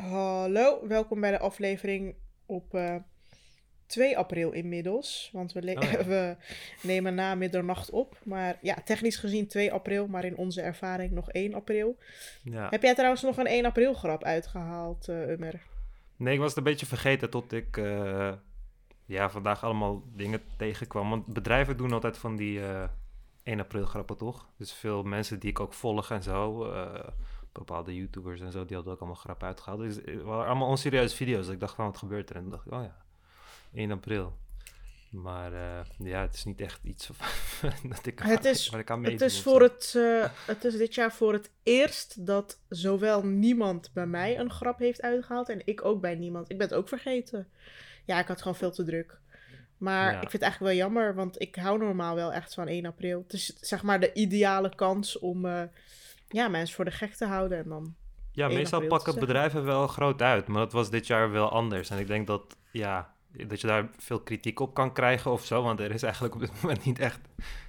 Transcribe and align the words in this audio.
Hallo, 0.00 0.86
welkom 0.88 1.20
bij 1.20 1.30
de 1.30 1.38
aflevering 1.38 2.14
op 2.46 2.74
eh 2.74 2.94
2 3.86 4.18
april 4.18 4.52
inmiddels. 4.52 5.30
Want 5.32 5.52
we, 5.52 5.76
Oh 5.76 5.82
ja. 5.90 6.04
we 6.14 6.36
nemen 6.82 7.14
na 7.14 7.34
middernacht 7.34 7.90
op. 7.90 8.18
Maar 8.24 8.58
ja, 8.62 8.74
technisch 8.84 9.16
gezien 9.16 9.46
2 9.46 9.72
april, 9.72 10.06
maar 10.06 10.24
in 10.24 10.36
onze 10.36 10.60
ervaring 10.60 11.12
nog 11.12 11.30
1 11.30 11.54
april. 11.54 11.98
Ja. 12.42 12.68
Heb 12.70 12.82
jij 12.82 12.94
trouwens 12.94 13.22
nog 13.22 13.36
een 13.36 13.46
1 13.46 13.64
april 13.64 13.94
grap 13.94 14.24
uitgehaald, 14.24 15.08
eh 15.08 15.28
Ummer? 15.28 15.62
Nee, 16.16 16.34
ik 16.34 16.40
was 16.40 16.48
het 16.48 16.58
een 16.58 16.64
beetje 16.64 16.86
vergeten 16.86 17.30
tot 17.30 17.52
ik 17.52 17.76
eh, 17.76 18.32
ja, 19.04 19.30
vandaag 19.30 19.64
allemaal 19.64 20.02
dingen 20.14 20.40
tegenkwam. 20.56 21.10
Want 21.10 21.26
bedrijven 21.26 21.76
doen 21.76 21.92
altijd 21.92 22.18
van 22.18 22.36
die 22.36 22.60
eh 22.60 22.88
1 23.42 23.60
april 23.60 23.86
grappen, 23.86 24.16
toch? 24.16 24.48
Dus 24.56 24.72
veel 24.72 25.02
mensen 25.02 25.38
die 25.38 25.50
ik 25.50 25.60
ook 25.60 25.74
volg 25.74 26.10
en 26.10 26.22
zo, 26.22 26.64
bepaalde 27.58 27.94
YouTubers 27.96 28.40
en 28.40 28.52
zo, 28.52 28.64
die 28.64 28.74
hadden 28.76 28.92
ook 28.94 28.98
allemaal 29.00 29.18
grappen 29.20 29.46
uitgehaald. 29.46 29.80
Dus 29.80 29.96
het 29.96 30.22
waren 30.22 30.46
allemaal 30.46 30.68
onserieuze 30.68 31.16
video's. 31.16 31.48
Ik 31.48 31.60
dacht 31.60 31.74
van, 31.74 31.84
wat 31.84 31.96
gebeurt 31.96 32.30
er? 32.30 32.36
En 32.36 32.48
dacht 32.50 32.66
ik, 32.66 32.72
oh 32.72 32.82
ja, 32.82 32.96
1 33.74 33.90
april. 33.90 34.36
Maar 35.10 35.52
eh, 35.52 35.84
ja, 35.98 36.20
het 36.20 36.34
is 36.34 36.44
niet 36.44 36.60
echt 36.60 36.80
iets 36.84 37.10
dat 37.92 38.06
ik, 38.06 38.18
Het 38.18 38.44
is- 38.44 38.68
waar 38.68 38.80
ik 38.80 38.90
aan 38.90 39.04
Het 39.04 39.20
is, 39.20 39.42
voor 39.42 39.62
het, 39.62 39.94
eh, 39.96 40.24
het 40.46 40.64
is 40.64 40.76
dit 40.76 40.94
jaar 40.94 41.12
voor 41.12 41.32
het 41.32 41.50
eerst 41.62 42.26
dat 42.26 42.60
zowel 42.68 43.24
niemand 43.26 43.90
bij 43.92 44.06
mij 44.06 44.38
een 44.38 44.50
grap 44.50 44.78
heeft 44.78 45.02
uitgehaald 45.02 45.48
en 45.48 45.62
ik 45.64 45.84
ook 45.84 46.00
bij 46.00 46.14
niemand. 46.14 46.50
Ik 46.50 46.58
ben 46.58 46.66
het 46.66 46.76
ook 46.76 46.88
vergeten. 46.88 47.48
Ja, 48.04 48.18
ik 48.18 48.26
had 48.26 48.38
gewoon 48.42 48.56
veel 48.56 48.70
te 48.70 48.84
druk. 48.84 49.18
Maar 49.78 50.04
Ja. 50.12 50.12
ik 50.12 50.30
vind 50.30 50.32
het 50.32 50.42
eigenlijk 50.42 50.72
wel 50.72 50.82
jammer, 50.84 51.14
want 51.14 51.40
ik 51.40 51.54
hou 51.56 51.78
normaal 51.78 52.14
wel 52.14 52.32
echt 52.32 52.54
van 52.54 52.68
1 52.68 52.86
april. 52.86 53.22
Het 53.22 53.32
is 53.32 53.46
zeg 53.60 53.82
maar 53.82 54.00
de 54.00 54.12
ideale 54.12 54.74
kans 54.74 55.18
om 55.18 55.44
eh, 55.46 55.62
ja, 56.28 56.48
mensen 56.48 56.74
voor 56.74 56.84
de 56.84 56.90
gek 56.90 57.14
te 57.14 57.26
houden. 57.26 57.58
En 57.58 57.68
dan... 57.68 57.94
Ja, 58.32 58.48
1 58.48 58.56
meestal 58.56 58.86
pakken 58.86 59.18
bedrijven 59.18 59.64
wel 59.64 59.86
groot 59.86 60.22
uit, 60.22 60.46
maar 60.46 60.58
dat 60.58 60.72
was 60.72 60.90
dit 60.90 61.06
jaar 61.06 61.30
wel 61.30 61.50
anders. 61.50 61.90
En 61.90 61.98
ik 61.98 62.06
denk 62.06 62.26
dat, 62.26 62.56
ja, 62.70 63.14
dat 63.46 63.60
je 63.60 63.66
daar 63.66 63.88
veel 63.96 64.20
kritiek 64.20 64.60
op 64.60 64.74
kan 64.74 64.92
krijgen 64.92 65.30
of 65.30 65.44
zo, 65.44 65.62
want 65.62 65.80
er 65.80 65.90
is 65.90 66.02
eigenlijk 66.02 66.34
op 66.34 66.40
dit 66.40 66.50
moment 66.62 66.84
niet 66.84 66.98
echt 66.98 67.20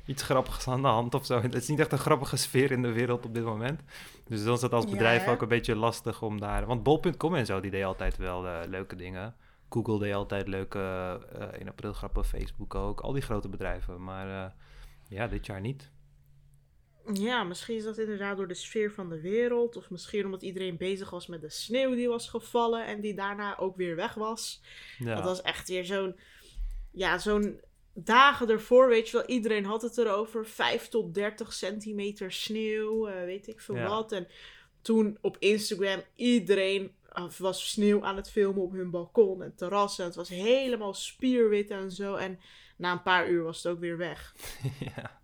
iets 0.05 0.23
grappigs 0.23 0.67
aan 0.67 0.81
de 0.81 0.87
hand 0.87 1.13
of 1.13 1.25
zo. 1.25 1.41
Het 1.41 1.55
is 1.55 1.67
niet 1.67 1.79
echt 1.79 1.91
een 1.91 1.97
grappige 1.97 2.37
sfeer 2.37 2.71
in 2.71 2.81
de 2.81 2.91
wereld 2.91 3.25
op 3.25 3.33
dit 3.33 3.43
moment. 3.43 3.81
Dus 4.27 4.43
dan 4.43 4.53
is 4.53 4.61
het 4.61 4.73
als 4.73 4.85
bedrijf 4.85 5.27
ook 5.27 5.41
een 5.41 5.47
beetje 5.47 5.75
lastig 5.75 6.21
om 6.21 6.39
daar... 6.39 6.65
Want 6.65 6.83
bol.com 6.83 7.35
en 7.35 7.45
zo, 7.45 7.59
die 7.59 7.71
deed 7.71 7.83
altijd 7.83 8.17
wel 8.17 8.47
eh, 8.47 8.59
leuke 8.67 8.95
dingen. 8.95 9.35
Google 9.69 9.99
deed 9.99 10.13
altijd 10.13 10.47
leuke 10.47 10.79
eh 11.33 11.59
1 11.59 11.67
april 11.67 11.93
grappen, 11.93 12.25
Facebook 12.25 12.75
ook, 12.75 12.99
al 12.99 13.11
die 13.11 13.21
grote 13.21 13.49
bedrijven. 13.49 14.03
Maar 14.03 14.45
eh, 14.45 14.51
ja, 15.07 15.27
dit 15.27 15.45
jaar 15.45 15.61
niet. 15.61 15.91
Ja, 17.13 17.43
misschien 17.43 17.75
is 17.75 17.83
dat 17.83 17.97
inderdaad 17.97 18.37
door 18.37 18.47
de 18.47 18.53
sfeer 18.53 18.91
van 18.91 19.09
de 19.09 19.21
wereld. 19.21 19.75
Of 19.75 19.89
misschien 19.89 20.25
omdat 20.25 20.41
iedereen 20.41 20.77
bezig 20.77 21.09
was 21.09 21.27
met 21.27 21.41
de 21.41 21.49
sneeuw 21.49 21.95
die 21.95 22.07
was 22.07 22.29
gevallen 22.29 22.85
en 22.85 23.01
die 23.01 23.13
daarna 23.13 23.57
ook 23.57 23.75
weer 23.75 23.95
weg 23.95 24.13
was. 24.13 24.61
Ja. 24.97 25.15
Dat 25.15 25.23
was 25.23 25.41
echt 25.41 25.67
weer 25.69 25.85
zo'n. 25.85 26.15
Ja, 26.91 27.17
zo'n. 27.17 27.61
Dagen 27.93 28.49
ervoor, 28.49 28.89
weet 28.89 29.09
je 29.09 29.17
wel, 29.17 29.25
iedereen 29.25 29.65
had 29.65 29.81
het 29.81 29.97
erover. 29.97 30.45
5 30.45 30.87
tot 30.87 31.13
30 31.13 31.53
centimeter 31.53 32.31
sneeuw, 32.31 33.07
eh, 33.07 33.23
weet 33.23 33.47
ik 33.47 33.61
veel 33.61 33.75
Ja. 33.75 33.87
wat. 33.87 34.11
En 34.11 34.27
toen 34.81 35.17
op 35.21 35.35
Instagram, 35.39 36.01
iedereen 36.15 36.95
eh, 37.11 37.29
was 37.37 37.69
sneeuw 37.69 38.03
aan 38.03 38.15
het 38.15 38.29
filmen 38.31 38.61
op 38.61 38.71
hun 38.71 38.89
balkon 38.89 39.43
en 39.43 39.55
terrassen. 39.55 40.05
Het 40.05 40.15
was 40.15 40.29
helemaal 40.29 40.93
spierwit 40.93 41.69
en 41.69 41.91
zo. 41.91 42.15
En 42.15 42.39
na 42.77 42.91
een 42.91 43.01
paar 43.01 43.29
uur 43.29 43.43
was 43.43 43.63
het 43.63 43.71
ook 43.73 43.79
weer 43.79 43.97
weg. 43.97 44.35
ja. 44.95 45.19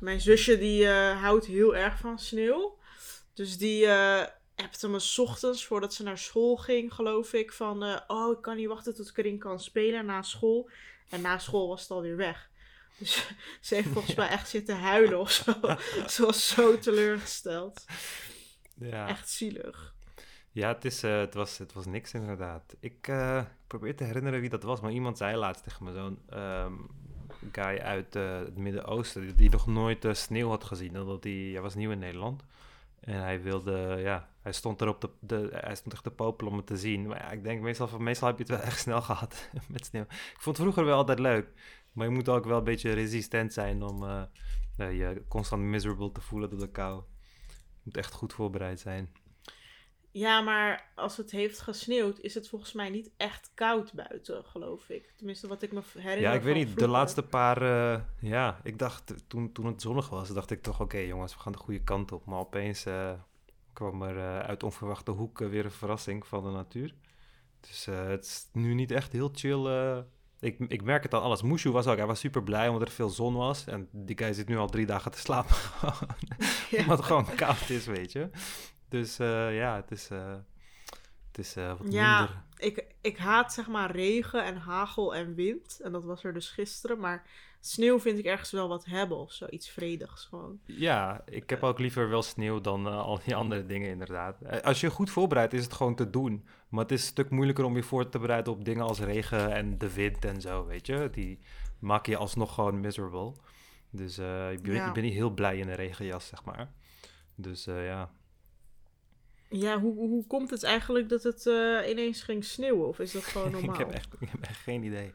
Mijn 0.00 0.20
zusje 0.20 0.58
die 0.58 0.86
eh, 0.86 1.22
houdt 1.22 1.46
heel 1.46 1.76
erg 1.76 1.98
van 1.98 2.18
sneeuw. 2.18 2.78
Dus 3.34 3.58
die 3.58 3.86
eh 3.86 4.26
appte 4.54 4.88
me 4.88 4.98
's 4.98 5.18
ochtends 5.18 5.66
voordat 5.66 5.94
ze 5.94 6.02
naar 6.02 6.18
school 6.18 6.56
ging, 6.56 6.94
geloof 6.94 7.32
ik. 7.32 7.52
Van, 7.52 7.84
eh, 7.84 8.00
oh, 8.06 8.32
ik 8.36 8.42
kan 8.42 8.56
niet 8.56 8.68
wachten 8.68 8.94
tot 8.94 9.08
ik 9.08 9.18
erin 9.18 9.38
kan 9.38 9.60
spelen 9.60 10.06
na 10.06 10.22
school. 10.22 10.70
En 11.08 11.20
na 11.20 11.38
school 11.38 11.68
was 11.68 11.80
het 11.80 11.90
alweer 11.90 12.16
weg. 12.16 12.50
Dus 12.98 13.34
ze 13.60 13.74
heeft 13.74 13.88
volgens 13.96 14.14
mij 14.14 14.28
echt 14.28 14.48
zitten 14.48 14.78
huilen 14.78 15.18
of 15.18 15.30
zo. 15.30 15.52
ze 16.14 16.24
was 16.26 16.48
zo 16.48 16.78
teleurgesteld. 16.78 17.84
ja. 18.74 19.08
Echt 19.08 19.30
zielig. 19.30 19.94
Ja, 20.52 20.68
het, 20.68 20.84
is, 20.84 21.02
het, 21.02 21.34
was, 21.34 21.58
het 21.58 21.72
was 21.72 21.86
niks 21.86 22.14
inderdaad. 22.14 22.76
Ik 22.80 23.12
probeer 23.66 23.96
te 23.96 24.04
herinneren 24.04 24.40
wie 24.40 24.48
dat 24.48 24.62
was, 24.62 24.80
maar 24.80 24.92
iemand 24.92 25.18
zei 25.18 25.36
laatst 25.36 25.64
tegen 25.64 25.84
me, 25.84 25.92
zo'n 25.92 26.18
ehm, 26.28 26.74
guy 27.52 27.78
uit 27.78 28.16
eh, 28.16 28.38
het 28.38 28.56
Midden-Oosten, 28.56 29.36
die, 29.36 29.50
nog 29.50 29.66
nooit 29.66 30.04
eh, 30.04 30.14
sneeuw 30.14 30.48
had 30.48 30.64
gezien, 30.64 31.00
omdat 31.00 31.24
hij, 31.24 31.58
was 31.60 31.74
nieuw 31.74 31.90
in 31.90 31.98
Nederland. 31.98 32.44
En 33.00 33.22
hij 33.22 33.42
wilde, 33.42 33.96
ja, 33.98 34.28
hij 34.40 34.52
stond 34.52 34.80
erop, 34.80 35.00
de, 35.00 35.10
de, 35.20 35.48
hij 35.52 35.74
stond 35.74 35.92
echt 35.92 36.02
te 36.02 36.10
popelen 36.10 36.52
om 36.52 36.58
het 36.58 36.66
te 36.66 36.76
zien. 36.76 37.06
Maar 37.06 37.18
ja, 37.18 37.30
ik 37.30 37.42
denk 37.42 37.60
meestal, 37.60 37.98
meestal 37.98 38.28
heb 38.28 38.36
je 38.36 38.42
het 38.42 38.52
wel 38.52 38.62
echt 38.70 38.80
snel 38.80 39.02
gehad 39.02 39.48
met 39.68 39.84
sneeuw. 39.84 40.02
Ik 40.02 40.36
vond 40.38 40.56
het 40.56 40.66
vroeger 40.66 40.84
wel 40.84 40.96
altijd 40.96 41.18
leuk, 41.18 41.48
maar 41.92 42.06
je 42.06 42.14
moet 42.14 42.28
ook 42.28 42.44
wel 42.44 42.58
een 42.58 42.64
beetje 42.64 42.92
resistent 42.92 43.52
zijn 43.52 43.82
om 43.82 44.04
eh, 44.76 44.98
je 44.98 45.22
constant 45.28 45.62
miserable 45.62 46.12
te 46.12 46.20
voelen 46.20 46.50
door 46.50 46.58
de 46.58 46.70
kou. 46.70 47.02
Je 47.48 47.80
moet 47.82 47.96
echt 47.96 48.12
goed 48.12 48.32
voorbereid 48.32 48.80
zijn. 48.80 49.12
Ja, 50.12 50.40
maar 50.40 50.90
als 50.94 51.16
het 51.16 51.30
heeft 51.30 51.60
gesneeuwd, 51.60 52.18
is 52.20 52.34
het 52.34 52.48
volgens 52.48 52.72
mij 52.72 52.88
niet 52.88 53.10
echt 53.16 53.50
koud 53.54 53.92
buiten, 53.92 54.44
geloof 54.44 54.88
ik. 54.88 55.12
Tenminste, 55.16 55.48
wat 55.48 55.62
ik 55.62 55.72
me 55.72 55.80
herinner. 55.94 56.20
Ja, 56.20 56.32
ik 56.32 56.42
weet 56.42 56.54
niet. 56.54 56.78
De 56.78 56.88
laatste 56.88 57.22
paar. 57.22 57.62
eh, 57.62 58.00
ja, 58.20 58.60
ik 58.62 58.78
dacht 58.78 59.14
toen, 59.26 59.52
toen 59.52 59.66
het 59.66 59.82
zonnig 59.82 60.08
was, 60.08 60.28
dacht 60.28 60.50
ik 60.50 60.62
toch: 60.62 60.80
oké, 60.80 60.98
jongens, 60.98 61.34
we 61.34 61.40
gaan 61.40 61.52
de 61.52 61.58
goede 61.58 61.82
kant 61.82 62.12
op. 62.12 62.24
Maar 62.26 62.38
opeens 62.38 62.86
eh, 62.86 63.12
kwam 63.72 64.02
er 64.02 64.16
eh, 64.16 64.38
uit 64.38 64.62
onverwachte 64.62 65.10
hoeken 65.10 65.50
weer 65.50 65.64
een 65.64 65.70
verrassing 65.70 66.26
van 66.26 66.44
de 66.44 66.50
natuur. 66.50 66.94
Dus 67.60 67.84
het 67.84 68.24
is 68.24 68.48
nu 68.52 68.74
niet 68.74 68.90
echt 68.90 69.12
heel 69.12 69.30
chill. 69.34 70.04
ik, 70.40 70.58
ik 70.58 70.82
merk 70.82 71.02
het 71.02 71.14
aan 71.14 71.22
alles. 71.22 71.42
Mushu 71.42 71.70
was 71.70 71.86
ook, 71.86 71.96
hij 71.96 72.06
was 72.06 72.20
super 72.20 72.42
blij 72.42 72.68
omdat 72.68 72.88
er 72.88 72.94
veel 72.94 73.08
zon 73.08 73.34
was. 73.34 73.66
En 73.66 73.88
die 73.92 74.18
guy 74.18 74.32
zit 74.32 74.48
nu 74.48 74.56
al 74.58 74.68
drie 74.68 74.86
dagen 74.86 75.10
te 75.10 75.18
slapen. 75.18 75.56
Ja. 76.70 76.80
Omdat 76.80 76.96
het 76.96 77.06
gewoon 77.06 77.34
koud 77.34 77.70
is, 77.70 77.86
weet 77.86 78.12
je. 78.12 78.30
Dus 78.90 79.18
eh, 79.18 79.56
ja, 79.56 79.76
het 79.76 79.90
is. 79.90 80.10
eh, 80.10 80.34
het 81.26 81.38
is 81.38 81.56
eh, 81.56 81.68
wat 81.78 81.92
Ja. 81.92 82.18
minder. 82.18 82.42
Ik, 82.56 82.84
ik 83.00 83.16
haat 83.18 83.52
zeg 83.52 83.68
maar 83.68 83.90
regen 83.90 84.44
en 84.44 84.56
hagel 84.56 85.14
en 85.14 85.34
wind. 85.34 85.80
En 85.82 85.92
dat 85.92 86.04
was 86.04 86.24
er 86.24 86.32
dus 86.32 86.48
gisteren. 86.50 86.98
Maar 86.98 87.26
sneeuw 87.60 88.00
vind 88.00 88.18
ik 88.18 88.24
ergens 88.24 88.50
wel 88.50 88.68
wat 88.68 88.84
hebben 88.84 89.16
of 89.18 89.32
zo. 89.32 89.46
Iets 89.50 89.68
vredigs 89.70 90.24
gewoon. 90.24 90.60
Ja, 90.66 91.22
ik 91.24 91.50
heb 91.50 91.62
ook 91.62 91.78
liever 91.78 92.08
wel 92.08 92.22
sneeuw 92.22 92.60
dan 92.60 92.86
al 92.86 93.20
die 93.24 93.34
andere 93.42 93.66
dingen 93.66 93.88
inderdaad. 93.90 94.62
Als 94.62 94.80
je 94.80 94.90
goed 94.90 95.10
voorbereidt 95.10 95.52
is 95.52 95.64
het 95.64 95.72
gewoon 95.72 95.94
te 95.94 96.10
doen. 96.10 96.46
Maar 96.68 96.82
het 96.82 96.92
is 96.92 97.00
een 97.00 97.06
stuk 97.08 97.30
moeilijker 97.30 97.64
om 97.64 97.76
je 97.76 97.82
voor 97.82 98.08
te 98.08 98.18
bereiden 98.18 98.52
op 98.52 98.64
dingen 98.64 98.84
als 98.86 99.00
regen 99.00 99.52
en 99.52 99.78
de 99.78 99.92
wind 99.92 100.24
en 100.24 100.40
zo, 100.40 100.66
weet 100.66 100.86
je. 100.86 101.08
Die 101.12 101.38
maak 101.78 102.06
je 102.06 102.16
alsnog 102.16 102.54
gewoon 102.54 102.80
miserable. 102.80 103.32
Dus 103.90 104.18
ik, 104.52 104.62
ben, 104.62 104.74
Ja. 104.74 104.86
ik 104.86 104.92
ben 104.92 105.02
niet 105.02 105.12
heel 105.14 105.30
blij 105.30 105.58
in 105.58 105.68
een 105.68 105.74
regenjas, 105.74 106.26
zeg 106.26 106.44
maar. 106.44 106.70
Dus 107.34 107.64
ja. 107.64 108.10
Ja, 109.50 109.80
hoe, 109.80 109.94
hoe 109.94 110.26
komt 110.26 110.50
het 110.50 110.62
eigenlijk 110.62 111.08
dat 111.08 111.22
het 111.22 111.46
eh, 111.46 111.90
ineens 111.90 112.22
ging 112.22 112.44
sneeuwen? 112.44 112.88
Of 112.88 112.98
is 112.98 113.12
dat 113.12 113.24
gewoon 113.24 113.50
normaal? 113.50 113.74
ik, 113.74 113.78
heb 113.78 113.90
echt, 113.90 114.14
ik 114.20 114.28
heb 114.28 114.42
echt 114.42 114.60
geen 114.60 114.82
idee. 114.82 115.12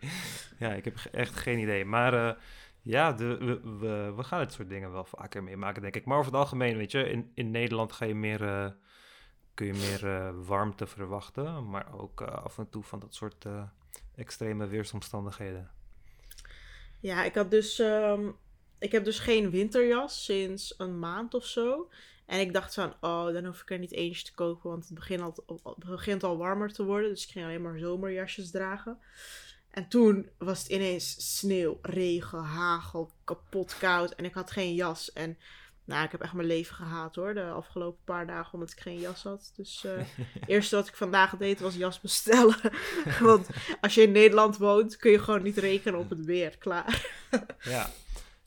Ja, 0.60 0.74
ik 0.74 0.86
heb 0.86 0.98
echt 1.12 1.36
geen 1.36 1.60
idee. 1.60 1.86
Maar 1.86 2.14
eh, 2.14 2.42
ja, 2.82 3.14
de, 3.14 3.38
we, 3.38 3.78
we, 3.78 4.14
we 4.16 4.24
gaan 4.24 4.40
het 4.40 4.54
soort 4.54 4.70
dingen 4.70 4.92
wel 4.92 5.06
vaker 5.06 5.44
meemaken, 5.44 5.82
denk 5.82 5.96
ik. 5.96 6.06
Maar 6.06 6.18
over 6.18 6.32
het 6.32 6.40
algemeen, 6.40 6.78
weet 6.78 6.92
je, 6.92 7.10
in, 7.10 7.32
in 7.34 7.52
Nederland 7.52 7.92
ga 7.92 8.06
je 8.06 8.16
meer, 8.16 8.44
eh, 8.44 8.72
kun 9.54 9.66
je 9.66 9.74
meer 9.74 10.34
warmte 10.46 10.88
verwachten. 10.88 11.70
Maar 11.70 12.00
ook 12.00 12.22
af 12.22 12.58
en 12.58 12.70
toe 12.70 12.84
van 12.84 13.00
dat 13.00 13.16
soort 13.16 13.46
extreme 14.16 14.68
weersomstandigheden. 14.68 15.72
Ja, 17.00 17.24
ik 17.24 17.36
had 17.36 17.52
dus. 17.52 17.80
ehm, 17.80 18.30
ik 18.80 18.92
heb 18.92 19.04
dus 19.04 19.20
geen 19.20 19.50
winterjas 19.50 20.24
sinds 20.26 20.74
een 20.78 21.00
maand 21.00 21.34
of 21.34 21.46
zo. 21.46 21.90
En 22.26 22.40
ik 22.40 22.54
dacht 22.54 22.74
van, 22.74 22.94
oh, 23.02 23.34
dan 23.34 23.46
hoef 23.46 23.62
ik 23.62 23.72
er 23.72 23.80
niet 23.80 23.92
eentje 23.92 24.24
te 24.24 24.34
kopen, 24.34 24.70
want 24.70 24.86
het 24.86 24.94
begint 24.94 25.22
al, 25.22 25.36
het 25.64 25.86
begint 25.86 26.24
al 26.24 26.38
warmer 26.38 26.74
te 26.74 26.84
worden. 26.84 27.10
Dus 27.10 27.24
ik 27.24 27.32
ging 27.32 27.46
alleen 27.46 27.62
maar 27.62 27.80
zomerjasjes 27.80 28.52
dragen. 28.52 28.98
En 29.72 29.88
toen 29.88 30.30
was 30.38 30.60
het 30.60 30.72
ineens 30.72 31.38
sneeuw, 31.38 31.80
regen, 31.82 32.44
hagel, 32.44 33.12
kapot 33.24 33.78
koud. 33.78 34.12
En 34.12 34.26
ik 34.26 34.34
had 34.34 34.52
geen 34.52 34.74
jas. 34.74 35.14
En 35.14 35.38
nou, 35.86 36.04
ik 36.04 36.12
heb 36.12 36.22
echt 36.22 36.34
mijn 36.34 36.48
leven 36.48 36.76
gehaat 36.76 37.16
hoor, 37.16 37.34
de 37.34 37.44
afgelopen 37.44 38.04
paar 38.04 38.28
dagen, 38.28 38.54
omdat 38.54 38.72
ik 38.72 38.80
geen 38.80 39.00
jas 39.00 39.24
had. 39.24 39.52
Dus 39.56 39.84
eh, 39.86 39.92
het 40.40 40.48
eerste 40.50 40.76
wat 40.76 40.88
ik 40.88 40.96
vandaag 40.96 41.38
deed 41.38 41.60
was 41.60 41.76
jas 41.76 42.00
bestellen. 42.00 42.56
want 43.20 43.48
als 43.82 43.96
je 43.96 44.02
in 44.02 44.12
Nederland 44.12 44.58
woont, 44.58 44.98
kun 44.98 45.12
je 45.12 45.20
gewoon 45.20 45.44
niet 45.44 45.58
rekenen 45.58 46.00
op 46.00 46.10
het 46.10 46.26
weer. 46.26 46.58
Klaar. 46.58 47.08
Ja. 47.60 47.90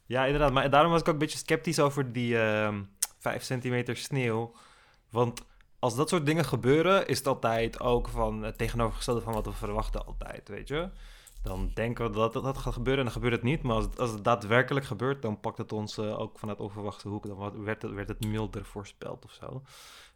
ja, 0.07 0.25
inderdaad. 0.25 0.53
Maar 0.53 0.71
daarom 0.71 0.91
was 0.91 1.01
ik 1.01 1.07
ook 1.07 1.13
een 1.13 1.19
beetje 1.21 1.39
sceptisch 1.39 1.81
over 1.81 2.13
die 2.13 2.39
ehm 2.39 2.81
5 3.31 3.43
centimeter 3.43 3.97
sneeuw. 3.97 4.53
Want 5.11 5.41
als 5.79 5.97
dat 5.97 6.09
soort 6.09 6.27
dingen 6.27 6.45
gebeuren, 6.45 7.07
is 7.07 7.19
het 7.19 7.27
altijd 7.27 7.81
ook 7.81 8.09
van 8.09 8.43
het 8.43 8.59
tegenovergestelde 8.59 9.21
van 9.21 9.33
wat 9.33 9.45
we 9.47 9.53
verwachten 9.53 10.07
altijd, 10.07 10.49
weet 10.49 10.69
je. 10.69 10.89
Dan 11.43 11.71
denken 11.75 12.05
we 12.11 12.17
dat 12.17 12.33
dat, 12.33 12.43
dat 12.45 12.59
gaat 12.59 12.73
gebeuren 12.73 12.99
en 12.99 13.05
dan 13.05 13.23
gebeurt 13.23 13.35
het 13.35 13.43
niet. 13.43 13.63
Maar 13.63 13.75
als 13.77 13.85
het, 13.85 14.01
als 14.01 14.11
het 14.11 14.25
daadwerkelijk 14.25 14.87
gebeurt, 14.87 15.23
dan 15.23 15.41
pakt 15.41 15.59
het 15.59 15.73
ons 15.73 15.99
eh, 15.99 16.21
ook 16.21 16.39
vanuit 16.39 16.61
onverwachte 16.61 17.09
hoeken. 17.09 17.31
Dan 17.31 17.65
werd 17.65 17.83
het, 17.83 17.93
werd 17.93 18.09
het 18.09 18.25
milder 18.27 18.65
voorspeld 18.65 19.25
of 19.25 19.33
zo. 19.33 19.63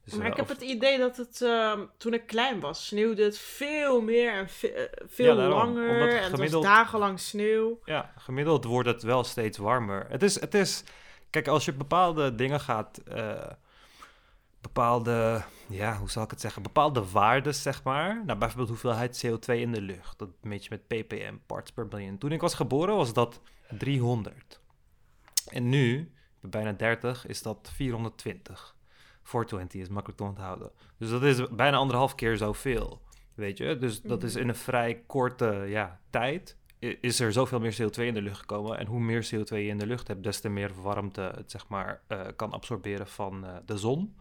Dus, 0.04 0.14
Maar 0.14 0.24
eh, 0.24 0.30
ik 0.30 0.36
heb 0.36 0.44
of- 0.44 0.52
het 0.52 0.62
idee 0.62 0.98
dat 0.98 1.16
het, 1.16 1.42
ehm, 1.42 1.80
toen 1.96 2.14
ik 2.14 2.26
klein 2.26 2.60
was, 2.60 2.86
sneeuwde 2.86 3.24
het 3.24 3.38
veel 3.38 4.00
meer 4.00 4.32
en 4.32 4.48
ve- 4.48 4.68
eh, 4.72 5.06
veel 5.08 5.26
Ja, 5.26 5.34
daarom. 5.34 5.56
langer. 5.58 6.08
En 6.20 6.30
het 6.32 6.50
was 6.50 6.62
dagenlang 6.62 7.20
sneeuw. 7.20 7.78
Ja, 7.84 8.12
gemiddeld 8.18 8.64
wordt 8.64 8.88
het 8.88 9.02
wel 9.02 9.24
steeds 9.24 9.58
warmer. 9.58 10.06
Het 10.08 10.22
is, 10.22 10.40
het 10.40 10.54
is 10.54 10.84
kijk, 11.32 11.48
als 11.48 11.64
je 11.64 11.72
bepaalde 11.72 12.34
dingen 12.34 12.60
gaat, 12.60 12.98
eh, 12.98 13.50
bepaalde, 14.60 15.42
ja, 15.68 15.96
hoe 15.98 16.10
zal 16.10 16.22
ik 16.22 16.30
het 16.30 16.40
zeggen, 16.40 16.62
bepaalde 16.62 17.10
waarden, 17.10 17.54
zeg 17.54 17.82
maar. 17.82 18.24
Nou, 18.24 18.38
bijvoorbeeld 18.38 18.68
hoeveelheid 18.68 19.24
CO2 19.26 19.60
in 19.60 19.72
de 19.72 19.80
lucht. 19.80 20.18
Dat 20.18 20.28
meet 20.40 20.64
je 20.64 20.70
met 20.70 20.86
ppm, 20.86 21.34
parts 21.46 21.72
per 21.72 21.88
billion. 21.88 22.18
Toen 22.18 22.32
ik 22.32 22.40
was 22.40 22.54
geboren 22.54 22.96
was 22.96 23.12
dat 23.12 23.40
300. 23.78 24.60
En 25.48 25.68
nu, 25.68 26.12
bijna 26.40 26.72
30, 26.72 27.26
is 27.26 27.42
dat 27.42 27.70
420. 27.74 28.76
420 29.22 29.80
is 29.80 29.88
makkelijk 29.88 30.18
te 30.20 30.24
onthouden. 30.26 30.70
Dus 30.98 31.10
dat 31.10 31.22
is 31.22 31.48
bijna 31.48 31.76
anderhalf 31.76 32.14
keer 32.14 32.36
zoveel. 32.36 33.02
Weet 33.34 33.58
je? 33.58 33.78
Dus 33.78 34.00
dat 34.02 34.22
is 34.22 34.32
Mhm. 34.32 34.42
in 34.42 34.48
een 34.48 34.54
vrij 34.56 35.02
korte 35.06 35.64
ja, 35.68 36.00
tijd 36.10 36.56
is 36.82 37.20
er 37.20 37.32
zoveel 37.32 37.60
meer 37.60 37.76
CO2 37.82 38.02
in 38.02 38.14
de 38.14 38.22
lucht 38.22 38.38
gekomen. 38.38 38.78
En 38.78 38.86
hoe 38.86 39.00
meer 39.00 39.24
CO2 39.24 39.48
je 39.48 39.66
in 39.66 39.78
de 39.78 39.86
lucht 39.86 40.08
hebt, 40.08 40.22
des 40.22 40.40
te 40.40 40.48
meer 40.48 40.82
warmte 40.82 41.32
het 41.36 41.50
zeg 41.50 41.68
maar, 41.68 42.00
eh, 42.06 42.26
kan 42.36 42.52
absorberen 42.52 43.06
van 43.06 43.46
eh, 43.46 43.56
de 43.66 43.78
zon. 43.78 44.16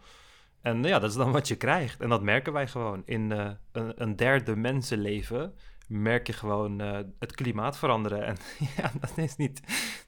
En 0.60 0.82
ja, 0.82 0.98
dat 0.98 1.10
is 1.10 1.16
dan 1.16 1.32
wat 1.32 1.48
je 1.48 1.56
krijgt. 1.56 2.00
En 2.00 2.08
dat 2.08 2.22
merken 2.22 2.52
wij 2.52 2.66
gewoon. 2.66 3.02
In 3.04 3.32
eh, 3.32 3.50
een, 3.72 3.92
een 4.02 4.16
derde 4.16 4.56
mensenleven 4.56 5.54
merk 5.88 6.26
je 6.26 6.32
gewoon 6.32 6.78
het 7.18 7.34
klimaat 7.34 7.78
veranderen. 7.78 8.24
En 8.24 8.36
ja, 8.76 8.92
dat 9.00 9.18
is, 9.18 9.36
niet, 9.36 9.62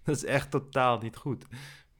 dat 0.04 0.16
is 0.16 0.24
echt 0.24 0.50
totaal 0.50 0.98
niet 0.98 1.16
goed. 1.16 1.44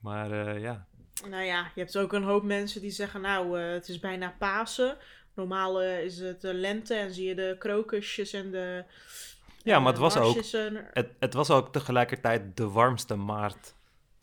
Maar 0.00 0.58
ja, 0.60 0.86
Nou 1.28 1.42
ja, 1.42 1.70
je 1.74 1.80
hebt 1.80 1.98
ook 1.98 2.12
een 2.12 2.22
hoop 2.22 2.42
mensen 2.42 2.80
die 2.80 2.90
zeggen, 2.90 3.20
nou, 3.20 3.58
het 3.58 3.88
is 3.88 3.98
bijna 3.98 4.34
Pasen. 4.38 4.96
Normaal 5.34 5.82
is 5.82 6.18
het 6.18 6.42
lente 6.42 6.94
en 6.94 7.14
zie 7.14 7.28
je 7.28 7.34
de 7.34 7.56
krokusjes 7.58 8.32
en 8.32 8.50
de 8.50 8.84
Ja, 9.64 9.78
maar 9.78 9.92
het 9.92 10.00
was 10.00 10.16
ook- 10.16 10.34
het, 10.92 11.10
het 11.18 11.34
was 11.34 11.50
ook 11.50 11.72
tegelijkertijd 11.72 12.56
de 12.56 12.68
warmste 12.70 13.16
maart 13.16 13.76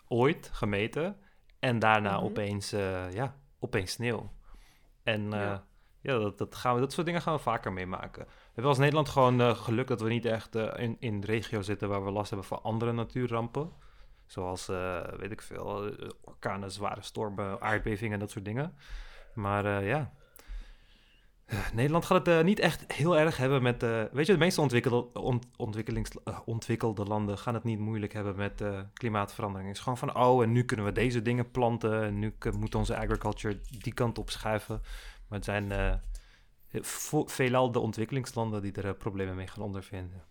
ooit 0.08 0.50
gemeten. 0.54 1.16
En 1.60 1.80
daarna 1.80 2.16
Mhm. 2.16 2.24
opeens, 2.26 2.72
eh, 2.72 3.14
ja, 3.14 3.36
opeens 3.60 3.92
sneeuw. 3.92 4.32
En 5.04 5.34
eh, 5.34 5.40
Ja. 5.40 5.64
ja, 6.02 6.18
dat, 6.20 6.38
dat, 6.38 6.56
gaan 6.56 6.74
we, 6.76 6.80
dat 6.80 6.94
soort 6.94 7.06
dingen 7.06 7.22
gaan 7.22 7.34
we 7.36 7.40
vaker 7.40 7.74
meemaken. 7.74 8.24
We 8.26 8.32
hebben 8.46 8.66
als 8.66 8.78
Nederland 8.78 9.10
gewoon 9.10 9.42
eh, 9.42 9.56
geluk 9.56 9.88
dat 9.88 10.02
we 10.02 10.10
niet 10.10 10.26
echt 10.26 10.56
in, 10.56 10.96
in 11.00 11.24
regio 11.24 11.62
zitten 11.62 11.90
waar 11.90 12.04
we 12.06 12.12
last 12.12 12.30
hebben 12.30 12.48
van 12.48 12.64
andere 12.64 12.92
natuurrampen. 12.92 13.72
Zoals, 14.26 14.66
weet 15.18 15.32
ik 15.32 15.42
veel, 15.42 15.96
orkanen, 16.22 16.72
zware 16.72 17.02
stormen, 17.02 17.62
aardbevingen 17.62 18.14
en 18.14 18.20
dat 18.20 18.32
soort 18.32 18.46
dingen. 18.46 18.76
Maar 19.34 19.84
ja, 19.84 20.12
Nederland 21.74 22.06
gaat 22.06 22.25
het 22.25 22.38
eh, 22.38 22.44
niet 22.44 22.59
echt 22.59 22.94
heel 22.94 23.18
erg 23.18 23.38
hebben 23.38 23.62
met... 23.62 23.83
eh, 23.83 24.03
weet 24.12 24.25
je, 24.25 24.31
de 24.33 24.38
meeste 24.39 24.62
ontwikkelde, 24.62 25.19
ont- 25.19 25.48
eh, 26.24 26.39
ontwikkelde 26.45 27.06
landen 27.06 27.38
gaan 27.38 27.53
het 27.53 27.63
niet 27.63 27.80
moeilijk 27.80 28.13
hebben 28.13 28.36
met 28.36 28.63
klimaatverandering. 28.94 29.68
Het 29.68 29.77
is 29.77 29.83
gewoon 29.83 29.98
van, 29.98 30.15
oh, 30.15 30.44
en 30.44 30.51
nu 30.51 30.63
kunnen 30.65 30.86
we 30.86 30.92
deze 30.92 31.21
dingen 31.21 31.51
planten... 31.51 32.03
en 32.03 32.19
nu 32.19 32.36
moet 32.57 32.75
onze 32.75 32.98
agriculture 32.98 33.59
die 33.80 33.94
kant 33.94 34.18
op 34.18 34.30
schuiven. 34.30 34.81
Maar 35.27 35.39
het 35.39 35.45
zijn 35.45 36.01
veelal 37.25 37.71
de 37.71 37.80
ontwikkelingslanden 37.80 38.62
die 38.62 38.71
er 38.71 38.95
problemen 38.95 39.36
mee 39.36 39.47
gaan 39.47 39.63
ondervinden. 39.63 40.24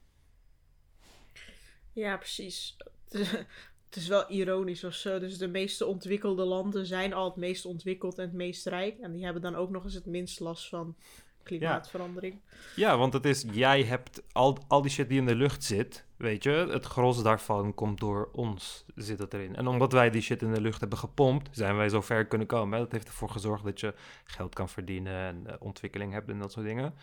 Ja, 1.93 2.17
precies. 2.17 2.77
Het 3.91 3.99
is, 3.99 4.09
wel 4.09 4.31
ironisch 4.31 4.85
of. 4.85 4.97
Dus 5.01 5.39
de 5.39 5.49
meeste 5.49 5.87
ontwikkelde 5.87 6.45
landen 6.45 6.87
zijn 6.87 7.13
al 7.13 7.25
het 7.25 7.37
meest 7.37 7.65
ontwikkeld 7.65 8.19
en 8.19 8.25
het 8.25 8.33
meest 8.33 8.67
rijk. 8.67 8.99
En 8.99 9.13
die 9.13 9.25
hebben 9.25 9.43
dan 9.43 9.55
ook 9.55 9.71
nog 9.71 9.85
eens 9.85 9.95
het 9.95 10.07
minst 10.07 10.41
last 10.41 10.69
van 10.69 10.97
klimaatverandering. 11.43 12.41
Ja, 12.77 12.99
want 12.99 13.13
het 13.13 13.25
is, 13.25 13.45
jij 13.53 13.83
hebt 13.83 14.23
al, 14.33 14.59
al 14.69 14.83
die 14.83 14.91
shit 14.91 15.09
die 15.09 15.19
in 15.19 15.27
de 15.27 15.35
lucht 15.35 15.65
zit, 15.65 16.05
weet 16.17 16.43
je, 16.43 16.51
het 16.51 16.85
gros 16.85 17.23
daarvan 17.23 17.75
komt 17.75 18.01
door 18.01 18.29
ons, 18.33 18.85
zit 18.95 19.19
het 19.19 19.35
erin. 19.35 19.57
En 19.57 19.67
omdat 19.67 19.93
wij 19.93 20.11
die 20.11 20.23
shit 20.23 20.43
in 20.43 20.53
de 20.55 20.61
lucht 20.61 20.81
hebben 20.81 20.99
gepompt, 20.99 21.49
zijn 21.53 21.77
wij 21.77 21.89
zo 21.89 22.01
ver 22.01 22.27
kunnen 22.27 22.47
komen. 22.47 22.79
Hè? 22.79 22.85
Dat 22.85 22.93
heeft 22.93 23.09
ervoor 23.09 23.31
gezorgd 23.31 23.65
dat 23.65 23.81
je 23.81 23.95
geld 24.25 24.55
kan 24.55 24.69
verdienen 24.69 25.15
en 25.15 25.47
eh, 25.47 25.55
ontwikkeling 25.59 26.13
hebt 26.13 26.29
en 26.29 26.39
dat 26.39 26.53
soort 26.53 26.67
dingen. 26.67 26.95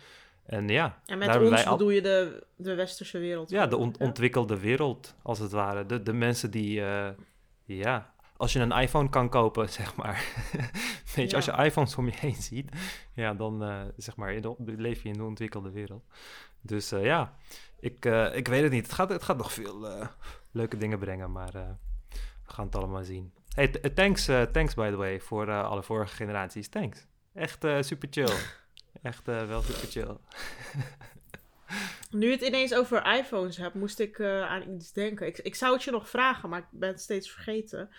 En 0.48 0.68
ja, 0.68 1.00
En 1.06 1.18
met 1.18 1.36
ons 1.36 1.64
al- 1.64 1.76
bedoel 1.76 1.90
je 1.90 2.02
de, 2.02 2.46
de 2.56 2.74
westerse 2.74 3.18
wereld. 3.18 3.50
ja, 3.50 3.66
de 3.66 3.76
ontwikkelde 3.76 4.58
wereld, 4.58 5.14
als 5.22 5.38
het 5.38 5.52
ware. 5.52 5.86
De, 5.86 6.02
de 6.02 6.12
mensen 6.12 6.50
die, 6.50 6.84
eh, 6.84 7.08
ja, 7.64 8.12
als 8.36 8.52
je 8.52 8.60
een 8.60 8.72
iPhone 8.72 9.08
kan 9.08 9.28
kopen, 9.28 9.68
zeg 9.80 9.96
maar. 9.96 10.24
Weet 11.14 11.30
je, 11.30 11.36
als 11.36 11.44
je 11.44 11.52
iPhones 11.52 11.96
om 11.96 12.06
je 12.06 12.12
heen 12.16 12.34
ziet, 12.34 12.70
ja, 13.14 13.34
dan 13.34 13.62
eh, 13.62 13.80
zeg 13.96 14.16
maar, 14.16 14.40
de, 14.40 14.54
leef 14.58 15.02
je 15.02 15.08
in 15.08 15.14
de 15.14 15.24
ontwikkelde 15.24 15.70
wereld. 15.70 16.04
Dus 16.60 16.92
eh, 16.92 17.04
ja, 17.04 17.34
ik, 17.80 18.04
ik 18.32 18.48
weet 18.48 18.62
het 18.62 18.72
niet. 18.72 18.82
Het 18.86 18.94
gaat, 18.94 19.08
het 19.08 19.22
gaat 19.22 19.36
nog 19.36 19.52
veel 19.52 19.86
leuke 20.50 20.76
dingen 20.76 20.98
brengen, 20.98 21.32
maar 21.32 21.52
we 21.52 22.52
gaan 22.52 22.66
het 22.66 22.76
allemaal 22.76 23.04
zien. 23.04 23.32
Hey, 23.54 23.68
thanks, 23.68 24.24
thanks 24.52 24.74
by 24.74 24.90
the 24.90 24.96
way, 24.96 25.20
voor 25.20 25.62
alle 25.62 25.82
vorige 25.82 26.14
generaties. 26.14 26.68
Thanks. 26.68 27.06
Echt 27.34 27.66
super 27.80 28.08
chill. 28.10 28.34
Echt 29.02 29.28
eh, 29.28 29.46
wel 29.46 29.62
super 29.62 29.88
chill. 29.88 30.16
Nu 32.10 32.26
je 32.26 32.32
het 32.32 32.42
ineens 32.42 32.74
over 32.74 33.16
iPhones 33.18 33.56
hebt, 33.56 33.74
moest 33.74 33.98
ik 33.98 34.18
eh, 34.18 34.42
aan 34.42 34.70
iets 34.74 34.92
denken. 34.92 35.26
Ik, 35.26 35.38
ik 35.38 35.54
zou 35.54 35.72
het 35.74 35.82
je 35.82 35.90
nog 35.90 36.08
vragen, 36.08 36.48
maar 36.48 36.58
ik 36.58 36.66
ben 36.70 36.88
het 36.88 37.00
steeds 37.00 37.30
vergeten. 37.30 37.90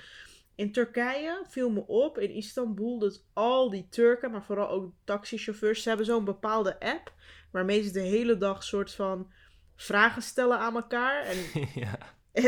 In 0.56 0.72
Turkije 0.72 1.46
viel 1.50 1.70
me 1.70 1.88
op, 1.88 2.18
in 2.18 2.30
Istanbul, 2.32 3.00
dat 3.00 3.24
al 3.34 3.70
die 3.70 3.88
Turken, 3.90 4.32
maar 4.32 4.44
vooral 4.44 4.70
ook 4.70 4.92
taxichauffeurs, 5.04 5.82
ze 5.82 5.88
hebben 5.88 6.06
zo'n 6.06 6.26
bepaalde 6.26 6.80
app 6.80 7.14
waarmee 7.52 7.84
ze 7.84 7.92
de 7.92 8.00
hele 8.02 8.38
dag 8.38 8.64
soort 8.64 8.94
van 8.94 9.32
vragen 9.76 10.22
stellen 10.22 10.60
aan 10.60 10.76
elkaar. 10.76 11.24
En 11.24 11.38
ja. 11.84 11.98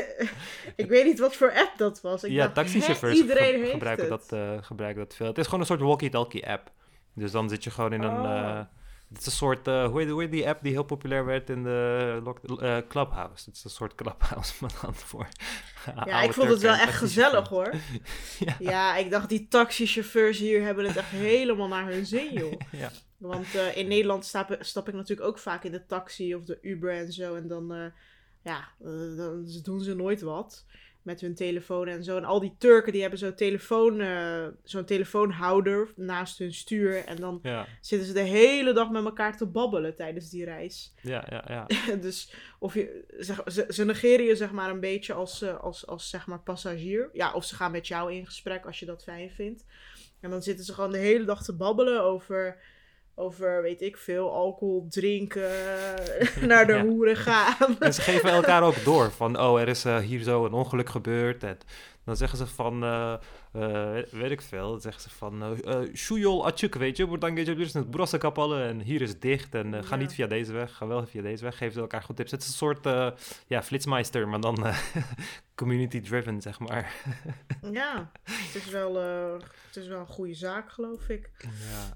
ik 0.75 0.88
weet 0.89 1.05
niet 1.05 1.19
wat 1.19 1.35
voor 1.35 1.51
app 1.53 1.73
dat 1.77 2.01
was. 2.01 2.23
Ik 2.23 2.31
ja, 2.31 2.43
dacht, 2.43 2.55
taxichauffeurs 2.55 3.17
iedereen 3.17 3.53
ge- 3.53 3.59
heeft 3.59 3.71
gebruiken, 3.71 4.09
het. 4.11 4.29
dat, 4.29 4.39
eh, 4.39 4.63
gebruiken 4.63 5.03
dat 5.03 5.15
veel. 5.15 5.27
Het 5.27 5.38
is 5.38 5.45
gewoon 5.45 5.59
een 5.59 5.65
soort 5.65 5.81
walkie-talkie 5.81 6.47
app. 6.49 6.71
Dus 7.13 7.31
dan 7.31 7.50
zit 7.50 7.63
je 7.63 7.72
gewoon 7.72 7.94
in 7.94 8.02
een... 8.02 8.19
Oh. 8.19 8.25
eh, 8.25 8.66
het 9.10 9.19
is 9.19 9.25
een 9.25 9.31
soort... 9.31 9.68
eh, 9.68 9.86
hoe, 9.86 10.00
heet, 10.00 10.10
hoe 10.10 10.22
heet 10.22 10.31
die 10.31 10.48
app 10.48 10.63
die 10.63 10.72
heel 10.72 10.84
populair 10.84 11.25
werd 11.25 11.50
in 11.50 11.63
de 11.63 12.22
eh, 12.60 12.78
Clubhouse? 12.88 13.46
Het 13.46 13.56
is 13.56 13.63
een 13.63 13.69
soort 13.69 13.96
Clubhouse, 13.96 14.54
maar 14.62 14.74
dan 14.81 14.96
voor 14.96 15.28
Ja, 16.06 16.22
ik 16.22 16.34
vond 16.34 16.50
het 16.50 16.62
wel 16.62 16.74
echt 16.75 16.96
gezellig 16.96 17.48
hoor. 17.48 17.74
ja. 18.40 18.56
Ja, 18.60 18.96
ik 18.98 19.12
dacht 19.12 19.30
die 19.30 19.48
taxichauffeurs 19.48 20.38
hier 20.38 20.63
hebben 20.63 20.86
het 20.86 20.98
echt 20.98 21.10
helemaal 21.10 21.68
naar 21.68 21.86
hun 21.86 22.06
zin, 22.06 22.34
joh. 22.40 22.54
ja. 22.72 22.92
Want 23.18 23.48
in 23.75 23.88
Nederland 23.88 24.25
stap, 24.25 24.58
stap 24.60 24.88
ik 24.88 24.94
natuurlijk 24.94 25.27
ook 25.27 25.39
vaak 25.39 25.63
in 25.63 25.72
de 25.72 25.86
taxi 25.86 26.36
of 26.36 26.46
de 26.46 26.58
Uber 26.62 26.91
en 26.91 27.13
zo. 27.13 27.36
En 27.36 27.48
dan, 27.48 27.91
ja, 28.44 28.68
dan 29.18 29.46
doen 29.63 29.82
ze 29.82 29.96
nooit 29.96 30.22
wat 30.22 30.65
met 31.03 31.22
hun 31.22 31.36
telefoon 31.36 31.88
en 31.88 32.03
zo. 32.03 32.17
En 32.17 32.24
al 32.25 32.39
die 32.39 32.55
Turken 32.58 32.91
die 32.91 33.01
hebben 33.01 33.20
zo'n 33.20 33.36
telefoon, 33.36 34.00
eh, 34.01 34.48
zo'n 34.63 34.86
telefoonhouder 34.86 35.91
naast 35.96 36.38
hun 36.38 36.53
stuur. 36.53 37.05
En 37.05 37.15
dan 37.15 37.39
Ja, 37.43 37.67
zitten 37.81 38.08
ze 38.08 38.13
de 38.13 38.20
hele 38.20 38.74
dag 38.74 38.89
met 38.89 39.05
elkaar 39.05 39.38
te 39.38 39.46
babbelen 39.46 39.96
tijdens 39.96 40.29
die 40.29 40.46
reis. 40.46 40.93
ja, 41.01 41.25
ja, 41.29 41.43
ja. 41.48 41.96
dus 41.96 42.34
of 42.60 42.74
je, 42.74 43.03
zeg, 43.17 43.41
ze, 43.46 43.65
ze 43.70 43.86
negeren 43.86 44.25
je 44.25 44.36
zeg 44.36 44.51
maar 44.51 44.70
een 44.70 44.79
beetje 44.79 45.13
als, 45.13 45.41
eh, 45.41 45.60
als, 45.60 45.88
als 45.88 46.10
zeg 46.10 46.27
maar 46.27 46.39
passagier. 46.41 47.10
Ja, 47.13 47.34
of 47.34 47.46
ze 47.46 47.55
gaan 47.55 47.72
met 47.72 47.88
jou 47.88 48.13
in 48.13 48.25
gesprek 48.25 48.65
als 48.65 48.79
je 48.79 48.86
dat 48.86 49.03
fijn 49.03 49.31
vindt. 49.31 49.65
En 50.20 50.29
dan 50.29 50.41
zitten 50.43 50.65
ze 50.65 50.74
gewoon 50.74 50.91
de 50.91 50.98
hele 50.98 51.25
dag 51.25 51.43
te 51.43 51.55
babbelen 51.55 52.03
over, 52.03 52.58
over 53.22 53.62
weet 53.62 53.82
ik 53.82 53.98
veel, 53.98 54.32
alcohol 54.34 54.86
drinken, 54.90 55.50
naar 56.48 56.68
de 56.68 56.74
Ja. 56.74 56.84
hoeren 56.86 57.16
gaan. 57.16 57.75
En 57.80 57.94
ze 57.94 58.01
geven 58.01 58.30
elkaar 58.30 58.63
ook 58.63 58.84
door 58.84 59.12
van, 59.12 59.40
oh, 59.40 59.60
er 59.62 59.68
is 59.68 59.86
eh, 59.86 59.98
hier 59.98 60.22
zo 60.24 60.46
een 60.46 60.54
ongeluk 60.54 60.90
gebeurd. 60.90 61.44
En 61.44 61.58
dan 62.05 62.17
zeggen 62.17 62.38
ze 62.38 62.48
van, 62.48 62.84
eh, 62.84 63.13
eh, 63.53 64.05
weet- 64.12 64.31
ik 64.31 64.41
veel, 64.41 64.70
dan 64.72 64.81
zeggen 64.81 65.01
ze 65.01 65.10
van, 65.10 65.43
eh 65.43 65.81
eh, 65.81 65.96
Shuyol 65.96 66.46
weet 66.77 66.98
je, 66.98 67.55
dus 67.55 67.74
het 67.74 67.89
brosse 67.91 68.17
kapalle 68.17 68.63
en 68.63 68.79
hier 68.81 69.01
is 69.01 69.20
dicht 69.20 69.55
en 69.55 69.84
ga 69.84 69.96
Ja. 69.96 70.01
niet 70.01 70.13
via 70.13 70.27
deze 70.27 70.53
weg, 70.53 70.75
ga 70.75 70.88
wel 70.88 71.05
via 71.08 71.22
deze 71.22 71.43
weg. 71.43 71.58
Geven 71.58 71.74
ze 71.74 71.79
elkaar 71.79 72.03
goed 72.03 72.15
tips. 72.15 72.31
Het 72.31 72.41
is 72.41 72.48
een 72.48 72.53
soort, 72.53 72.86
ja, 73.48 73.63
flitsmeister, 73.63 74.27
maar 74.27 74.39
dan 74.41 74.65
community-driven, 75.55 76.41
zeg 76.41 76.60
maar. 76.60 76.93
ja, 77.72 78.12
het 78.24 78.55
is, 78.55 78.70
wel, 78.70 78.96
het 79.67 79.75
is 79.75 79.88
wel 79.88 80.00
een 80.00 80.05
goede 80.08 80.34
zaak, 80.34 80.72
geloof 80.72 81.10
ik. 81.10 81.29
Ja. 81.41 81.50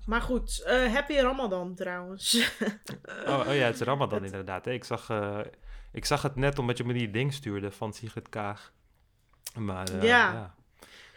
Maar 0.06 0.22
goed, 0.22 0.64
happy 0.94 1.14
Ramadan 1.14 1.76
trouwens. 1.76 2.34
Oh, 3.28 3.40
oh 3.48 3.56
ja, 3.56 3.66
het 3.66 3.76
is 3.76 3.82
Ramadan 3.82 4.26
inderdaad. 4.26 4.66
hè. 4.66 4.72
Ik 4.72 4.84
zag, 4.84 5.10
ik 5.92 6.06
zag 6.06 6.22
het 6.22 6.36
net 6.36 6.60
omdat 6.60 6.78
je 6.78 6.84
me 6.84 6.94
die 6.94 7.12
ding 7.12 7.34
stuurde 7.34 7.72
van 7.72 7.94
Sigrid 7.94 8.30
Kaag. 8.30 8.74
Maar 9.54 9.90
eh, 9.90 10.04
Ja. 10.04 10.54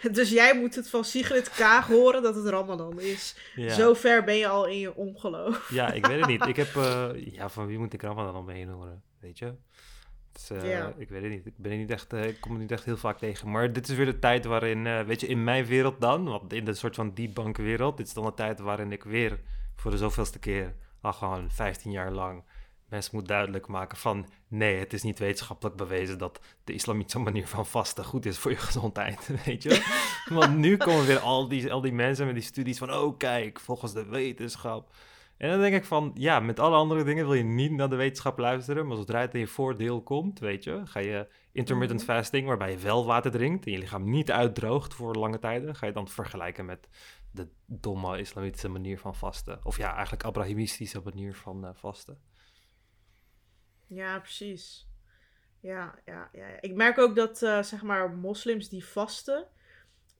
dus 0.12 0.30
jij 0.30 0.58
moet 0.58 0.74
het 0.74 0.90
van 0.90 1.04
Sigrid 1.04 1.50
Kaag 1.50 1.86
horen 1.86 2.22
dat 2.22 2.34
het 2.34 2.46
Ramadan 2.46 3.00
is. 3.00 3.36
Ja. 3.54 3.74
Zo 3.74 3.94
ver 3.94 4.24
ben 4.24 4.36
je 4.36 4.48
al 4.48 4.66
in 4.66 4.78
je 4.78 4.94
ongeloof. 4.94 5.70
Ja, 5.70 5.92
ik 5.92 6.06
weet 6.06 6.18
het 6.18 6.28
niet. 6.28 6.46
Ik 6.46 6.56
heb, 6.66 6.76
eh, 6.76 7.08
ja, 7.32 7.48
van 7.48 7.66
wie 7.66 7.78
moet 7.78 7.92
ik 7.92 8.02
Ramadan 8.02 8.32
dan 8.32 8.44
mee 8.44 8.66
horen? 8.66 9.02
Weet 9.20 9.38
je? 9.38 9.44
Het 9.44 10.36
is, 10.42 10.50
eh, 10.50 10.70
Ja. 10.70 10.92
Ik 10.96 11.08
weet 11.08 11.22
het 11.22 11.30
niet. 11.30 11.46
Ik, 11.46 11.52
ben 11.56 11.78
niet 11.78 11.90
echt, 11.90 12.12
ik 12.12 12.40
kom 12.40 12.52
er 12.52 12.58
niet 12.58 12.72
echt 12.72 12.84
heel 12.84 12.96
vaak 12.96 13.18
tegen. 13.18 13.50
Maar 13.50 13.72
dit 13.72 13.88
is 13.88 13.96
weer 13.96 14.06
de 14.06 14.18
tijd 14.18 14.44
waarin, 14.44 15.06
weet 15.06 15.20
je, 15.20 15.26
in 15.26 15.44
mijn 15.44 15.64
wereld 15.64 16.00
dan, 16.00 16.24
want 16.24 16.52
in 16.52 16.64
de 16.64 16.74
soort 16.74 16.94
van 16.94 17.14
deepbank 17.14 17.56
wereld, 17.56 17.96
dit 17.96 18.06
is 18.06 18.12
dan 18.12 18.24
de 18.24 18.34
tijd 18.34 18.60
waarin 18.60 18.92
ik 18.92 19.04
weer 19.04 19.40
voor 19.76 19.90
de 19.90 19.96
zoveelste 19.96 20.38
keer 20.38 20.74
al 21.00 21.12
gewoon 21.12 21.50
15 21.50 21.90
jaar 21.90 22.12
lang 22.12 22.42
mensen 22.88 23.16
moet 23.16 23.28
duidelijk 23.28 23.66
maken 23.66 23.98
van 23.98 24.26
nee, 24.48 24.78
het 24.78 24.92
is 24.92 25.02
niet 25.02 25.18
wetenschappelijk 25.18 25.76
bewezen 25.76 26.18
dat 26.18 26.40
de 26.64 26.72
islamitische 26.72 27.18
manier 27.18 27.46
van 27.46 27.66
vasten 27.66 28.04
goed 28.04 28.26
is 28.26 28.38
voor 28.38 28.50
je 28.50 28.56
gezondheid, 28.56 29.30
weet 29.44 29.62
je? 29.62 30.02
Want 30.38 30.56
nu 30.56 30.76
komen 30.76 31.06
weer 31.06 31.18
al 31.18 31.48
die, 31.48 31.72
al 31.72 31.80
die 31.80 31.92
mensen 31.92 32.26
met 32.26 32.34
die 32.34 32.44
studies 32.44 32.78
van 32.78 32.92
oh 32.92 33.16
kijk, 33.18 33.60
volgens 33.60 33.92
de 33.92 34.06
wetenschap. 34.06 34.94
En 35.36 35.50
dan 35.50 35.60
denk 35.60 35.74
ik 35.74 35.84
van, 35.84 36.10
ja, 36.14 36.40
met 36.40 36.60
alle 36.60 36.76
andere 36.76 37.04
dingen 37.04 37.24
wil 37.24 37.34
je 37.34 37.42
niet 37.42 37.72
naar 37.72 37.88
de 37.88 37.96
wetenschap 37.96 38.38
luisteren, 38.38 38.86
maar 38.86 38.96
zodra 38.96 39.20
het 39.20 39.34
in 39.34 39.40
je 39.40 39.46
voordeel 39.46 40.02
komt, 40.02 40.38
weet 40.38 40.64
je, 40.64 40.80
ga 40.84 41.00
je 41.00 41.28
intermittent 41.52 42.00
Mhm. 42.00 42.10
fasting, 42.10 42.46
waarbij 42.46 42.70
je 42.70 42.78
wel 42.78 43.06
water 43.06 43.30
drinkt 43.30 43.66
en 43.66 43.72
je 43.72 43.78
lichaam 43.78 44.10
niet 44.10 44.30
uitdroogt 44.30 44.94
voor 44.94 45.14
lange 45.14 45.38
tijden, 45.38 45.74
ga 45.74 45.86
je 45.86 45.92
dan 45.92 46.08
vergelijken 46.08 46.64
met 46.64 46.88
de 47.30 47.48
domme 47.66 48.18
islamitische 48.18 48.68
manier 48.68 48.98
van 48.98 49.14
vasten. 49.14 49.60
Of 49.62 49.76
ja, 49.76 49.94
eigenlijk 49.94 50.24
abrahimistische 50.24 51.00
manier 51.04 51.34
van 51.34 51.64
eh, 51.64 51.70
vasten. 51.74 52.18
Ja, 53.88 54.18
precies. 54.18 54.86
Ja, 55.60 55.94
ja, 56.06 56.28
ja. 56.32 56.46
ja. 56.48 56.56
Ik 56.60 56.74
merk 56.74 56.98
ook 56.98 57.16
dat, 57.16 57.42
eh, 57.42 57.62
zeg 57.62 57.82
maar, 57.82 58.10
moslims 58.10 58.68
die 58.68 58.84
vasten. 58.84 59.44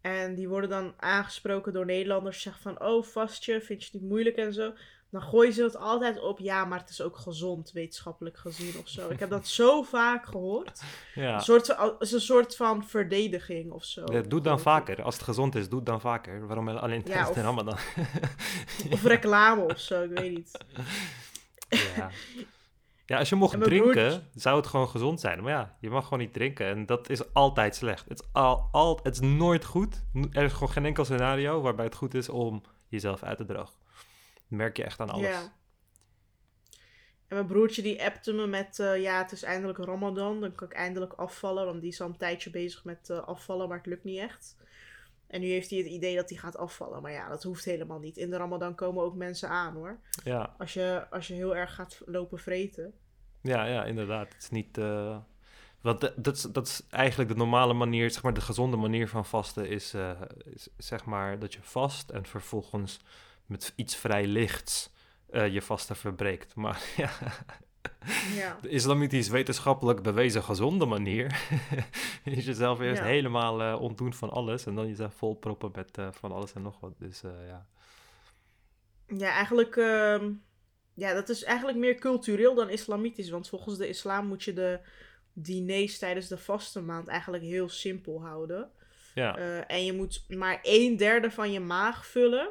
En 0.01 0.35
die 0.35 0.49
worden 0.49 0.71
dan 0.71 0.95
aangesproken 0.97 1.73
door 1.73 1.85
Nederlanders. 1.85 2.43
Zeggen 2.43 2.63
van, 2.63 2.83
oh, 2.83 3.05
vast 3.05 3.45
je, 3.45 3.61
vind 3.61 3.81
je 3.81 3.91
het 3.93 4.01
niet 4.01 4.11
moeilijk 4.11 4.37
en 4.37 4.53
zo. 4.53 4.73
Dan 5.11 5.23
gooien 5.23 5.53
ze 5.53 5.63
het 5.63 5.77
altijd 5.77 6.21
op, 6.21 6.39
ja, 6.39 6.65
maar 6.65 6.79
het 6.79 6.91
is 6.91 7.01
ook 7.01 7.17
gezond, 7.17 7.73
wetenschappelijk 7.73 8.37
gezien 8.37 8.79
of 8.79 8.89
zo. 8.89 9.09
Ik 9.11 9.19
heb 9.19 9.31
dat 9.31 9.47
zo 9.49 9.83
vaak 9.99 10.27
gehoord. 10.27 10.83
Ja, 11.15 11.35
Een 11.35 11.41
soort, 11.41 11.67
het 11.67 11.95
is 11.99 12.13
een 12.13 12.21
soort 12.21 12.57
van 12.57 12.87
verdediging 12.89 13.73
of 13.73 13.85
zo. 13.85 14.05
Ja, 14.13 14.21
doe 14.21 14.41
dan 14.41 14.61
vaker. 14.61 15.03
Als 15.03 15.15
het 15.15 15.25
gezond 15.25 15.55
is, 15.55 15.69
doe 15.69 15.79
het 15.79 15.87
dan 15.87 16.01
vaker. 16.01 16.47
Waarom 16.47 16.69
alleen 16.69 17.03
tijdens 17.03 17.29
of- 17.29 17.35
de 17.35 17.41
Ramadan? 17.43 17.79
Of 18.93 19.03
reclame 19.05 19.63
of 19.63 19.79
zo, 19.79 20.03
ik 20.03 20.11
weet 20.19 20.31
niet. 20.31 20.65
Ja. 21.69 22.11
ja, 23.09 23.19
als 23.19 23.29
je 23.29 23.35
mocht 23.35 23.63
drinken, 23.63 24.29
zou 24.35 24.57
het 24.57 24.67
gewoon 24.67 24.89
gezond 24.89 25.21
zijn. 25.21 25.43
Maar 25.43 25.53
ja, 25.53 25.77
je 25.81 25.91
mag 25.91 26.05
gewoon 26.05 26.19
niet 26.19 26.33
drinken. 26.33 26.67
En 26.67 26.87
dat 26.87 27.11
is 27.11 27.35
altijd 27.35 27.75
slecht. 27.75 28.09
Het 28.09 28.21
is, 28.21 28.29
al, 28.33 28.69
al, 28.73 29.01
het 29.03 29.15
is 29.15 29.21
nooit 29.21 29.65
goed. 29.65 30.05
Er 30.33 30.45
is 30.45 30.53
gewoon 30.53 30.71
geen 30.71 30.85
enkel 30.85 31.05
scenario 31.05 31.61
waarbij 31.61 31.85
het 31.85 31.95
goed 31.95 32.15
is 32.15 32.29
om 32.29 32.63
jezelf 32.89 33.23
uit 33.23 33.37
te 33.37 33.45
drogen. 33.45 33.75
Dat 34.35 34.59
merk 34.59 34.77
je 34.77 34.85
echt 34.85 35.01
aan 35.01 35.11
alles. 35.11 35.27
Ja. 35.27 35.41
En 37.29 37.37
mijn 37.37 37.47
broertje 37.47 37.83
die 37.83 38.05
appte 38.05 38.33
me 38.33 38.47
met, 38.47 38.79
eh, 38.79 39.01
ja, 39.03 39.19
het 39.19 39.33
is 39.33 39.43
eindelijk 39.43 39.79
Ramadan, 39.79 40.41
dan 40.41 40.55
kan 40.55 40.69
ik 40.69 40.75
eindelijk 40.75 41.13
afvallen. 41.13 41.67
Want 41.67 41.81
die 41.81 41.91
is 41.91 42.01
al 42.01 42.09
een 42.09 42.17
tijdje 42.17 42.51
bezig 42.51 42.85
met 42.85 43.11
eh, 43.11 43.19
afvallen, 43.19 43.69
maar 43.69 43.77
het 43.77 43.87
lukt 43.87 44.05
niet 44.05 44.19
echt. 44.19 44.57
En 45.29 45.41
nu 45.41 45.47
heeft 45.47 45.71
hij 45.71 45.79
het 45.79 45.89
idee 45.89 46.17
dat 46.17 46.29
hij 46.29 46.39
gaat 46.39 46.57
afvallen. 46.57 47.03
Maar 47.03 47.13
ja, 47.13 47.29
dat 47.29 47.43
hoeft 47.43 47.65
helemaal 47.65 47.99
niet. 47.99 48.17
In 48.17 48.31
de 48.31 48.37
Ramadan 48.37 48.75
komen 48.75 49.03
ook 49.05 49.15
mensen 49.15 49.49
aan 49.49 49.75
hoor. 49.75 49.99
Ja, 50.25 50.55
Als 50.59 50.73
je, 50.73 51.07
als 51.11 51.27
je 51.27 51.35
heel 51.35 51.57
erg 51.57 51.75
gaat 51.75 52.01
lopen 52.07 52.39
vreten. 52.39 52.93
ja, 53.43 53.65
ja, 53.65 53.85
inderdaad. 53.85 54.33
Het 54.33 54.43
is 54.43 54.51
niet... 54.51 54.79
eh, 54.79 55.17
Want 55.81 56.01
dat, 56.01 56.13
dat, 56.25 56.37
is, 56.37 56.43
dat 56.43 56.67
is 56.67 56.83
eigenlijk 56.91 57.31
de 57.31 57.37
normale 57.37 57.75
manier, 57.75 58.11
zeg 58.11 58.23
maar 58.23 58.35
de 58.35 58.41
gezonde 58.41 58.77
manier 58.77 59.09
van 59.09 59.25
vasten 59.25 59.69
is, 59.69 59.95
eh, 59.95 60.21
is 60.45 60.69
zeg 60.77 61.05
maar 61.05 61.39
dat 61.39 61.53
je 61.53 61.63
vast 61.63 62.11
en 62.11 62.27
vervolgens 62.27 63.01
met 63.47 63.73
iets 63.77 63.97
vrij 63.97 64.27
lichts 64.27 64.93
eh, 65.31 65.49
je 65.53 65.63
vasten 65.63 65.97
verbreekt. 65.97 66.55
Maar 66.55 66.83
ja, 66.97 67.11
Ja. 68.37 68.59
de 68.63 68.69
islamitisch 68.69 69.29
wetenschappelijk 69.29 70.03
bewezen 70.03 70.43
gezonde 70.43 70.85
manier 70.87 71.49
is 72.25 72.45
jezelf 72.45 72.81
eerst 72.81 73.01
Ja. 73.03 73.07
helemaal 73.09 73.63
eh, 73.63 73.81
ontdoen 73.81 74.15
van 74.15 74.31
alles 74.31 74.67
en 74.67 74.75
dan 74.75 74.87
jezelf 74.89 75.15
volproppen 75.15 75.71
met 75.75 75.99
eh, 75.99 76.09
van 76.13 76.33
alles 76.33 76.53
en 76.53 76.63
nog 76.63 76.81
wat. 76.81 76.93
Dus 76.99 77.23
eh, 77.23 77.31
ja. 77.47 77.67
Ja, 79.17 79.31
eigenlijk. 79.33 79.77
ehm, 79.77 80.33
ja, 80.95 81.15
dat 81.15 81.29
is 81.29 81.45
eigenlijk 81.45 81.79
meer 81.79 81.95
cultureel 81.95 82.55
dan 82.55 82.71
islamitisch. 82.71 83.31
Want 83.31 83.49
volgens 83.49 83.79
de 83.79 83.89
islam 83.89 84.27
moet 84.27 84.43
je 84.43 84.53
de 84.53 84.81
diners 85.33 85.99
tijdens 85.99 86.29
de 86.29 86.39
vastenmaand 86.39 87.09
eigenlijk 87.09 87.43
heel 87.43 87.69
simpel 87.69 88.21
houden. 88.23 88.71
Ja, 89.15 89.37
en 89.67 89.85
je 89.85 89.93
moet 89.93 90.25
maar 90.29 90.59
een 90.63 90.97
derde 90.97 91.31
van 91.31 91.53
je 91.53 91.61
maag 91.61 92.07
vullen. 92.07 92.51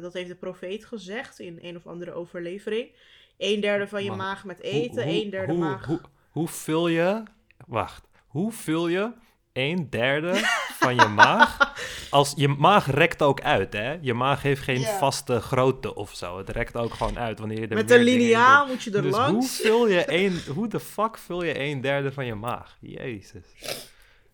Dat 0.00 0.12
heeft 0.12 0.28
de 0.28 0.36
profeet 0.36 0.84
gezegd 0.84 1.38
in 1.38 1.58
een 1.62 1.76
of 1.76 1.86
andere 1.86 2.12
overlevering. 2.12 2.96
Een 3.38 3.60
derde 3.60 3.88
van 3.88 4.02
je 4.02 4.08
Maar 4.08 4.16
maag 4.18 4.44
met 4.44 4.58
Hoe- 4.60 4.70
eten, 4.70 5.02
hoe, 5.04 5.22
een 5.24 5.30
derde 5.30 5.52
hoe, 5.52 5.60
maag. 5.62 5.84
Hoe, 5.86 6.00
hoe 6.30 6.48
vul 6.48 6.88
je... 6.88 7.22
Wacht. 7.66 8.08
Hoe 8.26 8.52
vul 8.52 8.88
je 8.88 9.12
een 9.52 9.90
derde 9.90 10.34
van 10.78 10.94
je 10.94 11.06
maag? 11.06 11.58
Als, 12.10 12.32
je 12.36 12.48
maag 12.48 12.90
rekt 12.90 13.22
ook 13.22 13.40
uit, 13.40 13.72
hè? 13.72 13.96
Je 14.00 14.14
maag 14.14 14.42
heeft 14.42 14.62
geen 14.62 14.82
vaste 14.82 15.40
grootte 15.40 15.94
of 15.94 16.14
zo. 16.14 16.38
Het 16.38 16.48
rekt 16.48 16.76
ook 16.76 16.94
gewoon 16.94 17.18
uit 17.18 17.38
wanneer 17.38 17.60
je 17.60 17.66
er 17.68 17.74
met 17.74 17.90
een 17.90 18.04
doet. 18.04 18.66
moet 18.68 18.82
je 18.82 18.90
er 18.90 19.02
Dus 19.02 19.14
hoe 19.14 19.20
langs. 19.20 19.60
vul 19.60 19.88
je 19.88 20.04
een... 20.24 20.40
Hoe 20.54 20.68
de 20.68 20.80
fuck 20.80 21.18
vul 21.18 21.42
je 21.44 21.58
een 21.60 21.80
derde 21.80 22.12
van 22.12 22.26
je 22.26 22.34
maag? 22.34 22.76
Jezus. 22.80 23.44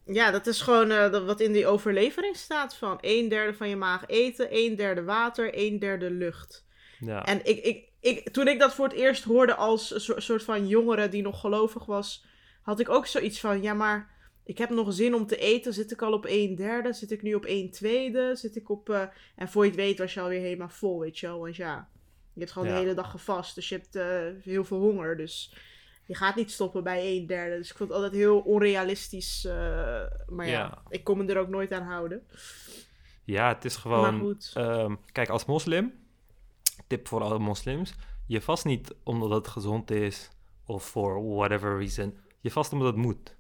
Ja, 0.07 0.31
dat 0.31 0.47
is 0.47 0.61
gewoon 0.61 0.91
eh, 0.91 1.27
wat 1.27 1.41
in 1.41 1.53
die 1.53 1.67
overlevering 1.67 2.37
staat 2.37 2.77
van 2.77 2.99
een 3.01 3.29
derde 3.29 3.55
van 3.55 3.69
je 3.69 3.77
maag 3.77 4.07
eten, 4.07 4.47
een 4.51 4.77
derde 4.77 5.03
water, 5.03 5.51
een 5.59 5.79
derde 5.79 6.11
lucht. 6.11 6.65
Ja. 6.99 7.25
En 7.25 7.47
ik, 7.47 7.65
ik, 7.65 7.85
ik, 8.03 8.31
toen 8.31 8.49
ik 8.49 8.59
dat 8.59 8.75
voor 8.75 8.85
het 8.89 8.97
eerst 8.97 9.25
hoorde 9.25 9.55
als 9.55 9.95
een 9.95 10.01
soort- 10.01 10.23
soort 10.23 10.43
van 10.43 10.67
jongere 10.69 11.09
die 11.09 11.23
nog 11.23 11.41
gelovig 11.41 11.85
was, 11.85 12.25
had 12.63 12.81
ik 12.81 12.89
ook 12.89 13.07
zoiets 13.07 13.41
van, 13.41 13.63
ja 13.63 13.75
maar 13.75 14.11
ik 14.45 14.59
heb 14.59 14.71
nog 14.71 14.93
zin 14.93 15.15
om 15.15 15.27
te 15.27 15.37
eten. 15.37 15.73
Zit 15.73 15.91
ik 15.93 16.03
al 16.03 16.13
op 16.13 16.25
een 16.29 16.55
derde? 16.55 16.93
Zit 16.93 17.11
ik 17.11 17.23
nu 17.23 17.35
op 17.35 17.45
een 17.47 17.71
tweede? 17.71 18.37
Zit 18.37 18.57
ik 18.57 18.71
op... 18.71 18.89
eh, 18.91 19.03
En 19.37 19.49
voor 19.49 19.63
je 19.65 19.71
het 19.71 19.79
weet 19.81 19.99
was 19.99 20.15
je 20.15 20.21
alweer 20.21 20.41
helemaal 20.41 20.69
vol, 20.69 21.01
weet 21.01 21.19
je 21.19 21.27
wel. 21.27 21.39
Want 21.41 21.57
ja, 21.57 21.89
je 22.33 22.41
hebt 22.41 22.53
gewoon 22.53 22.69
Ja. 22.69 22.75
de 22.75 22.81
hele 22.81 22.95
dag 22.95 23.11
gevast. 23.11 23.55
Dus 23.55 23.69
je 23.69 23.75
hebt 23.75 23.97
eh, 23.97 24.45
heel 24.45 24.65
veel 24.65 24.79
honger. 24.79 25.17
Dus 25.17 25.55
je 26.07 26.15
gaat 26.15 26.37
niet 26.37 26.51
stoppen 26.51 26.83
bij 26.83 27.17
een 27.17 27.27
derde. 27.27 27.57
Dus 27.57 27.71
ik 27.71 27.77
vond 27.77 27.89
het 27.89 27.99
altijd 27.99 28.17
heel 28.17 28.39
onrealistisch. 28.41 29.45
eh, 29.45 29.53
maar 30.29 30.47
ja, 30.47 30.53
Ja. 30.53 30.83
ik 30.89 31.05
kon 31.05 31.19
me 31.19 31.27
er 31.33 31.39
ook 31.41 31.49
nooit 31.49 31.73
aan 31.73 31.87
houden. 31.87 32.27
Ja, 33.25 33.49
het 33.55 33.65
is 33.65 33.77
gewoon. 33.77 34.37
ehm, 34.55 34.95
kijk, 35.13 35.29
als 35.29 35.45
moslim, 35.45 35.93
tip 36.87 37.09
voor 37.09 37.23
alle 37.23 37.39
moslims: 37.39 37.95
je 38.27 38.41
vast 38.41 38.65
niet 38.65 38.95
omdat 39.03 39.31
het 39.31 39.49
gezond 39.49 39.91
is 39.91 40.31
of 40.67 40.85
for 40.85 41.35
whatever 41.35 41.79
reason. 41.79 42.17
Je 42.41 42.51
vast 42.51 42.73
omdat 42.73 42.87
het 42.87 42.97
moet. 43.05 43.37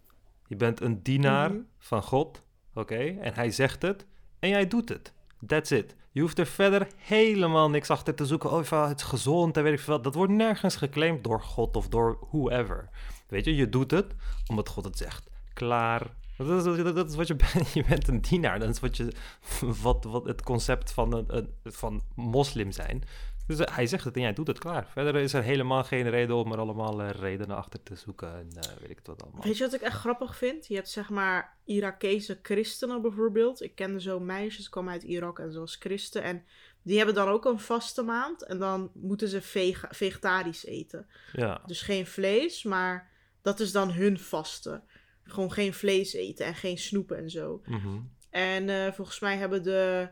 Je 0.47 0.57
bent 0.57 0.81
een 0.81 1.03
dienaar 1.03 1.51
Mhm. 1.51 1.61
van 1.79 2.03
God, 2.03 2.43
oké? 2.75 2.97
En 3.21 3.35
hij 3.35 3.51
zegt 3.51 3.83
het 3.83 4.07
en 4.39 4.49
jij 4.49 4.67
doet 4.69 4.89
het. 4.89 5.13
That's 5.47 5.71
it. 5.71 5.95
Je 6.11 6.21
hoeft 6.21 6.39
er 6.39 6.47
verder 6.47 6.87
helemaal 6.97 7.71
niks 7.71 7.91
achter 7.91 8.15
te 8.15 8.27
zoeken. 8.27 8.51
Oh, 8.51 8.89
het 8.89 9.01
is 9.01 9.07
gezond 9.07 9.57
en 9.57 9.63
weet 9.63 9.73
ik 9.73 9.81
veel. 9.81 10.03
Dat 10.03 10.15
wordt 10.15 10.33
nergens 10.33 10.77
geclaimd 10.77 11.25
door 11.25 11.41
God 11.43 11.77
of 11.77 11.89
door 11.89 12.19
whoever. 12.31 12.89
Weet 13.29 13.45
je, 13.45 13.57
je 13.57 13.69
doet 13.69 13.91
het 13.91 14.15
omdat 14.47 14.69
God 14.69 14.85
het 14.85 14.99
zegt. 14.99 15.31
Klaar. 15.53 16.15
Dat 16.37 16.67
is, 16.67 16.83
dat, 16.83 16.95
dat 16.95 17.09
is 17.09 17.15
wat 17.15 17.27
je 17.27 17.37
bent. 17.53 17.73
Je 17.73 17.85
bent 17.89 18.09
een 18.09 18.21
dienaar. 18.21 18.59
Dat 18.59 18.69
is 18.69 18.81
wat, 18.81 18.97
je, 18.97 19.13
wat, 19.83 20.05
wat 20.05 20.25
het 20.25 20.43
concept 20.43 20.93
van, 20.93 21.13
een, 21.15 21.25
een- 21.37 21.51
van 21.65 22.03
moslim 22.15 22.73
zijn. 22.73 23.03
Dus 23.47 23.59
eh, 23.59 23.75
hij 23.75 23.87
zegt 23.87 24.05
het 24.05 24.15
en 24.15 24.21
jij 24.23 24.33
doet 24.33 24.47
het 24.47 24.59
klaar. 24.59 24.87
Verder 24.89 25.17
is 25.17 25.33
er 25.33 25.43
helemaal 25.43 25.85
geen 25.85 26.11
reden 26.11 26.37
om 26.37 26.53
er 26.53 26.59
allemaal 26.59 27.03
eh, 27.03 27.11
redenen 27.11 27.57
achter 27.57 27.83
te 27.83 27.95
zoeken. 27.95 28.35
En 28.35 28.49
eh, 28.61 28.71
weet 28.81 28.91
ik 28.91 28.97
het 28.97 29.07
wat 29.07 29.23
allemaal. 29.23 29.43
Weet 29.43 29.57
je 29.57 29.65
wat 29.65 29.75
ik 29.75 29.81
echt 29.81 29.99
grappig 29.99 30.37
vind? 30.37 30.67
Je 30.67 30.75
hebt 30.75 30.91
zeg 30.91 31.09
maar 31.11 31.57
Irakese 31.65 32.39
christenen 32.43 33.03
bijvoorbeeld. 33.03 33.63
Ik 33.63 33.75
kende 33.75 34.01
zo 34.01 34.21
meisjes, 34.21 34.69
kwamen 34.69 34.93
uit 34.93 35.03
Irak 35.03 35.39
en 35.39 35.53
zoals 35.53 35.77
christen. 35.77 36.23
En 36.23 36.45
die 36.83 36.97
hebben 36.97 37.15
dan 37.15 37.29
ook 37.29 37.45
een 37.45 37.59
vaste 37.61 38.03
maand. 38.03 38.43
En 38.45 38.59
dan 38.59 38.91
moeten 38.95 39.29
ze 39.29 39.43
vega- 39.43 39.89
vegetarisch 39.91 40.65
eten. 40.67 41.07
Ja, 41.33 41.61
Dus 41.67 41.83
geen 41.83 42.07
vlees, 42.07 42.63
maar 42.63 43.11
dat 43.43 43.61
is 43.61 43.73
dan 43.73 43.91
hun 43.93 44.19
vaste. 44.19 44.83
Gewoon 45.25 45.53
geen 45.53 45.75
vlees 45.75 46.13
eten 46.13 46.47
en 46.47 46.55
geen 46.55 46.79
snoepen 46.79 47.17
en 47.19 47.31
zo. 47.31 47.63
mhm. 47.67 47.99
En 48.31 48.95
volgens 48.95 49.21
mij 49.21 49.37
hebben 49.37 49.63
de 49.63 50.09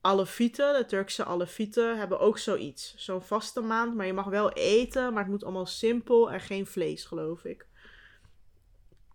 Alefieten, 0.00 0.78
de 0.78 0.84
Turkse 0.86 1.24
Alefieten, 1.24 1.98
hebben 1.98 2.20
ook 2.20 2.38
zoiets. 2.38 2.94
Zo'n 2.96 3.22
vaste 3.22 3.60
maand, 3.60 3.94
maar 3.94 4.06
je 4.06 4.12
mag 4.12 4.24
wel 4.26 4.50
eten, 4.52 5.12
maar 5.12 5.22
het 5.22 5.32
moet 5.32 5.44
allemaal 5.44 5.66
simpel 5.66 6.30
en 6.32 6.40
geen 6.40 6.66
vlees, 6.66 7.04
geloof 7.04 7.44
ik. 7.44 7.66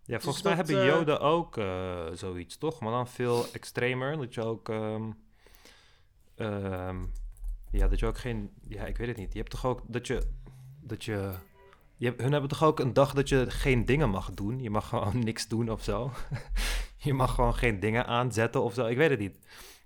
Ja, 0.06 0.20
volgens 0.20 0.42
Dus 0.42 0.52
mij 0.52 0.54
dat, 0.56 0.66
hebben 0.68 0.86
eh, 0.86 0.94
Joden 0.98 1.20
ook 1.20 1.56
eh, 1.56 2.06
zoiets, 2.12 2.58
toch? 2.58 2.80
Maar 2.80 2.92
dan 2.92 3.08
veel 3.08 3.46
extremer. 3.52 4.16
Dat 4.16 4.34
je 4.34 4.42
ook. 4.44 4.68
ehm, 4.68 5.10
ehm, 6.36 6.96
ja, 7.70 7.88
dat 7.88 7.98
je 7.98 8.06
ook 8.06 8.18
geen. 8.18 8.50
Ja, 8.68 8.84
ik 8.84 8.96
weet 8.96 9.08
het 9.08 9.16
niet. 9.16 9.32
Je 9.32 9.38
hebt 9.38 9.50
toch 9.50 9.66
ook 9.66 9.80
dat 9.86 10.06
je. 10.06 10.22
Dat 10.80 11.04
je. 11.04 11.32
je 11.96 12.06
hebt- 12.06 12.20
hun 12.20 12.32
hebben 12.32 12.50
toch 12.50 12.64
ook 12.64 12.78
een 12.80 12.92
dag 12.92 13.12
dat 13.14 13.28
je 13.28 13.50
geen 13.50 13.84
dingen 13.84 14.10
mag 14.10 14.30
doen. 14.30 14.60
Je 14.60 14.70
mag 14.70 14.88
gewoon 14.88 15.18
niks 15.24 15.48
doen 15.48 15.70
of 15.70 15.82
zo. 15.82 16.10
je 16.96 17.14
mag 17.14 17.34
gewoon 17.34 17.54
geen 17.54 17.80
dingen 17.80 18.06
aanzetten 18.06 18.62
of 18.62 18.74
zo. 18.74 18.86
Ik 18.86 18.96
weet 18.96 19.10
het 19.10 19.18
niet. 19.18 19.38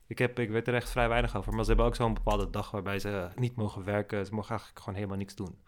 Ik, 0.08 0.18
heb, 0.18 0.38
ik 0.38 0.50
weet 0.50 0.68
er 0.68 0.74
echt 0.74 0.90
vrij 0.90 1.08
weinig 1.08 1.36
over. 1.36 1.52
Maar 1.52 1.62
ze 1.62 1.68
hebben 1.68 1.86
ook 1.86 1.94
zo'n 1.94 2.14
bepaalde 2.14 2.50
dag 2.50 2.70
waarbij 2.70 2.98
ze 2.98 3.28
niet 3.36 3.56
mogen 3.56 3.84
werken. 3.84 4.26
Ze 4.26 4.34
mogen 4.34 4.50
eigenlijk 4.50 4.78
gewoon 4.78 4.94
helemaal 4.94 5.18
niks 5.18 5.34
doen. 5.34 5.58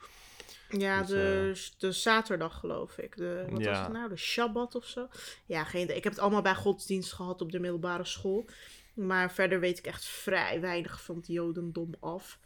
Ja, 0.69 1.03
Dus, 1.03 1.75
de, 1.79 1.87
de 1.87 1.93
zaterdag 1.93 2.59
geloof 2.59 2.99
ik. 2.99 3.17
De, 3.17 3.47
wat 3.51 3.65
was 3.65 3.79
het 3.79 3.93
nou? 3.93 4.09
De 4.09 4.17
Shabbat 4.17 4.75
of 4.75 4.85
zo? 4.85 5.09
Ja, 5.47 5.65
geen. 5.65 5.97
Ik 5.97 6.05
heb 6.05 6.13
het 6.13 6.23
allemaal 6.23 6.43
bij 6.43 6.55
godsdienst 6.55 7.13
gehad 7.13 7.41
op 7.41 7.53
de 7.53 7.59
middelbare 7.59 8.05
school. 8.05 8.47
Maar 8.95 9.33
verder 9.33 9.61
weet 9.61 9.79
ik 9.79 9.87
echt 9.87 10.05
vrij 10.05 10.61
weinig 10.61 11.03
van 11.03 11.17
het 11.17 11.27
jodendom 11.27 11.95
af. 12.01 12.39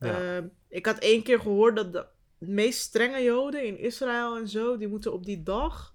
Ja. 0.00 0.36
Ehm, 0.36 0.46
ik 0.68 0.86
had 0.86 0.98
één 0.98 1.22
keer 1.22 1.40
gehoord 1.40 1.76
dat 1.76 1.92
de 1.92 2.06
meest 2.38 2.80
strenge 2.80 3.22
joden 3.22 3.66
in 3.66 3.78
Israël 3.78 4.36
en 4.36 4.48
zo... 4.48 4.76
die 4.76 4.88
moeten 4.88 5.12
op 5.12 5.24
die 5.24 5.42
dag... 5.42 5.94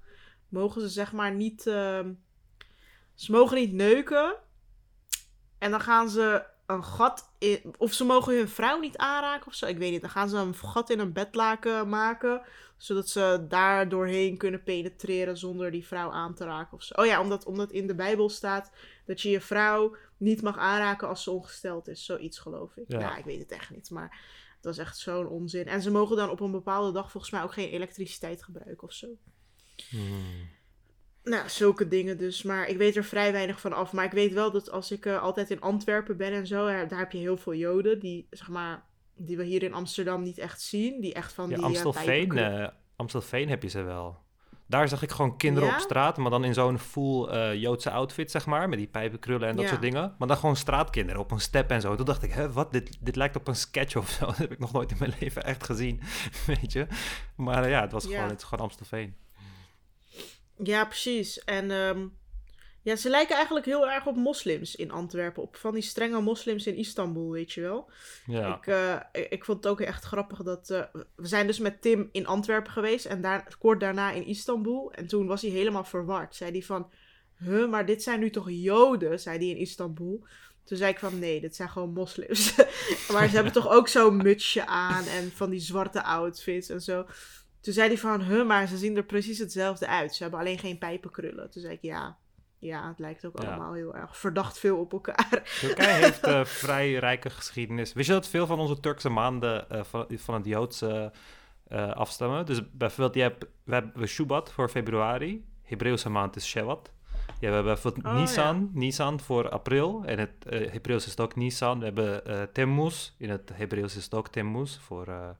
mogen 0.50 0.82
ze 0.82 0.90
zeg 0.90 1.12
maar 1.12 1.34
niet... 1.34 1.68
ehm, 1.68 2.14
ze 3.16 3.32
mogen 3.32 3.58
niet 3.58 3.74
neuken. 3.74 4.36
En 5.62 5.72
dan 5.72 5.82
gaan 5.82 6.10
ze 6.10 6.46
een 6.66 6.84
gat 6.84 7.34
in... 7.38 7.74
Of 7.78 7.94
ze 7.94 8.04
mogen 8.04 8.36
hun 8.36 8.50
vrouw 8.50 8.80
niet 8.80 8.98
aanraken 8.98 9.48
of 9.48 9.54
zo. 9.54 9.66
Ik 9.66 9.78
weet 9.78 9.92
niet. 9.92 10.02
Dan 10.02 10.10
gaan 10.10 10.30
ze 10.30 10.38
een 10.38 10.56
gat 10.56 10.90
in 10.90 11.00
een 11.00 11.14
bedlaken 11.14 11.90
maken. 11.90 12.42
Zodat 12.78 13.10
ze 13.10 13.46
daar 13.50 13.90
doorheen 13.90 14.38
kunnen 14.38 14.64
penetreren 14.64 15.38
zonder 15.38 15.72
die 15.72 15.88
vrouw 15.88 16.12
aan 16.12 16.34
te 16.34 16.46
raken 16.46 16.78
of 16.78 16.84
zo. 16.84 16.94
Oh 16.94 17.06
ja, 17.06 17.22
omdat, 17.22 17.46
omdat 17.46 17.72
in 17.72 17.88
de 17.88 17.96
Bijbel 17.96 18.30
staat 18.30 18.72
dat 19.06 19.22
je 19.22 19.30
je 19.30 19.42
vrouw 19.42 19.96
niet 20.18 20.42
mag 20.42 20.58
aanraken 20.58 21.08
als 21.08 21.24
ze 21.24 21.32
ongesteld 21.32 21.88
is. 21.88 22.06
Zoiets 22.06 22.40
geloof 22.40 22.76
ik. 22.76 22.86
Ja. 22.88 23.00
Ja, 23.00 23.18
ik 23.18 23.26
weet 23.26 23.40
het 23.40 23.52
echt 23.52 23.70
niet. 23.70 23.90
Maar 23.90 24.20
dat 24.62 24.74
is 24.74 24.80
echt 24.80 24.98
zo'n 24.98 25.28
onzin. 25.28 25.68
En 25.68 25.82
ze 25.82 25.92
mogen 25.92 26.16
dan 26.16 26.30
op 26.30 26.40
een 26.40 26.52
bepaalde 26.52 26.92
dag 26.92 27.12
volgens 27.12 27.32
mij 27.32 27.44
ook 27.44 27.54
geen 27.54 27.70
elektriciteit 27.70 28.44
gebruiken 28.44 28.88
of 28.88 28.94
zo. 28.94 29.08
Hmm. 29.90 30.50
Nou, 31.24 31.50
zulke 31.50 31.88
dingen 31.88 32.18
dus. 32.18 32.44
Maar 32.44 32.68
ik 32.68 32.78
weet 32.78 32.96
er 32.96 33.04
vrij 33.04 33.32
weinig 33.32 33.60
van 33.62 33.74
af. 33.74 33.92
Maar 33.94 34.06
ik 34.06 34.12
weet 34.12 34.34
wel 34.34 34.52
dat 34.52 34.72
als 34.72 34.92
ik 34.92 35.06
eh, 35.06 35.22
altijd 35.22 35.50
in 35.52 35.62
Antwerpen 35.62 36.18
ben 36.18 36.32
en 36.34 36.48
zo, 36.48 36.66
daar 36.66 37.00
heb 37.00 37.12
je 37.12 37.18
heel 37.18 37.38
veel 37.38 37.54
Joden 37.54 38.00
die, 38.00 38.28
zeg 38.30 38.50
maar, 38.50 38.84
die 39.16 39.38
we 39.38 39.44
hier 39.44 39.64
in 39.64 39.74
Amsterdam 39.74 40.22
niet 40.24 40.38
echt 40.38 40.62
zien. 40.62 41.02
Die 41.02 41.14
echt 41.14 41.34
van 41.34 41.44
Ja, 41.50 41.56
die. 41.56 41.64
eh, 41.64 41.70
Amstelveen, 41.70 42.38
eh, 42.38 42.68
Amstelveen 42.96 43.50
heb 43.50 43.64
je 43.64 43.70
ze 43.70 43.82
wel. 43.82 44.18
Daar 44.68 44.88
zag 44.88 45.02
ik 45.02 45.12
gewoon 45.12 45.38
kinderen 45.38 45.70
Ja? 45.70 45.76
op 45.76 45.82
straat, 45.82 46.18
maar 46.18 46.30
dan 46.32 46.44
in 46.44 46.54
zo'n 46.54 46.80
full 46.80 47.56
Joodse 47.58 47.90
outfit, 47.92 48.32
zeg 48.32 48.46
maar. 48.46 48.70
Met 48.70 48.78
die 48.78 48.88
pijpenkrullen 48.88 49.48
en 49.48 49.56
dat 49.56 49.64
Ja. 49.64 49.70
soort 49.70 49.82
dingen. 49.82 50.16
Maar 50.18 50.28
dan 50.28 50.38
gewoon 50.38 50.56
straatkinderen 50.56 51.22
op 51.22 51.32
een 51.32 51.40
step 51.40 51.70
en 51.70 51.82
zo. 51.82 51.96
Toen 51.96 52.06
dacht 52.06 52.24
ik, 52.24 52.32
hè, 52.32 52.52
wat? 52.52 52.72
Dit, 52.72 52.98
dit 53.00 53.16
lijkt 53.16 53.36
op 53.36 53.48
een 53.48 53.56
sketch 53.56 53.96
of 53.96 54.10
zo. 54.10 54.26
Dat 54.32 54.38
heb 54.38 54.52
ik 54.52 54.60
nog 54.60 54.72
nooit 54.72 54.92
in 54.92 54.98
mijn 55.00 55.14
leven 55.20 55.44
echt 55.44 55.64
gezien, 55.64 56.02
weet 56.48 56.72
je. 56.72 56.88
Maar 57.36 57.70
ja, 57.70 57.82
het 57.82 57.92
was 57.92 58.06
gewoon, 58.06 58.30
het 58.30 58.38
is 58.38 58.44
gewoon 58.44 58.66
Amstelveen. 58.66 59.16
Ja, 60.64 60.86
precies. 60.86 61.44
En 61.44 61.72
ehm, 61.72 62.08
ja, 62.82 62.96
ze 62.96 63.10
lijken 63.10 63.36
eigenlijk 63.36 63.66
heel 63.66 63.90
erg 63.90 64.06
op 64.06 64.16
moslims 64.16 64.76
in 64.76 64.92
Antwerpen. 64.92 65.44
Op 65.44 65.56
van 65.56 65.74
die 65.74 65.84
strenge 65.84 66.22
moslims 66.22 66.68
in 66.68 66.76
Istanbul, 66.76 67.32
weet 67.32 67.52
je 67.52 67.62
wel. 67.62 67.92
Ja, 68.26 68.56
Ik, 68.56 68.68
eh, 68.68 68.96
ik, 69.12 69.30
ik 69.32 69.46
vond 69.46 69.64
het 69.64 69.72
ook 69.72 69.82
echt 69.82 70.04
grappig 70.04 70.44
dat... 70.44 70.70
eh, 70.70 70.84
we 71.16 71.28
zijn 71.28 71.48
dus 71.48 71.60
met 71.60 71.82
Tim 71.82 72.10
in 72.12 72.28
Antwerpen 72.28 72.72
geweest 72.72 73.06
en 73.06 73.22
daar, 73.22 73.56
kort 73.60 73.80
daarna 73.80 74.12
in 74.12 74.26
Istanbul. 74.26 74.92
En 74.94 75.08
toen 75.08 75.28
was 75.28 75.42
hij 75.42 75.52
helemaal 75.52 75.84
verward. 75.84 76.36
Zei 76.36 76.52
hij 76.52 76.62
van, 76.62 76.92
huh, 77.38 77.70
maar 77.70 77.86
dit 77.86 78.04
zijn 78.04 78.20
nu 78.20 78.30
toch 78.30 78.50
Joden, 78.50 79.20
zei 79.20 79.38
hij 79.38 79.48
in 79.48 79.58
Istanbul. 79.58 80.26
Toen 80.64 80.78
zei 80.78 80.92
ik 80.92 81.00
van, 81.00 81.20
nee, 81.20 81.42
dit 81.42 81.56
zijn 81.56 81.70
gewoon 81.70 81.94
moslims. 81.94 82.56
maar 83.12 83.28
ze 83.28 83.36
hebben 83.36 83.54
toch 83.54 83.70
ook 83.70 83.88
zo'n 83.88 84.18
mutsje 84.18 84.66
aan 84.66 85.06
en 85.06 85.32
van 85.32 85.50
die 85.50 85.60
zwarte 85.60 86.04
outfits 86.04 86.70
en 86.70 86.82
zo. 86.82 87.06
Toen 87.62 87.74
zei 87.74 87.88
hij 87.88 87.98
van, 87.98 88.22
huh, 88.22 88.46
maar 88.48 88.68
ze 88.68 88.78
zien 88.78 88.98
er 88.98 89.04
precies 89.04 89.38
hetzelfde 89.40 89.88
uit. 89.88 90.16
Ze 90.16 90.22
hebben 90.24 90.40
alleen 90.40 90.60
geen 90.60 90.78
pijpenkrullen. 90.78 91.50
Toen 91.50 91.62
zei 91.62 91.74
ik, 91.74 91.82
ja, 91.82 92.18
ja, 92.60 92.88
het 92.88 93.00
lijkt 93.00 93.26
ook 93.26 93.42
Ja. 93.42 93.48
allemaal 93.48 93.74
heel 93.74 93.96
erg 93.96 94.18
verdacht 94.18 94.60
veel 94.60 94.78
op 94.78 94.92
elkaar. 94.94 95.56
Turkije 95.60 95.88
heeft 96.04 96.24
eh 96.24 96.46
vrij 96.64 96.94
rijke 96.94 97.30
geschiedenis. 97.30 97.94
Wist 97.94 98.08
je 98.08 98.14
dat 98.14 98.28
veel 98.28 98.46
van 98.46 98.60
onze 98.60 98.80
Turkse 98.80 99.10
maanden 99.10 99.70
eh, 99.70 99.84
van, 99.84 100.06
van 100.10 100.34
het 100.36 100.46
Joodse 100.46 101.12
eh, 101.68 101.92
afstammen? 101.92 102.46
Dus 102.46 102.72
bijvoorbeeld, 102.72 103.16
je 103.16 103.22
hebt, 103.22 103.46
we 103.64 103.74
hebben 103.74 104.08
Shubat 104.08 104.52
voor 104.52 104.70
februari. 104.70 105.46
Hebreeuwse 105.62 106.10
maand 106.10 106.36
is 106.36 106.46
Shewat. 106.48 106.92
Ja, 107.26 107.48
we 107.48 107.54
hebben 107.56 107.74
bijvoorbeeld 107.74 108.06
Oh, 108.06 108.20
Nisan, 108.20 108.70
Nisan 108.74 109.20
voor 109.20 109.50
april. 109.50 110.04
En 110.06 110.20
het 110.20 110.32
Hebreeuws 110.50 111.04
is 111.06 111.12
het 111.12 111.20
ook 111.20 111.36
Nisan. 111.36 111.80
We 111.80 111.86
hebben 111.86 112.50
Temmuz. 112.54 113.12
In 113.18 113.30
het 113.30 113.52
Hebreeuws 113.54 113.96
is 113.96 114.04
het 114.04 114.14
ook 114.14 114.28
Temmuz 114.28 114.78
voor, 114.78 115.36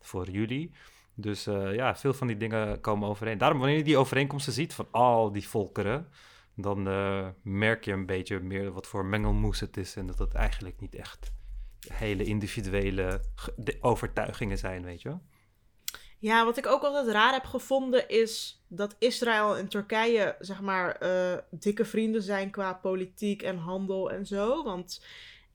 voor 0.00 0.30
juli. 0.30 0.72
Dus 1.18 1.46
eh, 1.46 1.74
ja, 1.74 1.96
veel 1.96 2.14
van 2.14 2.26
die 2.26 2.36
dingen 2.36 2.80
komen 2.80 3.08
overeen. 3.08 3.38
Daarom, 3.38 3.58
wanneer 3.58 3.76
je 3.76 3.84
die 3.84 3.96
overeenkomsten 3.96 4.52
ziet 4.52 4.74
van 4.74 4.88
al 4.90 5.32
die 5.32 5.48
volkeren, 5.48 6.08
dan 6.54 6.88
eh, 6.88 7.28
merk 7.42 7.84
je 7.84 7.92
een 7.92 8.06
beetje 8.06 8.40
meer 8.40 8.72
wat 8.72 8.86
voor 8.86 9.04
mengelmoes 9.04 9.60
het 9.60 9.76
is. 9.76 9.96
En 9.96 10.06
dat 10.06 10.18
het 10.18 10.34
eigenlijk 10.34 10.80
niet 10.80 10.94
echt 10.94 11.32
hele 11.92 12.24
individuele 12.24 13.20
overtuigingen 13.80 14.58
zijn, 14.58 14.84
weet 14.84 15.02
je 15.02 15.08
wel. 15.08 15.22
Ja, 16.18 16.44
wat 16.44 16.56
ik 16.56 16.66
ook 16.66 16.82
altijd 16.82 17.08
raar 17.08 17.32
heb 17.32 17.44
gevonden 17.44 18.08
is 18.08 18.64
dat 18.68 18.96
Israël 18.98 19.56
en 19.56 19.68
Turkije, 19.68 20.36
zeg 20.38 20.60
maar, 20.60 20.96
eh, 20.96 21.38
dikke 21.50 21.84
vrienden 21.84 22.22
zijn 22.22 22.50
qua 22.50 22.72
politiek 22.74 23.42
en 23.42 23.58
handel 23.58 24.10
en 24.10 24.26
zo. 24.26 24.64
Want 24.64 25.04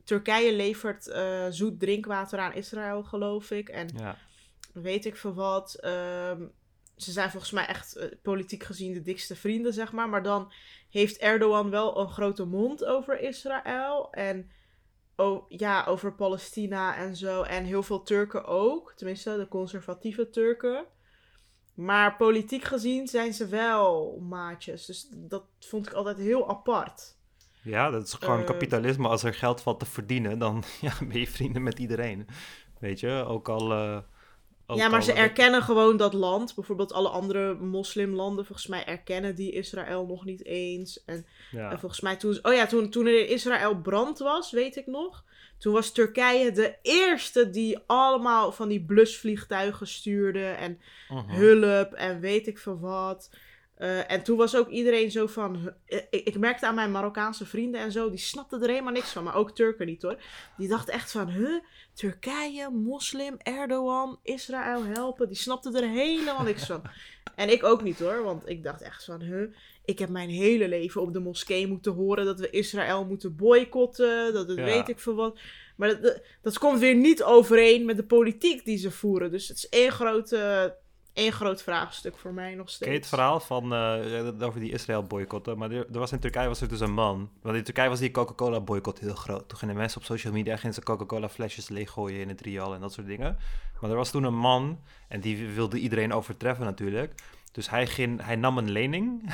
Turkije 0.03 0.53
levert 0.53 1.15
zoet 1.49 1.79
drinkwater 1.79 2.39
aan 2.39 2.53
Israël, 2.53 3.03
geloof 3.03 3.51
ik. 3.51 3.69
En 3.69 3.89
Ja, 3.97 4.17
weet 4.73 5.05
ik 5.05 5.15
veel 5.15 5.33
wat. 5.33 5.73
ehm, 5.73 6.41
ze 6.95 7.11
zijn 7.11 7.31
volgens 7.31 7.51
mij 7.51 7.65
echt 7.65 7.95
eh, 7.95 8.11
politiek 8.21 8.63
gezien 8.63 8.93
de 8.93 9.01
dikste 9.01 9.35
vrienden, 9.35 9.73
zeg 9.73 9.91
maar. 9.91 10.09
Maar 10.09 10.23
dan 10.23 10.51
heeft 10.89 11.17
Erdogan 11.17 11.69
wel 11.69 11.99
een 11.99 12.09
grote 12.09 12.45
mond 12.45 12.85
over 12.85 13.19
Israël. 13.19 14.11
En 14.11 14.51
o- 15.15 15.45
ja, 15.49 15.85
over 15.85 16.13
Palestina 16.13 16.95
en 16.95 17.15
zo. 17.15 17.41
En 17.41 17.63
heel 17.63 17.83
veel 17.83 18.03
Turken 18.03 18.45
ook. 18.45 18.93
Tenminste, 18.95 19.37
de 19.37 19.47
conservatieve 19.47 20.29
Turken. 20.29 20.85
Maar 21.73 22.15
politiek 22.15 22.63
gezien 22.63 23.07
zijn 23.07 23.33
ze 23.33 23.47
wel 23.47 24.19
maatjes. 24.19 24.85
Dus 24.85 25.07
dat 25.11 25.43
vond 25.59 25.87
ik 25.87 25.93
altijd 25.93 26.17
heel 26.17 26.49
apart. 26.49 27.17
ja 27.63 27.89
dat 27.89 28.03
is 28.07 28.13
gewoon 28.13 28.39
Eh. 28.39 28.45
kapitalisme. 28.45 29.07
Als 29.07 29.23
er 29.23 29.33
geld 29.33 29.61
valt 29.61 29.79
te 29.79 29.85
verdienen, 29.85 30.39
dan 30.39 30.63
ja, 30.81 30.93
ben 31.07 31.19
je 31.19 31.27
vrienden 31.27 31.63
met 31.63 31.79
iedereen. 31.79 32.27
Weet 32.79 32.99
je, 32.99 33.23
ook 33.27 33.49
al... 33.49 33.71
eh, 33.71 33.97
ja, 34.77 34.87
maar 34.89 35.03
ze 35.03 35.13
erkennen 35.13 35.61
gewoon 35.61 35.97
dat 35.97 36.13
land. 36.13 36.55
Bijvoorbeeld 36.55 36.93
alle 36.93 37.09
andere 37.09 37.53
moslimlanden, 37.53 38.45
volgens 38.45 38.67
mij 38.67 38.85
erkennen 38.85 39.35
die 39.35 39.51
Israël 39.51 40.05
nog 40.05 40.25
niet 40.25 40.45
eens. 40.45 41.03
En, 41.05 41.25
Ja. 41.51 41.71
en 41.71 41.79
volgens 41.79 42.01
mij 42.01 42.15
toen, 42.15 42.39
oh 42.41 42.53
ja, 42.53 42.65
toen, 42.65 42.89
toen 42.89 43.05
er 43.05 43.19
in 43.19 43.27
Israël 43.29 43.75
brand 43.81 44.19
was, 44.19 44.51
weet 44.51 44.75
ik 44.75 44.87
nog. 44.87 45.23
Toen 45.57 45.73
was 45.73 45.91
Turkije 45.91 46.51
de 46.51 46.75
eerste 46.81 47.49
die 47.49 47.79
allemaal 47.85 48.51
van 48.51 48.67
die 48.67 48.81
blusvliegtuigen 48.85 49.87
stuurde. 49.87 50.45
En 50.45 50.79
Mhm. 51.09 51.29
hulp 51.29 51.93
en 51.93 52.19
weet 52.19 52.47
ik 52.47 52.57
veel 52.57 52.79
wat. 52.79 53.29
Eh, 53.81 54.11
en 54.11 54.23
toen 54.23 54.37
was 54.37 54.55
ook 54.55 54.69
iedereen 54.69 55.11
zo 55.11 55.27
van. 55.27 55.55
huh, 55.55 55.97
Ik, 56.09 56.23
ik 56.27 56.37
merkte 56.37 56.65
aan 56.67 56.75
mijn 56.75 56.91
Marokkaanse 56.91 57.45
vrienden 57.45 57.81
en 57.81 57.91
zo, 57.91 58.09
die 58.09 58.19
snapten 58.19 58.61
er 58.61 58.69
helemaal 58.69 58.93
niks 58.93 59.11
van. 59.11 59.23
Maar 59.23 59.35
ook 59.35 59.51
Turken 59.51 59.85
niet 59.85 60.01
hoor. 60.01 60.17
Die 60.57 60.67
dachten 60.67 60.93
echt 60.93 61.11
van, 61.11 61.27
huh, 61.29 61.59
Turkije, 61.93 62.69
moslim, 62.69 63.35
Erdogan, 63.37 64.19
Israël 64.23 64.83
helpen. 64.85 65.27
Die 65.27 65.37
snapten 65.37 65.75
er 65.75 65.89
helemaal 65.89 66.43
niks 66.43 66.65
van. 66.65 66.81
En 67.35 67.51
ik 67.51 67.63
ook 67.63 67.83
niet 67.83 67.99
hoor, 67.99 68.23
want 68.23 68.49
ik 68.49 68.63
dacht 68.63 68.81
echt 68.81 69.05
van, 69.05 69.21
huh, 69.21 69.53
ik 69.85 69.99
heb 69.99 70.09
mijn 70.09 70.29
hele 70.29 70.67
leven 70.67 71.01
op 71.01 71.13
de 71.13 71.19
moskee 71.19 71.67
moeten 71.67 71.91
horen 71.93 72.25
dat 72.25 72.39
we 72.39 72.49
Israël 72.49 73.05
moeten 73.05 73.35
boycotten. 73.35 74.33
Dat 74.33 74.47
het 74.47 74.57
Ja. 74.57 74.63
weet 74.63 74.87
ik 74.89 74.99
veel 74.99 75.15
wat. 75.15 75.39
Maar 75.75 75.89
dat, 75.89 76.01
dat, 76.03 76.21
dat 76.41 76.57
komt 76.57 76.79
weer 76.79 76.95
niet 76.95 77.23
overeen 77.23 77.85
met 77.85 77.97
de 77.97 78.03
politiek 78.03 78.65
die 78.65 78.77
ze 78.77 78.91
voeren. 78.91 79.31
Dus 79.31 79.47
het 79.47 79.57
is 79.57 79.69
één 79.69 79.91
grote 79.91 80.75
één 81.13 81.31
groot 81.31 81.63
vraagstuk 81.63 82.17
voor 82.17 82.33
mij 82.33 82.55
nog 82.55 82.69
steeds. 82.69 82.91
Ken 82.91 82.99
het 82.99 83.07
verhaal 83.07 83.39
van, 83.39 83.73
eh, 83.73 84.47
over 84.47 84.59
die 84.59 84.71
Israël 84.71 85.03
boycotten? 85.03 85.57
Maar 85.57 85.71
er, 85.71 85.85
er 85.91 85.99
was 85.99 86.11
in 86.11 86.19
Turkije 86.19 86.47
was 86.47 86.61
er 86.61 86.67
dus 86.67 86.79
een 86.79 86.93
man. 86.93 87.29
Want 87.41 87.55
in 87.55 87.63
Turkije 87.63 87.89
was 87.89 87.99
die 87.99 88.11
Coca-Cola 88.11 88.59
boycott 88.59 88.99
heel 88.99 89.15
groot. 89.15 89.49
Toen 89.49 89.57
gingen 89.57 89.75
mensen 89.75 89.99
op 89.99 90.05
social 90.05 90.33
media 90.33 90.57
gingen 90.57 90.75
ze 90.75 90.83
Coca-Cola 90.83 91.29
flesjes 91.29 91.69
leeggooien 91.69 92.19
in 92.19 92.27
het 92.27 92.41
riool 92.41 92.73
en 92.73 92.81
dat 92.81 92.93
soort 92.93 93.07
dingen. 93.07 93.37
Maar 93.81 93.89
er 93.89 93.95
was 93.95 94.11
toen 94.11 94.23
een 94.23 94.37
man 94.37 94.79
en 95.07 95.19
die 95.19 95.47
wilde 95.47 95.79
iedereen 95.79 96.13
overtreffen 96.13 96.65
natuurlijk. 96.65 97.13
Dus 97.51 97.69
hij, 97.69 97.87
ging, 97.87 98.25
hij 98.25 98.35
nam 98.35 98.57
een 98.57 98.71
lening. 98.71 99.33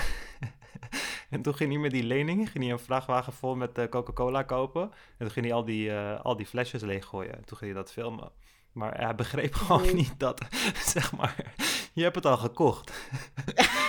en 1.29 1.41
toen 1.41 1.55
ging 1.55 1.71
hij 1.71 1.79
met 1.81 1.91
die 1.91 2.03
lening 2.03 2.49
ging 2.49 2.63
hij 2.63 2.73
een 2.73 2.79
vrachtwagen 2.79 3.33
vol 3.33 3.55
met 3.55 3.77
eh, 3.77 3.89
Coca-Cola 3.89 4.43
kopen. 4.43 4.81
En 4.81 4.91
toen 5.17 5.31
ging 5.31 5.45
hij 5.45 5.55
al 5.55 5.65
die, 5.65 5.91
eh, 5.91 6.19
al 6.19 6.35
die 6.37 6.45
flesjes 6.45 6.81
leeggooien. 6.81 7.35
En 7.35 7.45
toen 7.45 7.57
ging 7.57 7.71
hij 7.71 7.81
dat 7.81 7.91
filmen. 7.91 8.31
Maar 8.77 8.97
hij 9.01 9.15
begreep 9.15 9.53
gewoon 9.65 9.81
Nee. 9.81 9.93
niet 9.93 10.13
dat, 10.19 10.41
zeg 10.95 11.11
maar, 11.15 11.53
je 11.93 12.03
hebt 12.03 12.15
het 12.15 12.25
al 12.25 12.37
gekocht. 12.37 12.91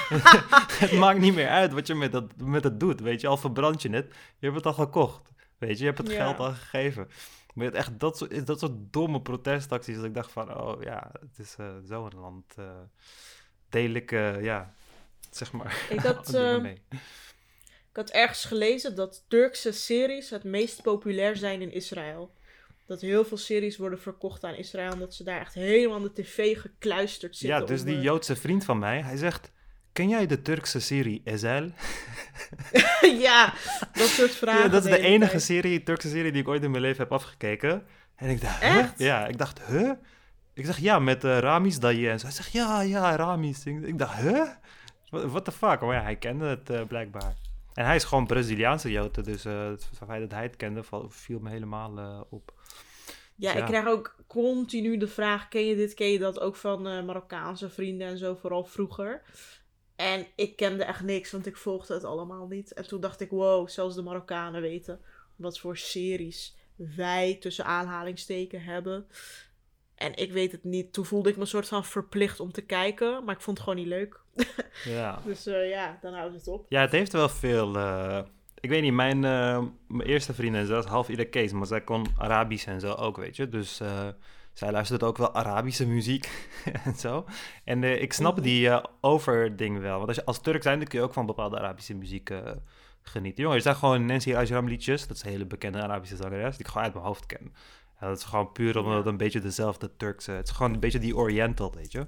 het 0.85 0.93
maakt 0.93 1.19
niet 1.21 1.35
meer 1.35 1.49
uit 1.49 1.73
wat 1.73 1.87
je 1.87 1.95
met, 1.95 2.13
dat, 2.13 2.37
met 2.37 2.65
het 2.65 2.81
doet, 2.81 3.01
weet 3.01 3.21
je. 3.21 3.27
Al 3.27 3.37
verbrand 3.37 3.83
je 3.83 3.91
het, 3.91 4.15
je 4.39 4.47
hebt 4.47 4.57
het 4.57 4.67
al 4.67 4.73
gekocht. 4.73 5.31
Weet 5.59 5.71
je, 5.79 5.79
je 5.79 5.85
hebt 5.85 5.99
het 5.99 6.11
Ja. 6.11 6.25
geld 6.25 6.39
al 6.39 6.53
gegeven. 6.53 7.09
Maar 7.55 7.73
echt 7.73 8.01
dat 8.01 8.19
soort, 8.19 8.47
dat 8.47 8.59
soort 8.59 8.73
domme 8.93 9.23
protestacties. 9.23 9.97
Dat 9.97 10.05
ik 10.05 10.15
dacht 10.15 10.33
van, 10.33 10.57
oh 10.61 10.83
ja, 10.83 11.11
het 11.21 11.39
is 11.47 11.55
eh, 11.59 11.67
zo'n 11.85 12.13
land. 12.17 12.55
deel 13.69 13.95
eh, 13.95 14.43
ja, 14.43 14.75
zeg 15.31 15.53
maar, 15.53 15.87
Ik 15.91 16.01
had, 16.01 16.35
eh, 16.35 16.59
mee. 16.61 16.83
Ik 17.91 17.97
had 17.97 18.11
ergens 18.11 18.45
gelezen 18.45 18.95
dat 18.95 19.25
Turkse 19.29 19.73
series 19.73 20.31
het 20.31 20.45
meest 20.45 20.83
populair 20.83 21.37
zijn 21.37 21.63
in 21.63 21.73
Israël. 21.73 22.37
Dat 22.89 23.01
heel 23.01 23.25
veel 23.25 23.37
series 23.37 23.77
worden 23.77 24.01
verkocht 24.01 24.45
aan 24.45 24.55
Israël. 24.55 24.93
En 24.93 24.99
dat 24.99 25.15
ze 25.15 25.25
daar 25.25 25.41
echt 25.41 25.55
helemaal 25.55 25.97
aan 25.97 26.03
de 26.03 26.13
tv 26.13 26.61
gekluisterd 26.61 27.37
zitten. 27.37 27.61
Ja, 27.61 27.67
dus 27.67 27.83
die 27.83 27.97
eh, 27.97 28.03
Joodse 28.03 28.37
vriend 28.37 28.65
van 28.65 28.79
mij, 28.79 29.03
hij 29.03 29.17
zegt... 29.17 29.51
Ken 29.93 30.09
jij 30.09 30.27
de 30.27 30.43
Turkse 30.43 30.81
serie 30.81 31.23
Ezel? 31.25 31.71
ja, 33.27 33.55
dat 33.93 34.09
soort 34.09 34.31
vragen. 34.31 34.63
Ja, 34.63 34.69
dat 34.69 34.85
is 34.85 34.91
de 34.91 34.99
enige 34.99 35.31
tijd. 35.31 35.43
serie, 35.43 35.83
Turkse 35.83 36.09
serie 36.09 36.33
die 36.33 36.41
ik 36.41 36.49
ooit 36.49 36.63
in 36.63 36.71
mijn 36.71 36.83
leven 36.83 37.03
heb 37.03 37.13
afgekeken. 37.13 37.87
En 38.17 38.29
ik 38.29 38.41
dacht, 38.41 38.63
huh? 38.63 38.87
Ja, 38.97 39.27
ik 39.27 39.39
dacht, 39.39 39.61
huh? 39.63 39.91
Ik 40.55 40.67
zeg, 40.67 40.79
ja, 40.79 40.99
met 40.99 41.25
eh 41.25 41.39
Ramis 41.39 41.79
Daye 41.79 42.11
en 42.11 42.19
zo. 42.19 42.27
Hij 42.27 42.35
zegt, 42.35 42.53
ja, 42.53 42.81
ja, 42.81 43.17
Ramis. 43.17 43.67
Ik, 43.67 43.99
dacht, 43.99 44.21
huh? 44.21 44.49
What 45.11 45.25
what 45.25 45.45
the 45.45 45.53
fuck? 45.53 45.81
Maar 45.81 45.95
ja, 45.95 46.03
hij 46.03 46.17
kende 46.17 46.47
het 46.47 46.71
eh, 46.71 46.83
blijkbaar. 46.83 47.35
En 47.75 47.85
hij 47.85 47.97
is 47.97 48.05
gewoon 48.05 48.27
Braziliaanse 48.27 48.91
Joden, 48.91 49.25
dus 49.25 49.45
eh, 49.45 49.67
het 49.69 49.89
feit 50.07 50.21
dat 50.21 50.31
hij 50.31 50.43
het 50.43 50.57
kende 50.57 50.83
viel 51.09 51.39
me 51.39 51.51
helemaal 51.51 52.27
op. 52.31 52.58
Ja, 53.41 53.53
Ja. 53.53 53.59
ik 53.59 53.65
krijg 53.65 53.87
ook 53.87 54.17
continu 54.27 54.97
de 54.97 55.07
vraag: 55.09 55.49
ken 55.49 55.67
je 55.67 55.77
dit, 55.77 55.95
ken 55.95 56.11
je 56.11 56.19
dat? 56.19 56.41
Ook 56.41 56.57
van 56.57 56.87
eh, 56.87 57.05
Marokkaanse 57.05 57.71
vrienden 57.71 58.07
en 58.07 58.19
zo, 58.19 58.35
vooral 58.35 58.65
vroeger. 58.65 59.23
En 59.97 60.27
ik 60.35 60.57
kende 60.57 60.85
echt 60.85 61.03
niks, 61.03 61.31
want 61.33 61.47
ik 61.47 61.57
volgde 61.57 61.95
het 61.95 62.05
allemaal 62.05 62.47
niet. 62.47 62.73
En 62.73 62.89
toen 62.89 63.01
dacht 63.01 63.21
ik: 63.21 63.31
wow, 63.31 63.69
zelfs 63.69 63.95
de 63.95 64.03
Marokkanen 64.03 64.61
weten 64.61 65.01
wat 65.37 65.59
voor 65.59 65.77
series 65.77 66.57
wij 66.77 67.37
tussen 67.41 67.65
aanhalingsteken 67.65 68.63
hebben. 68.63 69.07
En 69.95 70.15
ik 70.17 70.33
weet 70.33 70.53
het 70.53 70.65
niet. 70.65 70.93
Toen 70.93 71.05
voelde 71.05 71.29
ik 71.29 71.35
me 71.35 71.41
een 71.41 71.47
soort 71.47 71.69
van 71.69 71.85
verplicht 71.85 72.41
om 72.41 72.53
te 72.53 72.63
kijken, 72.63 73.25
maar 73.25 73.35
ik 73.35 73.41
vond 73.41 73.59
het 73.59 73.67
gewoon 73.69 73.83
niet 73.85 73.93
leuk. 73.93 74.21
Ja. 74.85 75.21
Dus 75.25 75.47
eh, 75.47 75.69
ja, 75.69 75.99
dan 76.01 76.15
houdt 76.15 76.35
het 76.35 76.47
op. 76.49 76.67
Ja, 76.69 76.81
het 76.81 76.93
heeft 76.93 77.13
wel 77.13 77.29
veel. 77.29 77.77
eh, 77.77 78.23
ik 78.61 78.69
weet 78.71 78.83
niet, 78.83 78.93
mijn, 78.93 79.25
eh, 79.25 79.63
mijn 79.87 80.09
eerste 80.09 80.35
vriendin, 80.35 80.67
ze 80.67 80.73
was 80.73 80.85
half 80.87 81.09
Irakees, 81.09 81.53
maar 81.53 81.67
zij 81.67 81.81
kon 81.81 82.07
Arabisch 82.19 82.67
en 82.67 82.81
zo 82.81 82.93
ook, 82.93 83.17
weet 83.17 83.37
je. 83.37 83.49
Dus 83.49 83.81
eh, 83.81 84.09
zij 84.53 84.71
luisterde 84.73 85.05
ook 85.07 85.17
wel 85.17 85.35
Arabische 85.35 85.87
muziek 85.87 86.49
en 86.85 86.95
zo. 86.95 87.25
En 87.65 87.85
eh, 87.85 88.03
ik 88.03 88.13
snap 88.13 88.35
Mhm. 88.35 88.43
die 88.43 88.71
overding 89.01 89.79
wel. 89.81 89.97
Want 89.97 90.09
als 90.09 90.17
je 90.17 90.25
als 90.25 90.41
Turk 90.41 90.63
zijn, 90.63 90.79
dan 90.79 90.89
kun 90.89 90.99
je 90.99 91.05
ook 91.05 91.13
van 91.13 91.27
bepaalde 91.27 91.59
Arabische 91.59 91.95
muziek 91.95 92.31
genieten. 93.03 93.43
Jongen, 93.43 93.57
er 93.57 93.63
zijn 93.63 93.77
gewoon 93.77 94.07
Nancy 94.07 94.35
Ajram 94.35 94.69
liedjes. 94.69 95.07
Dat 95.07 95.17
is 95.17 95.23
een 95.23 95.31
hele 95.31 95.47
bekende 95.47 95.83
Arabische 95.83 96.17
zangeres, 96.17 96.51
die 96.57 96.61
ik 96.61 96.67
gewoon 96.67 96.83
uit 96.83 96.93
mijn 96.95 97.07
hoofd 97.07 97.27
ken. 97.27 97.55
Ja, 98.01 98.09
dat 98.09 98.19
is 98.19 98.25
gewoon 98.25 98.53
puur 98.53 98.79
omdat 98.79 98.97
het 98.97 99.07
een 99.07 99.17
beetje 99.17 99.41
dezelfde 99.41 99.97
Turkse... 99.97 100.31
Het 100.33 100.49
is 100.49 100.55
gewoon 100.55 100.73
een 100.75 100.81
beetje 100.81 100.99
die 100.99 101.17
Oriental, 101.17 101.73
weet 101.75 101.93
je. 101.93 102.07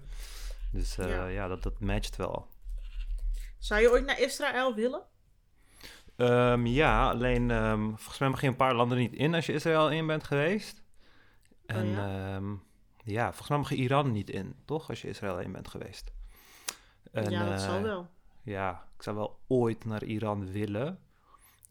Dus 0.72 0.94
Ja. 0.96 1.26
ja, 1.26 1.48
dat, 1.48 1.62
dat 1.62 1.80
matcht 1.80 2.16
wel. 2.16 2.46
Zou 3.58 3.80
je 3.80 3.90
ooit 3.90 4.06
naar 4.06 4.20
Israël 4.20 4.74
willen? 4.74 5.02
Ehm, 6.20 6.66
ja, 6.66 7.10
alleen 7.10 7.50
ehm, 7.50 7.86
volgens 7.86 8.18
mij 8.18 8.28
mag 8.28 8.40
je 8.40 8.46
een 8.46 8.56
paar 8.56 8.74
landen 8.74 8.98
niet 8.98 9.12
in 9.12 9.34
als 9.34 9.46
je 9.46 9.52
Israël 9.52 9.90
in 9.90 10.06
bent 10.06 10.24
geweest. 10.24 10.82
En 11.66 11.86
Oh 11.86 11.92
ja? 11.92 12.08
ja? 12.08 12.40
ja, 13.04 13.24
volgens 13.26 13.48
mij 13.48 13.58
mag 13.58 13.68
je 13.68 13.76
Iran 13.76 14.12
niet 14.12 14.30
in, 14.30 14.54
toch? 14.64 14.88
Als 14.88 15.02
je 15.02 15.08
Israël 15.08 15.40
in 15.40 15.52
bent 15.52 15.68
geweest. 15.68 16.12
En, 17.12 17.30
ja, 17.30 17.44
dat 17.44 17.52
eh, 17.52 17.68
zal 17.68 17.82
wel. 17.82 18.08
Ja, 18.42 18.84
ik 18.96 19.02
zou 19.02 19.16
wel 19.16 19.38
ooit 19.46 19.84
naar 19.84 20.04
Iran 20.04 20.52
willen. 20.52 20.98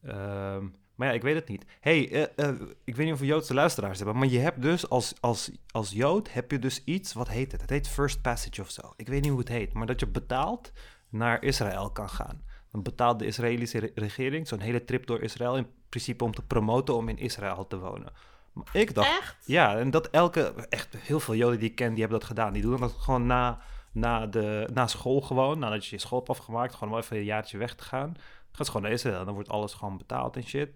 Ehm, 0.04 0.68
maar 0.96 1.08
ja, 1.08 1.14
ik 1.14 1.22
weet 1.22 1.36
het 1.36 1.48
niet. 1.48 1.66
hey, 1.80 2.12
eh, 2.12 2.48
eh, 2.48 2.56
ik 2.84 2.96
weet 2.96 3.06
niet 3.06 3.14
of 3.14 3.20
we 3.20 3.26
Joodse 3.26 3.54
luisteraars 3.54 3.98
hebben, 3.98 4.18
maar 4.18 4.28
je 4.28 4.40
hebt 4.40 4.62
dus 4.62 4.90
als, 4.90 5.14
als, 5.20 5.52
als 5.72 5.92
Jood 5.92 6.34
heb 6.34 6.52
je 6.52 6.60
dus 6.60 6.84
iets, 6.84 7.14
wat 7.14 7.30
heet 7.30 7.52
het? 7.52 7.62
Het 7.62 7.70
heet 7.70 7.88
First 7.88 8.22
Passage 8.22 8.62
of 8.62 8.70
zo. 8.70 8.94
Ik 8.96 9.08
weet 9.08 9.22
niet 9.22 9.32
hoe 9.32 9.40
het 9.40 9.50
heet, 9.50 9.74
maar 9.74 9.88
dat 9.88 10.00
je 10.00 10.08
betaald 10.08 10.72
naar 11.10 11.44
Israël 11.44 11.92
kan 11.92 12.10
gaan. 12.10 12.44
Dan 12.72 12.84
betaalt 12.84 13.20
de 13.20 13.26
Israëlische 13.26 13.80
re- 13.80 13.92
regering 13.96 14.48
zo'n 14.48 14.60
hele 14.60 14.84
trip 14.84 15.06
door 15.06 15.22
Israël 15.22 15.58
in 15.58 15.68
principe 15.90 16.24
om 16.24 16.34
te 16.34 16.42
promoten 16.42 16.96
om 16.96 17.10
in 17.10 17.18
Israël 17.18 17.68
te 17.68 17.80
wonen. 17.80 18.14
Maar 18.54 18.70
ik 18.74 18.94
dacht, 18.96 19.08
Echt? 19.20 19.36
ja, 19.46 19.78
en 19.78 19.92
dat 19.92 20.10
elke, 20.10 20.54
echt 20.70 20.98
heel 20.98 21.20
veel 21.20 21.36
Joden 21.36 21.60
die 21.60 21.70
ik 21.70 21.76
ken, 21.76 21.90
die 21.90 22.00
hebben 22.00 22.20
dat 22.20 22.28
gedaan. 22.28 22.54
Die 22.54 22.62
doen 22.62 22.80
dat 22.80 22.92
gewoon 22.92 23.26
na, 23.26 23.60
na, 23.92 24.28
de, 24.28 24.70
na 24.74 24.88
school 24.88 25.22
gewoon, 25.22 25.60
nadat 25.60 25.86
je 25.86 25.96
je 25.96 26.02
school 26.02 26.18
hebt 26.18 26.30
afgemaakt, 26.30 26.74
gewoon 26.76 26.94
om 26.94 27.00
even 27.00 27.18
een 27.18 27.24
jaartje 27.24 27.58
weg 27.58 27.76
te 27.76 27.84
gaan. 27.84 28.16
Gaat 28.52 28.66
ze 28.66 28.72
gewoon 28.72 28.82
naar 28.82 28.92
Israël, 28.92 29.26
dan 29.26 29.34
wordt 29.34 29.50
alles 29.50 29.74
gewoon 29.74 29.98
betaald 29.98 30.36
en 30.36 30.44
shit. 30.44 30.70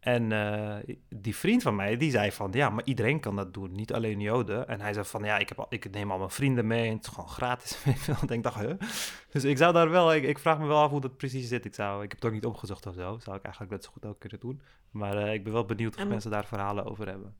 En 0.00 0.32
eh, 0.32 0.96
die 1.08 1.36
vriend 1.36 1.62
van 1.62 1.76
mij, 1.76 1.96
die 1.96 2.10
zei 2.10 2.32
van, 2.32 2.50
ja, 2.52 2.70
maar 2.70 2.84
iedereen 2.84 3.20
kan 3.20 3.36
dat 3.36 3.54
doen, 3.54 3.72
niet 3.72 3.92
alleen 3.92 4.20
Joden. 4.20 4.68
En 4.68 4.80
hij 4.80 4.92
zei 4.92 5.04
van, 5.04 5.24
ja, 5.24 5.38
ik, 5.38 5.48
heb 5.48 5.58
al, 5.58 5.66
ik 5.68 5.90
neem 5.90 6.10
al 6.10 6.18
mijn 6.18 6.30
vrienden 6.30 6.66
mee 6.66 6.88
en 6.88 6.94
het 6.96 7.06
is 7.06 7.12
gewoon 7.12 7.28
gratis. 7.28 7.78
En 8.20 8.28
ik 8.28 8.42
dacht, 8.42 8.60
huh? 8.60 8.72
Dus 9.30 9.44
ik 9.44 9.56
zou 9.56 9.72
daar 9.72 9.90
wel, 9.90 10.14
ik, 10.14 10.22
ik 10.24 10.38
vraag 10.38 10.58
me 10.58 10.66
wel 10.66 10.78
af 10.78 10.90
hoe 10.90 11.00
dat 11.00 11.16
precies 11.16 11.48
zit. 11.48 11.64
Ik, 11.64 11.74
zou, 11.74 12.02
ik 12.02 12.10
heb 12.10 12.20
het 12.20 12.28
ook 12.28 12.34
niet 12.34 12.46
opgezocht 12.46 12.86
of 12.86 12.94
zo, 12.94 13.18
zou 13.18 13.36
ik 13.36 13.42
eigenlijk 13.42 13.72
net 13.72 13.84
zo 13.84 13.90
goed 13.90 14.04
ook 14.04 14.18
kunnen 14.20 14.40
doen. 14.40 14.60
Maar 14.90 15.16
eh, 15.16 15.32
ik 15.32 15.44
ben 15.44 15.52
wel 15.52 15.64
benieuwd 15.64 15.94
of 15.94 16.00
En- 16.00 16.08
mensen 16.08 16.30
daar 16.30 16.46
verhalen 16.46 16.84
over 16.84 17.06
hebben. 17.06 17.36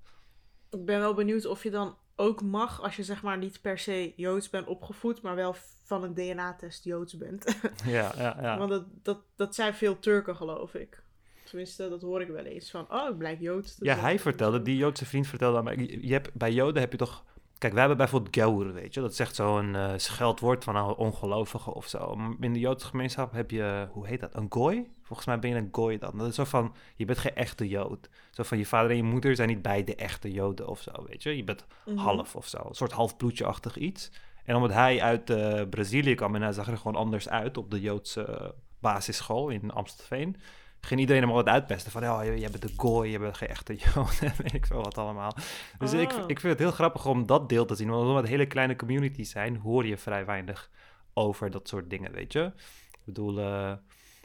Ik 0.70 0.84
ben 0.84 0.98
wel 0.98 1.14
benieuwd 1.14 1.46
of 1.46 1.62
je 1.62 1.70
dan 1.70 1.96
ook 2.16 2.42
mag, 2.42 2.82
als 2.82 2.96
je 2.96 3.04
zeg 3.04 3.22
maar 3.22 3.38
niet 3.38 3.60
per 3.60 3.78
se 3.78 4.12
Joods 4.16 4.50
bent 4.50 4.66
opgevoed, 4.66 5.22
maar 5.22 5.34
wel 5.34 5.54
van 5.84 6.02
een 6.02 6.14
DNA-test 6.14 6.84
Joods 6.84 7.16
bent. 7.16 7.58
Ja, 7.84 8.12
ja, 8.16 8.36
ja. 8.40 8.58
Want 8.66 8.70
dat, 8.70 8.84
dat, 9.02 9.18
dat 9.36 9.54
zijn 9.54 9.74
veel 9.74 9.98
Turken, 9.98 10.36
geloof 10.36 10.74
ik. 10.74 11.02
Tenminste, 11.50 11.88
dat 11.88 12.02
hoor 12.02 12.20
ik 12.20 12.28
wel 12.28 12.44
eens. 12.44 12.70
Van, 12.70 12.86
oh, 12.90 13.08
ik 13.08 13.18
blijk 13.18 13.40
Joods. 13.40 13.76
Ja, 13.78 13.96
hij 13.96 14.18
vertelde, 14.18 14.62
die 14.62 14.76
Joodse 14.76 15.06
vriend 15.06 15.26
vertelde 15.26 15.58
aan 15.58 15.64
mij. 15.64 15.98
Je, 16.00 16.12
hebt, 16.12 16.34
bij 16.34 16.52
Joden 16.52 16.80
heb 16.82 16.92
je 16.92 16.98
toch. 16.98 17.24
Kijk, 17.58 17.72
wij 17.72 17.80
hebben 17.80 17.98
bijvoorbeeld 17.98 18.36
Gaur, 18.36 18.72
weet 18.72 18.94
je. 18.94 19.00
Dat 19.00 19.18
echt 19.18 19.34
zo'n 19.34 19.74
eh 19.74 19.92
scheldwoord 19.96 20.64
van 20.64 20.76
een 20.76 20.94
ongelovige 20.94 21.74
of 21.74 21.86
zo. 21.86 22.18
In 22.40 22.52
de 22.52 22.58
Joodse 22.58 22.86
gemeenschap 22.86 23.32
heb 23.32 23.50
je, 23.50 23.88
hoe 23.92 24.06
heet 24.06 24.20
dat? 24.20 24.34
Een 24.34 24.46
gooi? 24.48 24.90
Volgens 25.02 25.26
mij 25.28 25.38
ben 25.38 25.50
je 25.50 25.56
een 25.56 25.68
gooi 25.72 25.98
dan. 25.98 26.18
Dat 26.18 26.28
is 26.28 26.34
zo 26.34 26.44
van, 26.44 26.74
je 26.96 27.04
bent 27.04 27.18
geen 27.18 27.34
echte 27.34 27.68
Jood. 27.68 28.08
Zo 28.30 28.42
van, 28.42 28.58
je 28.58 28.66
vader 28.66 28.90
en 28.90 28.96
je 28.96 29.02
moeder 29.02 29.36
zijn 29.36 29.48
niet 29.48 29.62
beide 29.62 29.94
echte 29.94 30.32
Joden 30.32 30.68
of 30.68 30.80
zo, 30.80 30.92
weet 31.08 31.22
je. 31.22 31.36
Je 31.36 31.44
bent 31.44 31.66
Mhm. 31.86 31.96
half 31.96 32.36
of 32.36 32.46
zo. 32.46 32.58
Een 32.68 32.74
soort 32.74 32.92
halfbloedje-achtig 32.92 33.76
iets. 33.76 34.10
En 34.44 34.54
omdat 34.54 34.72
hij 34.72 35.00
uit 35.02 35.30
eh, 35.30 35.62
Brazilië 35.70 36.14
kwam 36.14 36.34
en 36.34 36.42
hij 36.42 36.52
zag 36.52 36.66
er 36.68 36.76
gewoon 36.76 36.96
anders 36.96 37.28
uit 37.28 37.56
op 37.58 37.70
de 37.70 37.80
Joodse 37.80 38.54
basisschool 38.80 39.48
in 39.48 39.70
Amstelveen, 39.70 40.36
ging 40.80 41.00
iedereen 41.00 41.22
hem 41.22 41.30
altijd 41.30 41.54
uitpesten 41.54 41.92
van, 41.92 42.02
oh, 42.08 42.24
jij 42.24 42.50
bent 42.50 42.62
de 42.62 42.72
gooi, 42.76 43.10
je 43.10 43.18
bent 43.18 43.36
geen 43.36 43.48
echte 43.48 43.74
Jood, 43.74 44.20
en 44.22 44.32
weet 44.42 44.54
ik 44.54 44.66
veel 44.66 44.82
wat 44.82 44.98
allemaal. 44.98 45.34
Dus 45.78 45.92
ik, 45.92 46.12
Oh. 46.12 46.24
ik 46.26 46.40
vind 46.40 46.52
het 46.52 46.58
heel 46.58 46.70
grappig 46.70 47.06
om 47.06 47.26
dat 47.26 47.48
deel 47.48 47.64
te 47.64 47.74
zien, 47.74 47.88
want 47.88 48.02
omdat 48.02 48.22
het 48.22 48.30
hele 48.30 48.46
kleine 48.46 48.76
communities 48.76 49.30
zijn, 49.30 49.56
hoor 49.56 49.86
je 49.86 49.96
vrij 49.96 50.24
weinig 50.26 50.70
over 51.14 51.50
dat 51.50 51.68
soort 51.68 51.90
dingen, 51.90 52.12
weet 52.12 52.32
je. 52.32 52.52
Ik 52.90 53.04
bedoel, 53.04 53.38
eh, 53.38 53.72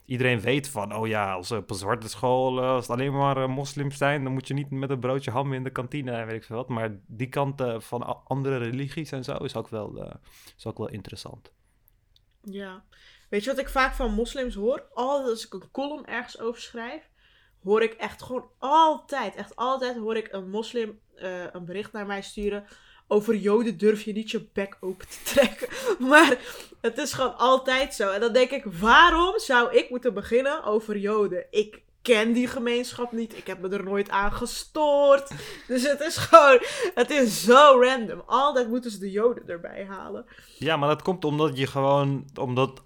iedereen 0.06 0.40
weet 0.40 0.70
van, 0.70 0.96
oh 0.96 1.08
ja, 1.08 1.34
als 1.34 1.52
op 1.52 1.70
een 1.70 1.76
zwarte 1.76 2.10
school, 2.10 2.62
eh, 2.62 2.70
als 2.70 2.88
het 2.88 2.98
alleen 2.98 3.14
maar 3.14 3.38
eh, 3.38 3.48
moslims 3.48 3.98
zijn, 3.98 4.24
dan 4.24 4.34
moet 4.34 4.48
je 4.48 4.54
niet 4.54 4.70
met 4.70 4.90
een 4.90 5.00
broodje 5.00 5.32
ham 5.32 5.54
in 5.54 5.64
de 5.64 5.70
kantine 5.70 6.12
en 6.12 6.26
weet 6.26 6.36
ik 6.36 6.44
veel 6.44 6.56
wat. 6.56 6.70
Maar 6.70 6.98
die 7.08 7.30
kant 7.30 7.64
van 7.78 8.26
andere 8.26 8.58
religies 8.58 9.12
en 9.12 9.24
zo 9.24 9.36
is 9.36 9.56
ook 9.56 9.68
wel, 9.68 10.14
is 10.58 10.66
ook 10.66 10.78
wel 10.78 10.90
interessant. 10.90 11.52
Ja. 12.42 12.84
Weet 13.36 13.44
je 13.44 13.50
wat 13.50 13.60
ik 13.60 13.70
vaak 13.70 13.94
van 13.94 14.14
moslims 14.14 14.56
hoor? 14.56 14.84
Altijd 14.94 15.30
als 15.30 15.46
ik 15.46 15.54
een 15.54 15.72
column 15.72 16.06
ergens 16.06 16.40
over 16.40 16.62
schrijf, 16.62 17.02
hoor 17.64 17.82
ik 17.82 17.94
echt 17.94 18.24
gewoon 18.24 18.50
altijd, 18.60 19.36
echt 19.36 19.56
altijd 19.56 19.96
hoor 19.96 20.16
ik 20.16 20.28
een 20.32 20.50
moslim 20.50 21.00
eh, 21.16 21.44
een 21.52 21.66
bericht 21.66 21.92
naar 21.92 22.06
mij 22.06 22.22
sturen. 22.22 22.66
Over 23.08 23.36
joden 23.36 23.78
durf 23.78 24.02
je 24.02 24.14
niet 24.14 24.32
je 24.32 24.48
bek 24.54 24.78
open 24.80 25.08
te 25.08 25.18
trekken. 25.24 25.68
Maar 26.10 26.38
het 26.82 26.98
is 26.98 27.14
gewoon 27.14 27.38
altijd 27.38 27.94
zo. 27.94 28.12
En 28.12 28.20
dan 28.20 28.34
denk 28.34 28.52
ik, 28.52 28.66
waarom 28.66 29.40
zou 29.40 29.78
ik 29.78 29.90
moeten 29.90 30.14
beginnen 30.14 30.64
over 30.64 30.98
joden? 30.98 31.46
Ik 31.50 31.82
ken 32.02 32.34
die 32.34 32.48
gemeenschap 32.48 33.12
niet. 33.12 33.38
Ik 33.38 33.48
heb 33.48 33.60
me 33.60 33.70
er 33.70 33.84
nooit 33.84 34.10
aan 34.10 34.32
gestoord. 34.32 35.32
Dus 35.68 35.84
het 35.84 36.02
is 36.02 36.18
gewoon, 36.18 36.60
het 36.94 37.10
is 37.10 37.44
zo 37.44 37.82
random. 37.82 38.24
Altijd 38.26 38.70
moeten 38.70 38.92
ze 38.92 39.00
de 39.00 39.12
joden 39.12 39.48
erbij 39.48 39.86
halen. 39.86 40.26
Ja, 40.58 40.78
maar 40.78 40.90
dat 40.90 41.02
komt 41.02 41.26
omdat 41.26 41.58
je 41.58 41.68
gewoon, 41.68 42.26
omdat 42.40 42.84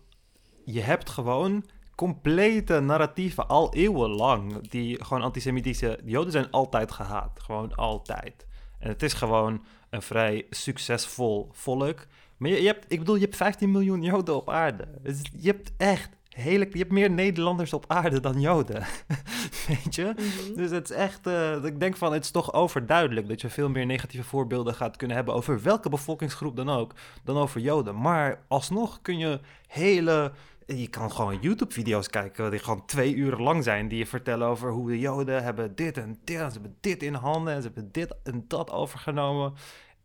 je 0.74 0.82
hebt 0.82 1.10
gewoon 1.10 1.66
complete 1.96 2.80
narratieven 2.80 3.48
al 3.48 3.74
eeuwenlang 3.74 4.70
die 4.70 5.04
gewoon 5.04 5.24
antisemitische 5.24 6.00
Joden 6.06 6.32
zijn 6.32 6.52
altijd 6.52 6.92
gehaat, 6.92 7.40
gewoon 7.40 7.76
altijd. 7.76 8.46
En 8.80 8.90
het 8.90 9.04
is 9.04 9.14
gewoon 9.14 9.64
een 9.90 10.02
vrij 10.02 10.46
succesvol 10.50 11.50
volk. 11.52 12.06
Maar 12.38 12.50
je, 12.50 12.62
je 12.62 12.68
hebt, 12.68 12.86
ik 12.88 13.00
bedoel, 13.00 13.16
je 13.16 13.22
hebt 13.22 13.36
15 13.36 13.72
miljoen 13.72 14.04
Joden 14.04 14.36
op 14.36 14.50
aarde. 14.50 14.88
Dus 15.02 15.22
je 15.38 15.48
hebt 15.48 15.72
echt 15.78 16.10
hele, 16.30 16.68
je 16.72 16.78
hebt 16.78 16.92
meer 16.92 17.12
Nederlanders 17.12 17.74
op 17.74 17.86
aarde 17.88 18.20
dan 18.20 18.42
Joden, 18.42 18.84
weet 19.68 19.96
je? 19.96 20.14
Mhm. 20.16 20.56
Dus 20.56 20.72
het 20.72 20.90
is 20.90 20.96
echt, 20.96 21.28
eh, 21.28 21.64
ik 21.64 21.80
denk 21.80 21.98
van, 21.98 22.14
het 22.14 22.24
is 22.24 22.32
toch 22.32 22.54
overduidelijk 22.54 23.28
dat 23.28 23.42
je 23.42 23.50
veel 23.50 23.70
meer 23.70 23.86
negatieve 23.86 24.26
voorbeelden 24.26 24.76
gaat 24.76 24.98
kunnen 24.98 25.16
hebben 25.16 25.34
over 25.34 25.62
welke 25.62 25.90
bevolkingsgroep 25.90 26.56
dan 26.56 26.70
ook, 26.70 26.94
dan 27.24 27.38
over 27.38 27.62
Joden. 27.62 28.02
Maar 28.02 28.40
alsnog 28.48 29.02
kun 29.02 29.18
je 29.18 29.40
hele, 29.68 30.32
je 30.78 30.88
kan 30.88 31.12
gewoon 31.12 31.38
YouTube-video's 31.42 32.10
kijken 32.10 32.52
die 32.52 32.60
gewoon 32.60 32.86
twee 32.86 33.16
uur 33.16 33.38
lang 33.38 33.64
zijn, 33.64 33.88
die 33.88 33.98
je 33.98 34.06
vertellen 34.06 34.48
over 34.48 34.72
hoe 34.72 34.90
de 34.90 35.00
Joden 35.00 35.44
hebben 35.44 35.76
dit 35.76 35.98
en 35.98 36.18
dit, 36.24 36.40
en 36.40 36.52
ze 36.52 36.60
hebben 36.60 36.78
dit 36.80 37.04
in 37.04 37.14
handen 37.14 37.54
en 37.54 37.62
ze 37.62 37.68
hebben 37.74 37.92
dit 37.92 38.16
en 38.24 38.46
dat 38.48 38.72
overgenomen. 38.72 39.54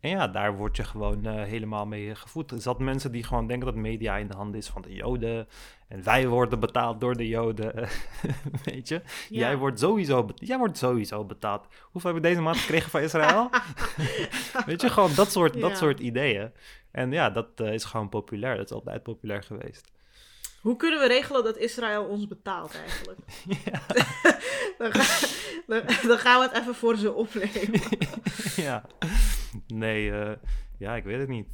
En 0.05 0.11
ja, 0.11 0.29
daar 0.29 0.57
word 0.57 0.77
je 0.77 0.85
gewoon 0.85 1.27
eh, 1.27 1.43
helemaal 1.43 1.87
mee 1.87 2.15
gevoed. 2.15 2.51
Er 2.51 2.61
zat 2.61 2.79
mensen 2.79 3.13
die 3.13 3.25
gewoon 3.25 3.47
denken 3.47 3.67
dat 3.67 3.75
media 3.75 4.17
in 4.17 4.27
de 4.27 4.37
handen 4.37 4.61
is 4.61 4.69
van 4.69 4.83
de 4.83 4.95
Joden. 4.95 5.49
En 5.89 6.03
wij 6.03 6.29
worden 6.29 6.61
betaald 6.61 7.01
door 7.01 7.17
de 7.17 7.29
Joden. 7.29 7.75
Weet 8.65 8.89
je? 8.89 8.95
Ja. 8.95 9.01
Jij, 9.29 9.57
wordt 9.57 9.79
sowieso 9.79 10.29
jij 10.35 10.59
wordt 10.59 10.79
sowieso 10.79 11.25
betaald. 11.25 11.67
Hoeveel 11.83 12.15
heb 12.15 12.23
je 12.23 12.29
deze 12.29 12.41
maand 12.41 12.57
gekregen 12.57 12.91
van 12.91 13.01
Israël? 13.01 13.51
Weet 14.67 14.81
je, 14.81 14.91
gewoon 14.91 15.15
dat 15.15 15.33
soort, 15.33 15.61
dat 15.61 15.77
soort 15.77 16.01
ideeën. 16.01 16.53
En 16.91 17.13
ja, 17.13 17.31
dat 17.31 17.49
eh, 17.55 17.73
is 17.73 17.85
gewoon 17.85 18.09
populair. 18.09 18.57
Dat 18.57 18.65
is 18.65 18.73
altijd 18.73 19.03
populair 19.03 19.43
geweest. 19.43 19.93
Hoe 20.65 20.77
kunnen 20.77 21.01
we 21.01 21.07
regelen 21.07 21.45
dat 21.45 21.57
Israël 21.57 22.05
ons 22.05 22.27
betaalt 22.27 22.75
eigenlijk? 22.75 23.19
dan, 24.79 24.93
ga- 24.93 25.27
dan, 25.67 25.83
dan 26.09 26.19
gaan 26.19 26.41
we 26.41 26.49
het 26.49 26.63
even 26.63 26.75
voor 26.75 26.97
ze 26.97 27.13
opnemen. 27.13 27.81
ja. 28.67 28.85
Nee, 29.67 30.11
eh, 30.13 30.33
ja, 30.79 30.97
ik 30.97 31.05
weet 31.05 31.19
het 31.19 31.29
niet. 31.29 31.47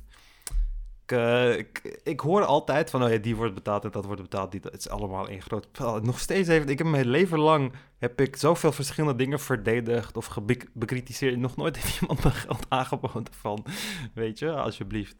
Ik, 1.05 1.13
eh, 1.17 1.59
ik, 1.59 2.01
ik 2.03 2.21
hoor 2.21 2.45
altijd 2.45 2.91
van, 2.91 3.03
oh 3.05 3.11
ja, 3.11 3.17
die 3.17 3.37
wordt 3.37 3.55
betaald 3.55 3.85
en 3.85 3.91
dat 3.91 4.05
wordt 4.05 4.23
betaald. 4.23 4.51
Die, 4.53 4.61
het 4.63 4.75
is 4.79 4.89
allemaal 4.89 5.29
één 5.29 5.43
groot. 5.43 5.79
Nog 6.03 6.19
steeds 6.19 6.49
even, 6.49 6.69
ik 6.69 6.79
heb 6.79 6.87
mijn 6.87 7.07
leven 7.09 7.39
lang, 7.39 7.73
heb 7.99 8.21
ik 8.21 8.37
zoveel 8.37 8.73
verschillende 8.73 9.17
dingen 9.19 9.41
verdedigd 9.41 10.17
of 10.17 10.39
bekritiseerd. 10.73 11.37
Nog 11.37 11.57
nooit 11.57 11.77
heeft 11.77 12.01
iemand 12.01 12.25
me 12.25 12.31
geld 12.31 12.67
aangeboden 12.69 13.35
van, 13.35 13.65
weet 14.15 14.39
je, 14.39 14.51
alsjeblieft. 14.53 15.17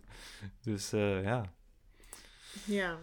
Dus 0.63 0.93
eh, 0.93 1.23
ja. 1.23 1.43
Ja. 2.65 2.99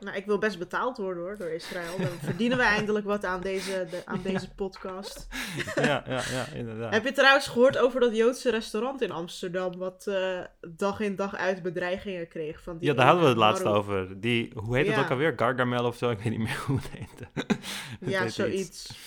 Nou, 0.00 0.16
ik 0.16 0.26
wil 0.26 0.38
best 0.38 0.58
betaald 0.58 0.96
worden 0.96 1.22
hoor, 1.22 1.36
door 1.36 1.48
Israël. 1.50 1.96
Dan 1.98 2.06
verdienen 2.28 2.58
we 2.58 2.64
eindelijk 2.64 3.04
wat 3.06 3.24
aan 3.24 3.40
deze, 3.40 3.86
de, 3.90 4.02
aan 4.04 4.20
deze 4.22 4.54
podcast. 4.54 5.26
ja, 5.74 6.02
ja, 6.06 6.22
ja, 6.30 6.46
inderdaad. 6.54 6.92
Heb 6.92 7.04
je 7.04 7.12
trouwens 7.12 7.46
gehoord 7.46 7.78
over 7.78 8.00
dat 8.00 8.16
Joodse 8.16 8.50
restaurant 8.50 9.02
in 9.02 9.10
Amsterdam, 9.10 9.76
wat 9.78 10.06
eh, 10.06 10.40
dag 10.68 11.00
in 11.00 11.16
dag 11.16 11.36
uit 11.36 11.62
bedreigingen 11.62 12.28
kreeg? 12.28 12.62
Van 12.62 12.78
die 12.78 12.88
Ja, 12.88 12.94
daar 12.94 13.04
hadden 13.06 13.22
we 13.24 13.28
het 13.28 13.38
laatst 13.38 13.64
over. 13.64 14.20
Die, 14.20 14.52
hoe 14.54 14.76
heet 14.76 14.86
het 14.86 14.94
Ja. 14.94 15.02
ook 15.02 15.10
alweer? 15.10 15.32
Gargamel 15.36 15.84
of 15.84 15.96
zo? 15.96 16.10
Ik 16.10 16.18
weet 16.18 16.30
niet 16.30 16.38
meer 16.38 16.62
hoe 16.66 16.76
het 16.76 16.88
heette. 16.90 17.28
Het 18.00 18.10
Ja, 18.10 18.28
zoiets. 18.28 18.98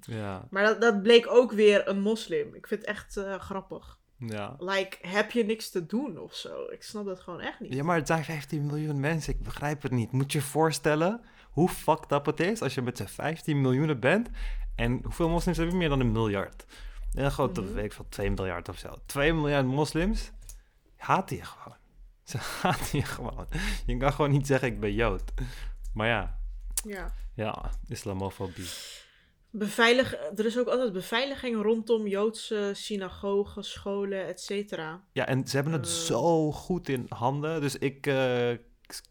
Ja, 0.00 0.46
Maar 0.50 0.64
dat, 0.64 0.80
dat 0.80 1.02
bleek 1.02 1.26
ook 1.28 1.52
weer 1.52 1.88
een 1.88 2.00
moslim. 2.00 2.54
Ik 2.54 2.66
vind 2.66 2.80
het 2.80 2.88
echt 2.90 3.16
eh, 3.16 3.34
grappig. 3.38 3.95
Ja. 4.18 4.56
Like, 4.58 4.96
heb 5.08 5.30
je 5.30 5.44
niks 5.44 5.70
te 5.70 5.86
doen 5.86 6.18
of 6.18 6.34
zo? 6.34 6.64
Ik 6.70 6.82
snap 6.82 7.04
dat 7.04 7.20
gewoon 7.20 7.40
echt 7.40 7.60
niet. 7.60 7.72
Ja, 7.72 7.82
maar 7.84 7.96
het 7.96 8.06
zijn 8.06 8.24
15 8.24 8.66
miljoen 8.66 9.00
mensen. 9.00 9.32
Ik 9.34 9.42
begrijp 9.42 9.82
het 9.82 9.92
niet. 9.92 10.12
Moet 10.12 10.32
je 10.32 10.38
je 10.38 10.44
voorstellen 10.44 11.20
hoe 11.50 11.68
fucked 11.68 12.12
up 12.12 12.26
het 12.26 12.40
is 12.40 12.62
als 12.62 12.74
je 12.74 12.82
met 12.82 12.96
z'n 12.96 13.04
15 13.06 13.60
miljoenen 13.60 14.00
bent. 14.00 14.28
En 14.74 15.00
hoeveel 15.02 15.28
moslims 15.28 15.56
heb 15.56 15.68
je? 15.70 15.76
Meer 15.76 15.88
dan 15.88 16.00
een 16.00 16.12
miljard. 16.12 16.64
En 17.14 17.22
dan 17.22 17.32
gewoon, 17.32 17.50
Mhm. 17.52 17.72
weet 17.72 17.84
ik 17.84 17.92
van 17.92 18.08
2 18.08 18.30
miljard 18.30 18.68
of 18.68 18.78
zo. 18.78 18.94
2 19.06 19.32
miljard 19.34 19.66
moslims 19.66 20.30
haten 20.96 21.36
je 21.36 21.44
gewoon. 21.44 21.76
Ze 22.24 22.38
haten 22.62 22.98
je 22.98 23.04
gewoon. 23.04 23.46
Je 23.86 23.96
kan 23.96 24.12
gewoon 24.12 24.30
niet 24.30 24.46
zeggen 24.46 24.68
ik 24.68 24.80
ben 24.80 24.92
Jood. 24.94 25.22
Maar 25.94 26.08
ja, 26.08 26.38
Ja. 26.84 27.12
ja, 27.34 27.70
islamofobie. 27.88 28.68
Beveilig, 29.58 30.14
er 30.36 30.46
is 30.46 30.58
ook 30.58 30.66
altijd 30.68 30.92
beveiliging 30.92 31.62
rondom 31.62 32.06
Joodse 32.06 32.70
synagogen, 32.74 33.64
scholen, 33.64 34.26
et 34.26 34.40
cetera. 34.40 35.00
Ja, 35.12 35.26
en 35.26 35.46
ze 35.48 35.54
hebben 35.56 35.72
het 35.74 35.86
Eh. 35.86 35.92
zo 35.92 36.52
goed 36.52 36.88
in 36.88 37.06
handen. 37.08 37.60
Dus 37.60 37.76
ik 37.78 38.06
eh, 38.06 38.50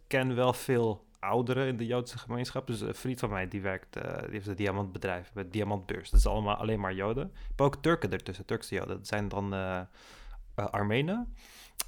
ken 0.08 0.36
wel 0.36 0.54
veel 0.54 1.06
ouderen 1.20 1.68
in 1.68 1.78
de 1.78 1.86
Joodse 1.86 2.18
gemeenschap. 2.18 2.68
Dus 2.68 2.82
een 2.82 2.96
vriend 2.96 3.20
van 3.20 3.30
mij 3.30 3.48
die 3.48 3.62
werkt, 3.62 3.96
eh, 3.96 4.22
die 4.22 4.32
heeft 4.32 4.48
een 4.48 4.56
diamantbedrijf 4.56 5.32
met 5.34 5.52
diamantbeurs. 5.54 6.10
Dat 6.10 6.20
is 6.20 6.26
allemaal 6.28 6.56
alleen 6.56 6.80
maar 6.80 6.94
Joden. 6.94 7.32
Maar 7.58 7.68
ook 7.68 7.76
Turken 7.82 8.12
ertussen, 8.12 8.46
Turkse 8.46 8.76
Joden. 8.76 8.98
Dat 8.98 9.08
zijn 9.08 9.28
dan 9.28 9.54
Armenen. 10.56 11.34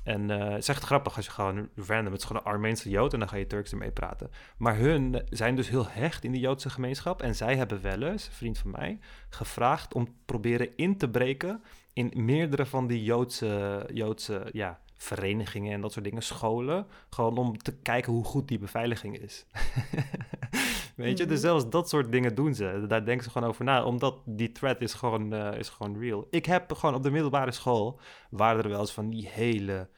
En 0.07 0.31
eh, 0.31 0.49
het 0.49 0.57
is 0.57 0.67
echt 0.67 0.83
grappig 0.83 1.15
als 1.15 1.25
je 1.25 1.31
gewoon 1.31 1.69
random, 1.75 2.11
het 2.11 2.21
is 2.21 2.27
gewoon 2.27 2.41
een 2.45 2.51
Armeense 2.51 2.89
Jood 2.89 3.13
en 3.13 3.19
dan 3.19 3.29
ga 3.29 3.35
je 3.35 3.47
Turks 3.47 3.71
ermee 3.71 3.91
praten. 3.91 4.29
Maar 4.57 4.77
hun 4.77 5.21
zijn 5.29 5.55
dus 5.55 5.69
heel 5.69 5.87
hecht 5.89 6.23
in 6.23 6.31
de 6.31 6.39
Joodse 6.39 6.69
gemeenschap. 6.69 7.21
En 7.21 7.35
zij 7.35 7.55
hebben 7.55 7.81
wel 7.81 8.01
eens, 8.01 8.27
een 8.27 8.33
vriend 8.33 8.57
van 8.57 8.71
mij, 8.71 8.99
gevraagd 9.29 9.93
om 9.93 10.05
te 10.05 10.11
proberen 10.25 10.69
in 10.75 10.97
te 10.97 11.09
breken 11.09 11.61
in 11.93 12.11
meerdere 12.15 12.65
van 12.65 12.87
die 12.87 13.03
Joodse, 13.03 13.83
Joodse 13.93 14.49
ja, 14.51 14.79
verenigingen 14.95 15.73
en 15.73 15.81
dat 15.81 15.91
soort 15.91 16.05
dingen, 16.05 16.21
scholen. 16.23 16.85
Gewoon 17.09 17.37
om 17.37 17.57
te 17.57 17.75
kijken 17.77 18.13
hoe 18.13 18.23
goed 18.23 18.47
die 18.47 18.59
beveiliging 18.59 19.17
is. 19.19 19.45
Weet 20.95 21.17
je, 21.17 21.25
dus 21.25 21.39
Mhm. 21.41 21.47
zelfs 21.47 21.69
dat 21.69 21.89
soort 21.89 22.11
dingen 22.11 22.35
doen 22.35 22.55
ze. 22.55 22.85
Daar 22.87 23.05
denken 23.05 23.23
ze 23.23 23.29
gewoon 23.29 23.49
over 23.49 23.63
na, 23.65 23.83
omdat 23.83 24.21
die 24.25 24.51
threat 24.51 24.81
is 24.81 24.93
gewoon, 24.93 25.33
eh, 25.33 25.59
is 25.59 25.69
gewoon 25.69 25.99
real. 25.99 26.27
Ik 26.29 26.45
heb 26.45 26.73
gewoon 26.73 26.95
op 26.95 27.03
de 27.03 27.11
middelbare 27.11 27.51
school, 27.51 27.99
waren 28.29 28.63
er 28.63 28.69
wel 28.69 28.79
eens 28.79 28.93
van 28.93 29.09
die 29.09 29.27
hele 29.27 29.89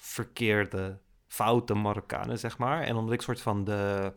verkeerde, 0.00 0.98
foute 1.26 1.74
Marokkanen, 1.74 2.38
zeg 2.38 2.58
maar. 2.58 2.82
En 2.82 2.96
omdat 2.96 3.14
ik 3.14 3.22
soort 3.22 3.40
van 3.40 3.64
de, 3.64 4.12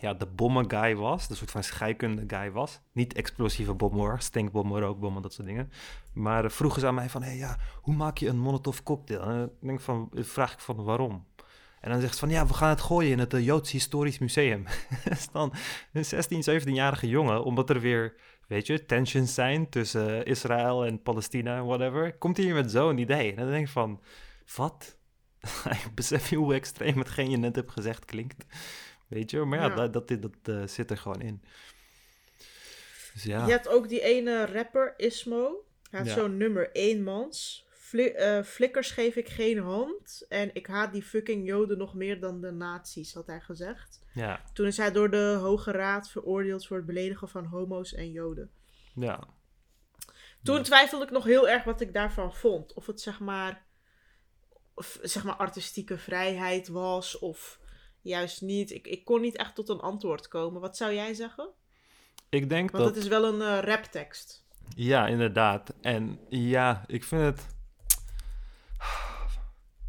ja, 0.00 0.14
de 0.14 0.26
bommen 0.26 0.70
guy 0.70 0.96
was, 0.96 1.28
de 1.28 1.34
soort 1.34 1.50
van 1.50 1.62
scheikunde 1.62 2.24
guy 2.26 2.50
was. 2.50 2.80
Niet 2.92 3.12
explosieve 3.12 3.74
bommen 3.74 4.00
hoor, 4.00 4.20
stinkbommen, 4.20 4.80
rookbommen, 4.80 5.22
dat 5.22 5.32
soort 5.32 5.46
dingen. 5.46 5.70
Maar 6.12 6.44
eh, 6.44 6.50
vroegen 6.50 6.80
ze 6.80 6.86
aan 6.86 6.94
mij 6.94 7.08
van, 7.08 7.22
hé 7.22 7.28
hey, 7.28 7.38
ja, 7.38 7.56
hoe 7.80 7.94
maak 7.94 8.18
je 8.18 8.28
een 8.28 8.38
molotov 8.38 8.78
cocktail? 8.82 9.20
En 9.22 9.36
dan 9.36 9.50
denk 9.60 9.80
van, 9.80 10.10
eh, 10.14 10.24
vraag 10.24 10.52
ik 10.52 10.58
van, 10.58 10.84
waarom? 10.84 11.26
En 11.80 11.90
dan 11.90 12.00
zegt 12.00 12.12
ze 12.12 12.18
van, 12.18 12.28
ja, 12.28 12.46
we 12.46 12.54
gaan 12.54 12.68
het 12.68 12.80
gooien 12.80 13.10
in 13.10 13.18
het 13.18 13.34
eh, 13.34 13.44
Joods 13.44 13.70
Historisch 13.70 14.18
Museum. 14.18 14.64
Is 15.10 15.30
dan 15.30 15.52
een 15.92 16.04
16, 16.04 16.42
17-jarige 16.60 17.08
jongen, 17.08 17.44
omdat 17.44 17.70
er 17.70 17.80
weer, 17.80 18.14
weet 18.48 18.66
je, 18.66 18.86
tensions 18.86 19.34
zijn 19.34 19.68
tussen 19.68 20.24
Israël 20.24 20.86
en 20.86 21.02
Palestina 21.02 21.56
en 21.56 21.66
whatever. 21.66 22.18
Komt 22.18 22.36
hij 22.36 22.46
hier 22.46 22.54
met 22.54 22.70
zo'n 22.70 22.98
idee? 22.98 23.30
En 23.30 23.36
dan 23.36 23.50
denk 23.50 23.66
ik 23.66 23.72
van, 23.72 24.00
wat? 24.56 24.96
ik 25.70 25.88
besef 25.94 26.30
je 26.30 26.36
hoe 26.36 26.54
extreem 26.54 26.98
hetgeen 26.98 27.30
je 27.30 27.36
net 27.36 27.56
hebt 27.56 27.70
gezegd 27.70 28.04
klinkt. 28.04 28.44
Weet 29.08 29.30
je, 29.30 29.44
maar 29.44 29.58
ja, 29.58 29.64
Ja. 29.66 29.88
dat, 29.88 30.08
dat, 30.08 30.22
dat 30.22 30.32
eh, 30.42 30.66
zit 30.66 30.90
er 30.90 30.98
gewoon 30.98 31.20
in. 31.20 31.42
Dus 33.12 33.22
ja. 33.22 33.44
Je 33.44 33.50
hebt 33.50 33.68
ook 33.68 33.88
die 33.88 34.00
ene 34.00 34.46
rapper, 34.46 34.94
Ismo. 34.96 35.64
Hij 35.90 36.00
heeft 36.00 36.14
Ja. 36.14 36.20
zo'n 36.22 36.36
nummer, 36.36 36.72
eenmans. 36.72 37.66
Fli 37.70 38.06
eh, 38.06 38.42
flikkers 38.42 38.90
geef 38.90 39.16
ik 39.16 39.28
geen 39.28 39.58
hand. 39.58 40.24
En 40.28 40.54
ik 40.54 40.66
haat 40.66 40.92
die 40.92 41.02
fucking 41.02 41.46
joden 41.46 41.78
nog 41.78 41.94
meer 41.94 42.20
dan 42.20 42.40
de 42.40 42.50
nazi's, 42.50 43.14
had 43.14 43.26
hij 43.26 43.40
gezegd. 43.40 44.00
ja, 44.14 44.42
Toen 44.52 44.66
is 44.66 44.76
hij 44.76 44.92
door 44.92 45.10
de 45.10 45.36
Hoge 45.40 45.70
Raad 45.70 46.10
veroordeeld 46.10 46.66
voor 46.66 46.76
het 46.76 46.86
beledigen 46.86 47.28
van 47.28 47.44
homo's 47.44 47.94
en 47.94 48.10
joden. 48.10 48.50
ja. 48.94 49.20
Toen 50.42 50.62
twijfelde 50.62 51.04
ik 51.04 51.10
nog 51.10 51.24
heel 51.24 51.48
erg 51.48 51.64
wat 51.64 51.80
ik 51.80 51.92
daarvan 51.92 52.34
vond. 52.34 52.72
Of 52.72 52.86
het 52.86 53.00
zeg 53.00 53.20
maar, 53.20 53.64
zeg 55.02 55.24
maar 55.24 55.34
artistieke 55.36 55.98
vrijheid 55.98 56.68
was 56.68 57.18
of 57.18 57.58
juist 58.00 58.40
niet. 58.40 58.70
Ik, 58.70 58.86
ik 58.86 59.04
kon 59.04 59.20
niet 59.20 59.36
echt 59.36 59.54
tot 59.54 59.68
een 59.68 59.80
antwoord 59.80 60.28
komen. 60.28 60.60
Wat 60.60 60.76
zou 60.76 60.94
jij 60.94 61.14
zeggen? 61.14 61.48
Ik 62.28 62.48
denk 62.48 62.70
Want 62.70 62.84
dat... 62.84 62.94
het 62.94 63.04
is 63.04 63.10
wel 63.10 63.24
een 63.24 63.42
eh, 63.42 63.58
raptekst. 63.68 64.44
Ja, 64.76 65.06
inderdaad. 65.06 65.74
En 65.80 66.20
ja, 66.28 66.84
ik 66.86 67.04
vind 67.04 67.22
het... 67.22 67.46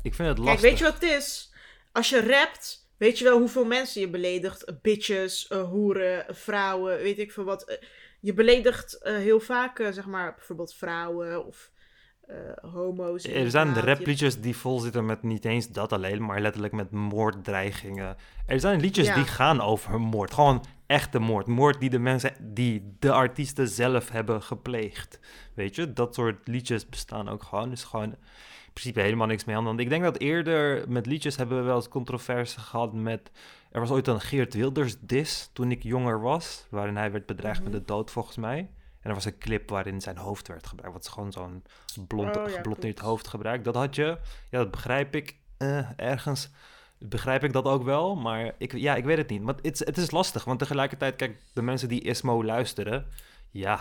Ik 0.02 0.14
vind 0.14 0.28
het 0.30 0.38
lastig. 0.38 0.62
Kijk, 0.62 0.70
weet 0.70 0.78
je 0.78 0.84
wat 0.84 0.94
het 0.94 1.12
is? 1.24 1.52
Als 1.92 2.10
je 2.10 2.28
rapt, 2.28 2.90
weet 2.98 3.18
je 3.18 3.24
wel 3.24 3.38
hoeveel 3.40 3.66
mensen 3.66 4.02
je 4.02 4.10
beledigt. 4.10 4.82
Bitches, 4.82 5.48
eh, 5.48 5.64
hoeren, 5.64 6.36
vrouwen, 6.36 6.98
weet 6.98 7.20
ik 7.20 7.32
veel 7.32 7.44
wat. 7.44 7.64
Eh, 7.64 7.78
Je 8.20 8.34
beledigt 8.34 8.94
eh, 9.02 9.16
heel 9.16 9.40
vaak, 9.40 9.80
eh, 9.80 9.92
zeg 9.92 10.06
maar, 10.06 10.36
bijvoorbeeld 10.36 10.74
vrouwen 10.74 11.46
of 11.46 11.72
eh, 12.28 12.36
homo's. 12.74 13.24
Er 13.24 13.50
zijn 13.50 13.74
rapliedjes 13.74 14.42
die 14.42 14.56
vol 14.58 14.80
zitten 14.80 15.06
met 15.06 15.24
niet 15.24 15.46
eens 15.46 15.70
dat 15.70 15.92
alleen, 15.94 16.26
maar 16.26 16.42
letterlijk 16.42 16.74
met 16.74 16.92
moorddreigingen. 16.92 18.16
Er 18.46 18.60
zijn 18.60 18.80
liedjes 18.80 19.08
Ja. 19.08 19.16
die 19.16 19.24
gaan 19.26 19.62
over 19.62 20.02
moord. 20.02 20.34
Gewoon 20.34 20.66
echte 20.86 21.20
moord. 21.20 21.48
Moord 21.48 21.80
die 21.80 21.90
de 21.90 22.00
mensen, 22.00 22.32
die 22.42 22.96
de 23.00 23.12
artiesten 23.12 23.68
zelf 23.68 24.10
hebben 24.10 24.42
gepleegd. 24.42 25.20
Weet 25.54 25.76
je, 25.76 25.94
dat 25.94 26.16
soort 26.16 26.48
liedjes 26.48 26.90
bestaan 26.90 27.30
ook 27.30 27.44
gewoon. 27.44 27.70
Dus 27.70 27.84
gewoon 27.84 28.12
in 28.66 28.74
principe 28.74 29.00
helemaal 29.02 29.28
niks 29.28 29.44
mee 29.46 29.56
aan. 29.56 29.64
Want 29.64 29.80
ik 29.80 29.90
denk 29.90 30.04
dat 30.04 30.18
eerder 30.20 30.90
met 30.90 31.06
liedjes 31.06 31.36
hebben 31.36 31.58
we 31.58 31.64
wel 31.64 31.76
eens 31.76 31.90
controverse 31.90 32.60
gehad 32.60 32.94
met... 32.94 33.32
Er 33.72 33.80
was 33.80 33.90
ooit 33.92 34.08
een 34.08 34.22
Geert 34.22 34.54
Wilders 34.54 34.96
dis 35.00 35.50
toen 35.54 35.72
ik 35.72 35.84
jonger 35.84 36.22
was, 36.22 36.68
waarin 36.70 36.96
hij 36.98 37.12
werd 37.12 37.26
bedreigd 37.26 37.62
Mhm. 37.62 37.70
met 37.72 37.80
de 37.80 37.86
dood 37.94 38.12
volgens 38.12 38.38
mij. 38.38 38.70
En 39.04 39.10
er 39.10 39.14
was 39.16 39.26
een 39.26 39.38
clip 39.38 39.70
waarin 39.70 40.02
zijn 40.02 40.18
hoofd 40.18 40.48
werd 40.48 40.68
gebruikt. 40.68 40.94
Wat 40.96 41.06
is 41.06 41.12
gewoon 41.12 41.32
zo'n 41.32 41.64
blond, 42.08 42.38
Oh, 42.38 42.48
ja, 42.50 42.56
geblondeerd 42.56 43.00
hoofd 43.00 43.28
gebruikt. 43.28 43.64
Dat 43.66 43.76
had 43.76 43.96
je. 43.96 44.18
Ja, 44.50 44.58
dat 44.58 44.72
begrijp 44.72 45.16
ik. 45.16 45.36
eh, 45.58 45.90
ergens 46.00 46.50
begrijp 46.98 47.44
ik 47.44 47.54
dat 47.54 47.66
ook 47.66 47.84
wel. 47.84 48.16
Maar 48.16 48.54
ik, 48.58 48.74
ja, 48.78 48.96
ik 48.96 49.04
weet 49.06 49.18
het 49.18 49.30
niet. 49.30 49.42
Maar 49.42 49.56
het, 49.62 49.66
is- 49.82 49.86
het 49.86 49.98
is 49.98 50.12
lastig. 50.12 50.44
Want 50.44 50.60
tegelijkertijd, 50.60 51.16
kijk, 51.16 51.42
de 51.54 51.62
mensen 51.62 51.88
die 51.88 52.02
Ismo 52.02 52.44
luisteren. 52.44 53.08
Ja, 53.52 53.80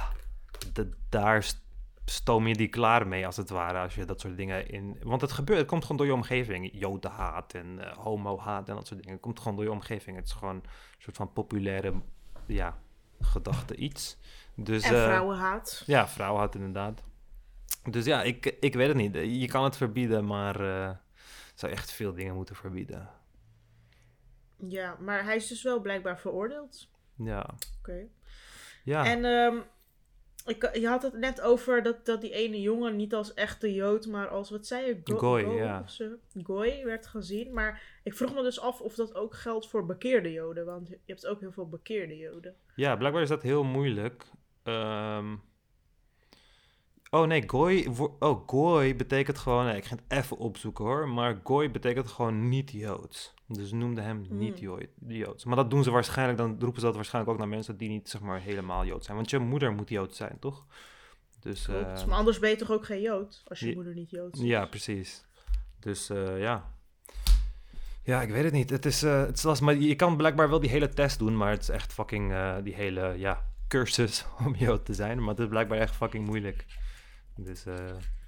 de- 0.72 0.90
daar 1.08 1.42
st- 1.42 1.60
stoom 2.04 2.46
je 2.46 2.54
die 2.54 2.68
klaar 2.68 3.06
mee 3.06 3.26
als 3.26 3.36
het 3.36 3.50
ware. 3.50 3.78
Als 3.78 3.94
je 3.94 4.04
dat 4.04 4.20
soort 4.20 4.36
dingen 4.36 4.68
in. 4.68 4.98
Want 5.02 5.20
het 5.20 5.32
gebeurt. 5.32 5.58
Het 5.58 5.68
komt 5.68 5.82
gewoon 5.82 5.96
door 5.96 6.06
je 6.06 6.12
omgeving. 6.14 6.70
Jodenhaat 6.72 7.54
en 7.54 7.78
eh 7.90 7.96
homohaat 7.96 8.68
en 8.68 8.74
dat 8.74 8.86
soort 8.86 8.98
dingen. 9.00 9.14
Het 9.14 9.22
komt 9.22 9.38
gewoon 9.38 9.56
door 9.56 9.64
je 9.64 9.72
omgeving. 9.72 10.16
Het 10.16 10.26
is 10.26 10.32
gewoon 10.32 10.54
een 10.54 10.62
soort 10.98 11.16
van 11.16 11.32
populaire. 11.32 11.92
Ja, 12.46 12.78
gedachte 13.20 13.76
iets. 13.76 14.16
Dus, 14.54 14.82
En 14.82 14.94
eh, 14.94 15.04
vrouwenhaat. 15.04 15.82
ja, 15.86 16.08
vrouwenhaat 16.08 16.54
inderdaad. 16.54 17.02
Dus 17.90 18.04
ja, 18.04 18.22
ik, 18.22 18.56
ik 18.60 18.74
weet 18.74 18.88
het 18.88 18.96
niet. 18.96 19.14
Je 19.40 19.48
kan 19.48 19.64
het 19.64 19.76
verbieden, 19.76 20.26
maar 20.26 20.60
uh, 20.60 20.90
zou 21.54 21.72
echt 21.72 21.92
veel 21.92 22.12
dingen 22.12 22.34
moeten 22.34 22.56
verbieden. 22.56 23.10
Ja, 24.68 24.96
maar 25.00 25.24
hij 25.24 25.36
is 25.36 25.46
dus 25.46 25.62
wel 25.62 25.80
blijkbaar 25.80 26.18
veroordeeld. 26.18 26.88
Ja. 27.16 27.54
Oké. 27.78 28.06
Ja. 28.84 29.04
En 29.04 29.24
um, 29.24 29.62
ik, 30.46 30.76
je 30.76 30.88
had 30.88 31.02
het 31.02 31.18
net 31.18 31.40
over 31.40 31.82
dat, 31.82 32.06
dat 32.06 32.20
die 32.20 32.32
ene 32.32 32.60
jongen 32.60 32.96
niet 32.96 33.14
als 33.14 33.34
echte 33.34 33.74
Jood, 33.74 34.06
maar 34.06 34.28
als, 34.28 34.50
wat 34.50 34.66
zei 34.66 34.86
je? 34.86 35.00
Go 35.04 35.18
Goy, 35.18 35.44
Go 35.44 35.52
ja. 35.52 35.86
zo? 35.86 36.16
Goy 36.42 36.84
werd 36.84 37.06
gezien. 37.06 37.52
Maar 37.52 37.82
ik 38.02 38.14
vroeg 38.14 38.34
me 38.34 38.42
dus 38.42 38.60
af 38.60 38.80
of 38.80 38.94
dat 38.94 39.14
ook 39.14 39.34
geldt 39.34 39.68
voor 39.68 39.86
bekeerde 39.86 40.32
Joden. 40.32 40.64
Want 40.64 40.88
je 40.88 40.98
hebt 41.06 41.26
ook 41.26 41.40
heel 41.40 41.52
veel 41.52 41.68
bekeerde 41.68 42.16
Joden. 42.16 42.54
Ja, 42.74 42.96
blijkbaar 42.96 43.22
is 43.22 43.28
dat 43.28 43.42
heel 43.42 43.64
moeilijk. 43.64 44.24
Um, 44.64 45.42
oh 47.10 47.26
nee, 47.26 47.48
Goy, 47.48 47.88
oh, 48.18 48.48
Goy 48.48 48.96
betekent 48.96 49.38
gewoon... 49.38 49.64
Nee, 49.64 49.76
ik 49.76 49.84
ga 49.84 49.94
het 49.94 50.04
even 50.08 50.36
opzoeken 50.36 50.84
hoor. 50.84 51.08
Maar 51.08 51.40
Goy 51.44 51.70
betekent 51.70 52.08
gewoon 52.08 52.48
niet 52.48 52.70
Joods. 52.70 53.34
Dus 53.46 53.72
noemde 53.72 54.00
hem 54.00 54.26
niet 54.30 54.58
Hmm. 54.58 54.88
Joods. 55.06 55.44
Maar 55.44 55.56
dat 55.56 55.70
doen 55.70 55.82
ze 55.82 55.90
waarschijnlijk, 55.90 56.38
dan 56.38 56.56
roepen 56.60 56.80
ze 56.80 56.86
dat 56.86 56.94
waarschijnlijk 56.94 57.32
ook 57.34 57.40
naar 57.40 57.48
mensen 57.48 57.76
die 57.76 57.88
niet 57.88 58.08
zeg 58.08 58.20
maar 58.20 58.40
helemaal 58.40 58.84
Jood 58.84 59.04
zijn. 59.04 59.16
Want 59.16 59.30
je 59.30 59.38
moeder 59.38 59.72
moet 59.72 59.88
Jood 59.88 60.14
zijn, 60.14 60.36
toch? 60.40 60.66
Dus, 61.40 61.64
Klopt. 61.64 62.00
uh, 62.00 62.06
maar 62.06 62.16
anders 62.18 62.38
ben 62.38 62.50
je 62.50 62.56
toch 62.56 62.70
ook 62.70 62.84
geen 62.84 63.00
Jood, 63.00 63.42
als 63.46 63.60
je 63.60 63.74
moeder 63.74 63.94
niet 63.94 64.10
Jood 64.10 64.36
is. 64.36 64.42
Ja, 64.42 64.66
precies. 64.66 65.24
Dus 65.78 66.10
uh, 66.10 66.40
ja. 66.40 66.70
Ja, 68.04 68.22
ik 68.22 68.30
weet 68.30 68.44
het 68.44 68.52
niet. 68.52 68.70
Het 68.70 68.86
is, 68.86 69.02
uh, 69.02 69.20
het 69.20 69.36
is 69.36 69.42
lastig, 69.42 69.66
maar 69.66 69.74
je 69.74 69.96
kan 69.96 70.16
blijkbaar 70.16 70.48
wel 70.48 70.60
die 70.60 70.70
hele 70.70 70.88
test 70.88 71.18
doen, 71.18 71.36
maar 71.36 71.50
het 71.50 71.62
is 71.62 71.68
echt 71.68 71.92
fucking 71.92 72.30
uh, 72.30 72.56
die 72.62 72.74
hele 72.74 73.14
ja, 73.16 73.44
cursus 73.72 74.24
om 74.46 74.54
Jood 74.54 74.84
te 74.84 74.94
zijn. 74.94 75.18
Maar 75.18 75.28
het 75.28 75.38
is 75.38 75.48
blijkbaar 75.48 75.78
echt 75.78 75.94
fucking 75.94 76.26
moeilijk. 76.26 76.64
Dus 77.36 77.66
uh, 77.66 77.74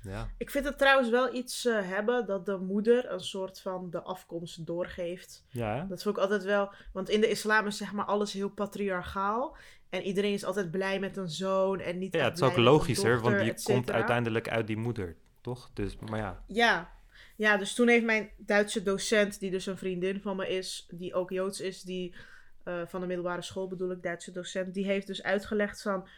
ja. 0.03 0.29
Ik 0.39 0.51
vind 0.51 0.65
het 0.65 0.79
trouwens 0.79 1.11
wel 1.11 1.35
iets 1.35 1.65
uh, 1.65 1.89
hebben 1.89 2.27
dat 2.27 2.47
de 2.47 2.57
moeder 2.57 3.13
een 3.13 3.25
soort 3.25 3.61
van 3.61 3.91
de 3.91 4.03
afkomst 4.03 4.67
doorgeeft. 4.67 5.45
Ja, 5.49 5.77
hè? 5.77 5.87
Dat 5.87 6.03
vond 6.03 6.17
ik 6.17 6.23
altijd 6.23 6.45
wel. 6.45 6.73
Want 6.93 7.09
in 7.09 7.21
de 7.21 7.29
islam 7.29 7.67
is 7.67 7.77
zeg 7.77 7.93
maar 7.93 8.05
alles 8.05 8.33
heel 8.33 8.49
patriarchaal. 8.49 9.57
En 9.91 10.03
iedereen 10.03 10.33
is 10.33 10.45
altijd 10.45 10.71
blij 10.71 10.99
met 10.99 11.17
een 11.17 11.29
zoon 11.29 11.81
en 11.81 11.99
niet. 11.99 12.15
Ja, 12.15 12.25
het 12.25 12.35
is 12.35 12.43
ook 12.43 12.57
logischer, 12.57 13.21
want 13.21 13.39
die 13.39 13.63
komt 13.63 13.91
uiteindelijk 13.91 14.49
uit 14.49 14.67
die 14.67 14.77
moeder, 14.77 15.17
toch? 15.41 15.71
Dus, 15.75 15.97
maar 15.97 16.19
ja. 16.19 16.45
Ja. 16.47 16.93
Ja, 17.37 17.57
dus 17.57 17.75
toen 17.75 17.89
heeft 17.89 18.05
mijn 18.05 18.31
Duitse 18.37 18.83
docent, 18.83 19.41
die 19.41 19.51
dus 19.51 19.67
een 19.67 19.79
vriendin 19.79 20.21
van 20.21 20.37
me 20.37 20.49
is, 20.49 20.87
die 20.91 21.15
ook 21.15 21.31
Joods 21.31 21.61
is, 21.61 21.83
die 21.83 22.15
uh, 22.65 22.81
van 22.87 23.01
de 23.01 23.07
middelbare 23.07 23.43
school 23.43 23.69
bedoel 23.69 23.91
ik, 23.91 24.03
Duitse 24.03 24.33
docent, 24.33 24.75
die 24.75 24.85
heeft 24.85 25.07
dus 25.07 25.23
uitgelegd 25.23 25.83
van, 25.83 26.09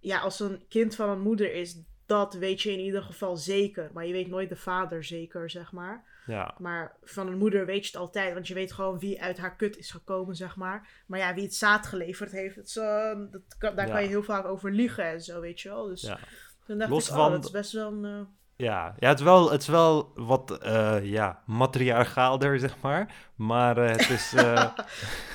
ja, 0.00 0.18
als 0.20 0.40
een 0.40 0.64
kind 0.68 0.94
van 0.94 1.08
een 1.08 1.20
moeder 1.20 1.54
is, 1.54 1.82
dat 2.06 2.34
weet 2.34 2.60
je 2.62 2.72
in 2.72 2.78
ieder 2.80 3.02
geval 3.02 3.36
zeker. 3.36 3.90
Maar 3.92 4.06
je 4.06 4.12
weet 4.12 4.28
nooit 4.28 4.48
de 4.48 4.56
vader 4.56 5.04
zeker, 5.04 5.50
zeg 5.50 5.72
maar. 5.72 6.10
Ja. 6.26 6.54
Maar 6.58 6.96
van 7.02 7.26
een 7.26 7.38
moeder 7.38 7.66
weet 7.66 7.80
je 7.80 7.86
het 7.86 7.96
altijd. 8.00 8.34
Want 8.34 8.48
je 8.48 8.54
weet 8.54 8.72
gewoon 8.72 8.98
wie 8.98 9.22
uit 9.22 9.38
haar 9.38 9.56
kut 9.56 9.76
is 9.78 9.90
gekomen, 9.90 10.36
zeg 10.36 10.56
maar. 10.56 10.88
Maar 11.06 11.18
ja, 11.18 11.34
wie 11.34 11.42
het 11.44 11.54
zaad 11.54 11.86
geleverd 11.86 12.32
heeft, 12.32 12.56
het 12.56 12.74
uh, 12.78 13.18
dat 13.30 13.42
kan, 13.58 13.74
daar 13.76 13.86
Ja. 13.86 13.92
kan 13.92 14.02
je 14.02 14.08
heel 14.08 14.22
vaak 14.22 14.44
over 14.44 14.72
liegen 14.72 15.04
en 15.04 15.20
zo, 15.22 15.40
weet 15.40 15.60
je 15.60 15.68
wel. 15.68 15.86
Dus 15.86 16.02
ja. 16.02 16.18
toen 16.66 16.78
dacht 16.78 16.90
Los 16.90 17.08
ik, 17.08 17.14
van- 17.14 17.24
oh, 17.26 17.30
dat 17.32 17.44
is 17.44 17.50
best 17.50 17.72
wel 17.72 17.92
een... 17.92 18.04
eh, 18.04 18.20
Ja, 18.56 18.94
ja 18.98 19.08
het, 19.08 19.18
is 19.18 19.24
wel, 19.24 19.50
het 19.50 19.60
is 19.60 19.66
wel 19.68 20.12
wat 20.14 20.58
eh 20.58 20.98
ja, 21.04 21.42
matriarchaalder, 21.46 22.58
zeg 22.58 22.76
maar. 22.80 23.14
Maar 23.34 23.76
eh, 23.78 23.90
het 23.90 24.10
is... 24.10 24.32
eh, 24.32 24.68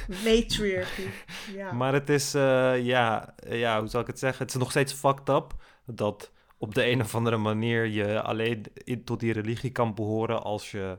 matriarchy. 0.25 1.07
Ja. 1.55 1.71
Maar 1.79 1.93
het 1.93 2.09
is, 2.09 2.31
ja, 2.31 3.33
ja, 3.49 3.79
hoe 3.79 3.87
zal 3.87 4.01
ik 4.01 4.07
het 4.07 4.19
zeggen? 4.19 4.45
Het 4.45 4.55
is 4.55 4.59
nog 4.61 4.69
steeds 4.71 4.93
fucked 4.93 5.29
up 5.29 5.53
dat 5.85 6.31
op 6.57 6.75
de 6.75 6.85
een 6.89 7.01
of 7.01 7.15
andere 7.15 7.37
manier 7.37 7.85
je 7.85 8.21
alleen 8.21 8.65
in, 8.73 9.03
tot 9.03 9.19
die 9.19 9.33
religie 9.33 9.71
kan 9.71 9.93
behoren 9.93 10.43
als 10.43 10.71
je 10.71 10.97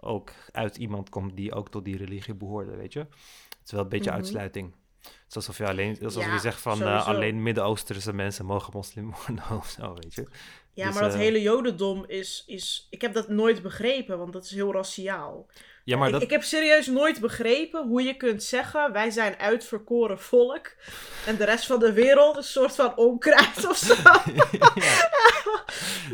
ook 0.00 0.32
uit 0.52 0.76
iemand 0.76 1.08
komt 1.08 1.36
die 1.36 1.54
ook 1.54 1.70
tot 1.70 1.84
die 1.84 1.96
religie 1.96 2.34
behoorde, 2.34 2.76
weet 2.76 2.92
je? 2.92 2.98
Het 2.98 3.64
is 3.64 3.70
wel 3.72 3.80
een 3.82 3.88
beetje 3.88 4.10
Mhm. 4.10 4.18
uitsluiting. 4.18 4.74
Het 5.00 5.24
is 5.28 5.34
alsof 5.36 5.58
je, 5.58 5.66
alleen, 5.68 5.98
alsof 6.04 6.24
Ja, 6.24 6.32
je 6.32 6.38
zegt 6.38 6.60
van 6.60 6.82
alleen 7.04 7.42
Midden-Oosterse 7.42 8.12
mensen 8.12 8.44
mogen 8.46 8.72
moslim 8.74 9.10
worden 9.26 9.44
of 9.56 9.68
zo, 9.68 9.94
weet 9.94 10.14
je? 10.14 10.28
Ja, 10.76 10.84
Dus, 10.86 10.94
maar 10.94 11.02
dat 11.02 11.12
eh, 11.12 11.18
hele 11.18 11.42
jodendom 11.42 12.04
is, 12.06 12.42
is... 12.46 12.86
Ik 12.90 13.00
heb 13.00 13.14
dat 13.14 13.28
nooit 13.28 13.62
begrepen, 13.62 14.18
want 14.18 14.32
dat 14.32 14.44
is 14.44 14.50
heel 14.50 14.72
raciaal. 14.72 15.46
Ja, 15.84 15.96
maar 15.96 16.06
ik, 16.06 16.12
dat... 16.12 16.22
ik 16.22 16.30
heb 16.30 16.42
serieus 16.42 16.86
nooit 16.86 17.20
begrepen 17.20 17.86
hoe 17.88 18.02
je 18.02 18.16
kunt 18.16 18.42
zeggen... 18.42 18.92
wij 18.92 19.10
zijn 19.10 19.38
uitverkoren 19.38 20.20
volk... 20.20 20.74
en 21.26 21.36
de 21.36 21.44
rest 21.44 21.66
van 21.66 21.78
de 21.78 21.92
wereld 21.92 22.36
een 22.36 22.42
soort 22.42 22.74
van 22.74 22.96
onkruid 22.96 23.68
of 23.68 23.76
zo. 23.76 23.94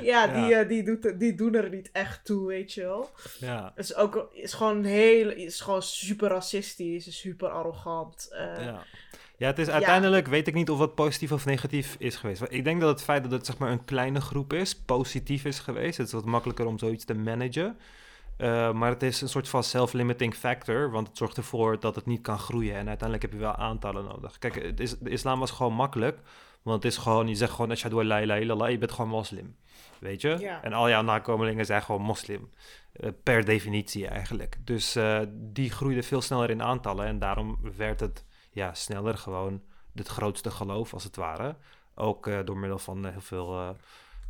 ja, 0.03 0.05
ja, 0.25 0.27
die, 0.27 0.44
Ja. 0.46 0.61
eh, 0.61 0.68
die, 0.68 0.83
doet, 0.83 1.20
die 1.20 1.35
doen 1.35 1.55
er 1.55 1.68
niet 1.70 1.90
echt 1.92 2.25
toe, 2.25 2.46
weet 2.46 2.72
je 2.72 2.81
wel. 2.83 3.11
ja, 3.40 3.72
Het 3.75 3.85
is 3.85 3.94
ook 3.94 4.29
is 4.33 4.53
gewoon 4.53 4.85
heel... 4.85 5.31
is 5.31 5.61
gewoon 5.61 5.83
super 5.83 6.29
racistisch, 6.29 7.07
is 7.07 7.18
super 7.18 7.48
arrogant. 7.48 8.29
eh, 8.33 8.64
Ja. 8.64 8.85
Ja, 9.43 9.49
het 9.49 9.59
is 9.59 9.69
uiteindelijk, 9.69 10.27
weet 10.27 10.47
ik 10.47 10.55
niet 10.55 10.71
of 10.71 10.79
het 10.79 10.95
positief 10.95 11.33
of 11.33 11.45
negatief 11.45 11.97
is 11.99 12.17
geweest. 12.17 12.43
Ik 12.49 12.65
denk 12.65 12.81
dat 12.81 12.89
het 12.89 13.03
feit 13.03 13.23
dat 13.23 13.33
het 13.33 13.47
zeg 13.47 13.59
maar 13.59 13.71
een 13.71 13.85
kleine 13.85 14.21
groep 14.21 14.53
is, 14.53 14.77
positief 14.77 15.45
is 15.45 15.59
geweest. 15.59 15.97
Het 15.97 16.07
is 16.07 16.13
wat 16.13 16.25
makkelijker 16.25 16.67
om 16.67 16.79
zoiets 16.79 17.05
te 17.05 17.15
managen. 17.15 17.77
Uh, 18.39 18.73
maar 18.73 18.91
het 18.91 19.03
is 19.03 19.21
een 19.21 19.29
soort 19.29 19.49
van 19.49 19.65
self-limiting 19.65 20.35
factor, 20.35 20.91
want 20.91 21.09
het 21.09 21.17
zorgt 21.17 21.37
ervoor 21.37 21.81
dat 21.81 21.95
het 21.95 22.07
niet 22.07 22.21
kan 22.21 22.39
groeien. 22.39 22.77
En 22.77 22.89
uiteindelijk 22.89 23.23
heb 23.23 23.33
je 23.33 23.47
wel 23.47 23.55
aantallen 23.55 24.05
nodig. 24.05 24.39
Kijk, 24.39 24.63
het 24.63 24.81
is, 24.81 24.99
de 24.99 25.11
islam 25.11 25.39
was 25.39 25.51
gewoon 25.51 25.75
makkelijk, 25.75 26.19
want 26.63 26.83
het 26.83 26.93
is 26.93 26.99
gewoon, 26.99 27.29
je 27.29 27.35
zegt 27.35 27.53
gewoon, 27.53 27.71
ashhadu 27.71 27.99
an 27.99 28.07
la 28.07 28.21
ilaha 28.21 28.41
illallah, 28.41 28.71
je 28.71 28.79
bent 28.79 28.93
gewoon 28.93 29.11
moslim. 29.11 29.57
Weet 29.99 30.21
je? 30.21 30.37
Ja. 30.39 30.63
En 30.63 30.73
al 30.73 30.89
jouw 30.89 31.03
nakomelingen 31.03 31.67
zijn 31.67 31.83
gewoon 31.83 32.03
moslim. 32.03 32.51
Uh, 33.01 33.11
per 33.23 33.45
definitie 33.45 34.07
eigenlijk. 34.07 34.57
Dus 34.65 34.97
uh, 34.97 35.21
die 35.33 35.71
groeide 35.71 36.03
veel 36.03 36.21
sneller 36.21 36.51
in 36.51 36.63
aantallen 36.63 37.07
en 37.07 37.19
daarom 37.19 37.59
werd 37.77 38.01
het 38.01 38.25
ja, 38.53 38.75
sneller 38.75 39.19
gewoon 39.19 39.62
het 39.95 40.09
grootste 40.09 40.51
geloof, 40.51 40.95
als 40.95 41.05
het 41.05 41.17
ware. 41.17 41.57
Ook 41.95 42.27
uh, 42.27 42.38
door 42.45 42.57
middel 42.57 42.79
van 42.79 43.07
heel 43.07 43.21
veel. 43.21 43.59
Uh, 43.59 43.69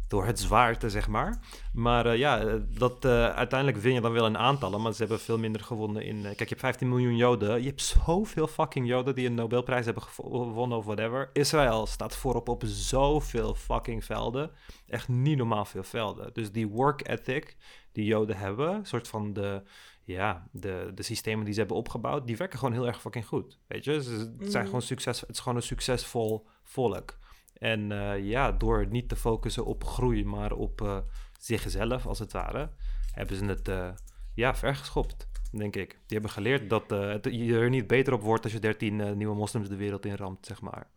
door 0.09 0.27
het 0.27 0.41
zwaarte, 0.41 0.91
zeg 0.91 1.09
maar. 1.09 1.39
Maar 1.73 2.17
ja, 2.17 2.59
dat, 2.79 3.05
uiteindelijk 3.05 3.79
win 3.79 3.95
je 3.95 4.01
dan 4.01 4.13
wel 4.13 4.27
in 4.27 4.39
aantallen, 4.39 4.81
maar 4.81 4.93
ze 4.93 4.99
hebben 4.99 5.21
veel 5.21 5.39
minder 5.39 5.61
gewonnen 5.61 6.05
in. 6.05 6.23
kijk, 6.23 6.39
je 6.39 6.45
hebt 6.45 6.61
15 6.61 6.89
miljoen 6.89 7.17
Joden. 7.17 7.63
Je 7.63 7.69
hebt 7.69 7.83
zoveel 7.83 8.47
fucking 8.47 8.87
Joden 8.87 9.15
die 9.15 9.27
een 9.27 9.35
Nobelprijs 9.35 9.85
hebben 9.85 10.03
gewonnen 10.03 10.79
of 10.79 10.85
whatever. 10.85 11.31
Israël 11.33 11.87
staat 11.87 12.17
voorop 12.17 12.49
op 12.49 12.63
zoveel 12.67 13.55
fucking 13.55 14.05
velden. 14.05 14.51
Echt 14.87 15.09
niet 15.09 15.37
normaal 15.37 15.65
veel 15.65 15.83
velden. 15.83 16.31
Dus 16.33 16.53
die 16.53 16.69
work 16.69 17.09
ethic 17.09 17.57
die 17.93 18.05
Joden 18.05 18.37
hebben, 18.37 18.87
soort 18.87 19.09
van 19.09 19.33
de 19.33 19.63
ja, 20.05 20.49
de, 20.51 20.91
de 20.95 21.03
systemen 21.03 21.45
die 21.45 21.55
ze 21.55 21.59
hebben 21.59 21.77
opgebouwd, 21.77 22.27
die 22.27 22.37
werken 22.37 22.59
gewoon 22.59 22.75
heel 22.75 22.87
erg 22.87 23.01
fucking 23.01 23.27
goed. 23.27 23.59
Weet 23.67 23.85
je, 23.85 24.03
ze, 24.03 24.11
het, 24.39 24.51
zijn 24.51 24.63
Mm. 24.63 24.67
gewoon 24.67 24.83
succes, 24.83 25.21
het 25.21 25.31
is 25.31 25.39
gewoon 25.39 25.57
een 25.57 25.63
succesvol 25.63 26.47
volk. 26.63 27.19
En 27.53 27.91
uh, 27.91 28.25
ja, 28.25 28.53
door 28.53 28.87
niet 28.87 29.09
te 29.09 29.17
focussen 29.17 29.65
op 29.65 29.85
groei, 29.85 30.25
maar 30.25 30.53
op 30.53 30.81
uh, 30.81 30.99
zichzelf 31.39 32.07
als 32.07 32.19
het 32.19 32.33
ware, 32.33 32.71
hebben 33.13 33.37
ze 33.37 33.45
het 33.45 33.69
uh, 33.69 33.91
ja, 34.35 34.55
vergeschopt, 34.55 35.27
denk 35.53 35.77
ik. 35.77 35.91
Die 35.91 36.19
hebben 36.19 36.31
geleerd 36.31 36.71
dat 36.71 36.91
het, 36.91 37.25
je 37.31 37.55
er 37.55 37.71
niet 37.71 37.87
beter 37.87 38.13
op 38.13 38.23
wordt 38.23 38.45
als 38.45 38.53
je 38.53 38.59
13 38.59 39.17
nieuwe 39.17 39.35
moslims 39.35 39.69
de 39.69 39.77
wereld 39.77 40.07
in 40.07 40.17
ramt, 40.17 40.47
zeg 40.47 40.61
maar. 40.61 40.91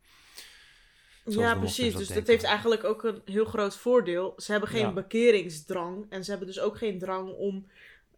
Zoals 1.25 1.51
ja, 1.51 1.55
precies. 1.59 1.95
Dus 1.95 2.07
dat 2.07 2.27
heeft 2.27 2.43
eigenlijk 2.43 2.83
ook 2.83 3.03
een 3.03 3.21
heel 3.25 3.45
groot 3.45 3.77
voordeel. 3.77 4.33
Ze 4.37 4.51
hebben 4.51 4.69
geen 4.69 4.81
ja. 4.81 4.93
bekeringsdrang 4.93 6.05
en 6.09 6.23
ze 6.23 6.29
hebben 6.29 6.47
dus 6.47 6.59
ook 6.59 6.77
geen 6.77 6.99
drang 6.99 7.33
om 7.33 7.67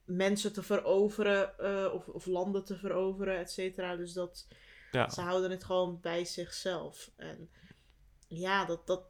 mensen 0.07 0.53
te 0.53 0.63
veroveren 0.63 1.53
uh, 1.61 1.93
of, 1.93 2.07
of, 2.07 2.25
landen 2.25 2.65
te 2.65 2.77
veroveren, 2.77 3.37
et 3.37 3.51
cetera. 3.51 3.95
Dus 3.95 4.13
dat 4.13 4.47
ja. 4.91 5.09
ze 5.09 5.21
houden 5.21 5.51
het 5.51 5.63
gewoon 5.63 5.99
bij 6.01 6.25
zichzelf. 6.25 7.11
En 7.15 7.49
ja, 8.27 8.65
dat, 8.65 8.87
dat, 8.87 9.03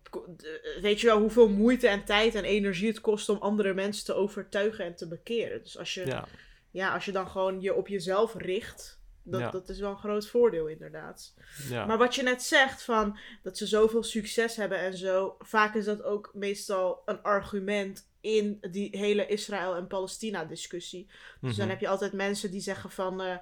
weet 0.82 1.02
je 1.02 1.08
wel 1.08 1.20
hoeveel 1.20 1.50
moeite 1.50 1.88
en 1.88 2.06
tijd 2.06 2.36
en 2.36 2.44
energie 2.44 2.88
het 2.88 3.02
kost 3.02 3.30
om 3.30 3.38
andere 3.38 3.74
mensen 3.74 4.06
te 4.06 4.14
overtuigen 4.14 4.86
en 4.86 4.96
te 4.96 5.08
bekeren. 5.08 5.64
Dus 5.64 5.78
als 5.78 5.94
je, 5.94 6.06
ja. 6.06 6.28
Ja, 6.72 6.94
als 6.94 7.06
je 7.06 7.12
dan 7.12 7.28
gewoon 7.28 7.62
je 7.62 7.74
op 7.74 7.88
jezelf 7.88 8.36
richt, 8.36 8.97
dat, 9.32 9.40
Ja. 9.40 9.52
dat 9.52 9.70
is 9.70 9.80
wel 9.80 9.90
een 9.90 9.98
groot 9.98 10.28
voordeel 10.28 10.68
inderdaad. 10.68 11.34
Ja. 11.70 11.86
Maar 11.86 11.98
wat 11.98 12.16
je 12.16 12.24
net 12.24 12.44
zegt, 12.44 12.84
van 12.84 13.18
dat 13.44 13.58
ze 13.58 13.68
zoveel 13.68 14.04
succes 14.04 14.56
hebben 14.56 14.80
en 14.80 14.98
zo, 14.98 15.36
vaak 15.40 15.76
is 15.76 15.86
dat 15.86 16.04
ook 16.04 16.32
meestal 16.34 17.02
een 17.06 17.22
argument 17.22 18.10
in 18.22 18.58
die 18.72 18.98
hele 18.98 19.26
Israël- 19.28 19.76
en 19.76 19.88
Palestina-discussie. 19.88 21.08
Dus 21.42 21.56
dan 21.56 21.66
Mhm. 21.66 21.70
heb 21.74 21.80
je 21.80 21.88
altijd 21.88 22.14
mensen 22.14 22.52
die 22.52 22.62
zeggen 22.62 22.92
van, 22.92 23.22
eh, 23.22 23.38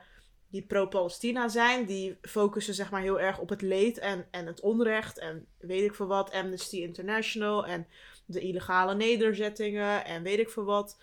die 0.50 0.66
pro-Palestina 0.66 1.48
zijn, 1.48 1.86
die 1.86 2.18
focussen 2.22 2.74
zeg 2.74 2.92
maar 2.92 3.02
heel 3.02 3.20
erg 3.20 3.40
op 3.40 3.50
het 3.50 3.62
leed 3.62 3.98
en, 3.98 4.28
en 4.32 4.46
het 4.46 4.60
onrecht 4.62 5.20
en 5.20 5.46
weet 5.58 5.84
ik 5.84 5.96
veel 5.96 6.08
wat, 6.08 6.32
Amnesty 6.32 6.78
International 6.78 7.66
en 7.66 7.88
de 8.26 8.40
illegale 8.40 8.96
nederzettingen 8.96 10.06
en 10.06 10.24
weet 10.24 10.40
ik 10.40 10.50
veel 10.50 10.64
wat. 10.64 10.98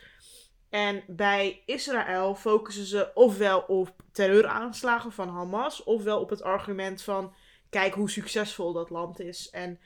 En 0.73 1.03
bij 1.07 1.63
Israël 1.67 2.35
focussen 2.35 2.85
ze 2.85 3.11
ofwel 3.15 3.61
op 3.61 3.95
terreuraanslagen 4.13 5.13
van 5.13 5.29
Hamas, 5.29 5.83
ofwel 5.83 6.21
op 6.21 6.31
het 6.31 6.43
argument 6.43 7.03
van 7.03 7.35
kijk 7.71 7.95
hoe 7.95 8.11
succesvol 8.11 8.73
dat 8.73 8.91
land 8.91 9.21
is. 9.21 9.51
En 9.51 9.81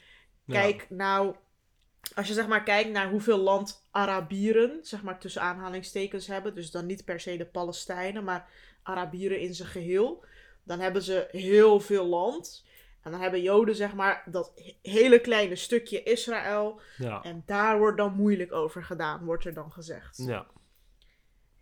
Ja. 0.45 0.61
kijk 0.61 0.87
nou 0.91 1.35
als 2.15 2.29
je 2.29 2.35
zeg 2.35 2.47
maar 2.47 2.63
kijkt 2.63 2.91
naar 2.91 3.11
hoeveel 3.11 3.39
land 3.39 3.87
Arabieren, 3.91 4.79
zeg 4.83 5.03
maar 5.03 5.19
tussen 5.19 5.43
aanhalingstekens 5.43 6.27
hebben, 6.27 6.55
dus 6.55 6.71
dan 6.71 6.87
niet 6.87 7.05
per 7.05 7.21
se 7.21 7.37
de 7.37 7.47
Palestijnen, 7.47 8.25
maar 8.25 8.49
Arabieren 8.83 9.41
in 9.41 9.55
zijn 9.55 9.69
geheel, 9.69 10.25
dan 10.63 10.81
hebben 10.81 11.03
ze 11.03 11.29
heel 11.31 11.81
veel 11.81 12.07
land. 12.07 12.65
En 13.03 13.11
dan 13.11 13.21
hebben 13.21 13.43
Joden 13.43 13.75
zeg 13.75 13.95
maar 13.95 14.23
dat 14.27 14.53
hele 14.83 15.21
kleine 15.21 15.57
stukje 15.57 16.03
Israël. 16.03 16.81
Ja. 16.97 17.23
En 17.23 17.43
daar 17.47 17.79
wordt 17.79 17.97
dan 17.97 18.15
moeilijk 18.15 18.53
over 18.53 18.85
gedaan, 18.85 19.25
wordt 19.25 19.45
er 19.45 19.55
dan 19.55 19.73
gezegd. 19.73 20.17
Ja. 20.27 20.47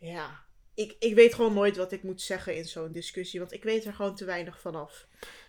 Ja, 0.06 0.40
ik, 0.74 0.96
ik 0.98 1.14
weet 1.14 1.34
gewoon 1.34 1.54
nooit 1.54 1.76
wat 1.76 1.92
ik 1.92 2.02
moet 2.02 2.20
zeggen 2.22 2.56
in 2.56 2.64
zo'n 2.64 2.92
discussie, 2.92 3.40
want 3.40 3.52
ik 3.52 3.62
weet 3.62 3.84
er 3.84 3.92
gewoon 3.94 4.14
te 4.14 4.24
weinig 4.24 4.60
vanaf. 4.60 5.06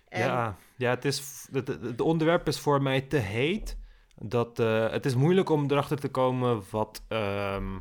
En 0.07 0.19
Ja, 0.19 0.57
ja 0.77 0.89
het, 0.89 1.05
is, 1.05 1.47
het, 1.51 2.01
onderwerp 2.01 2.47
is 2.47 2.59
voor 2.59 2.81
mij 2.81 3.01
te 3.01 3.17
heet. 3.17 3.77
Dat, 4.15 4.59
eh, 4.59 4.89
het 4.91 5.05
is 5.05 5.15
moeilijk 5.15 5.49
om 5.49 5.71
erachter 5.71 5.99
te 5.99 6.07
komen 6.09 6.63
wat. 6.71 7.03
ehm, 7.07 7.79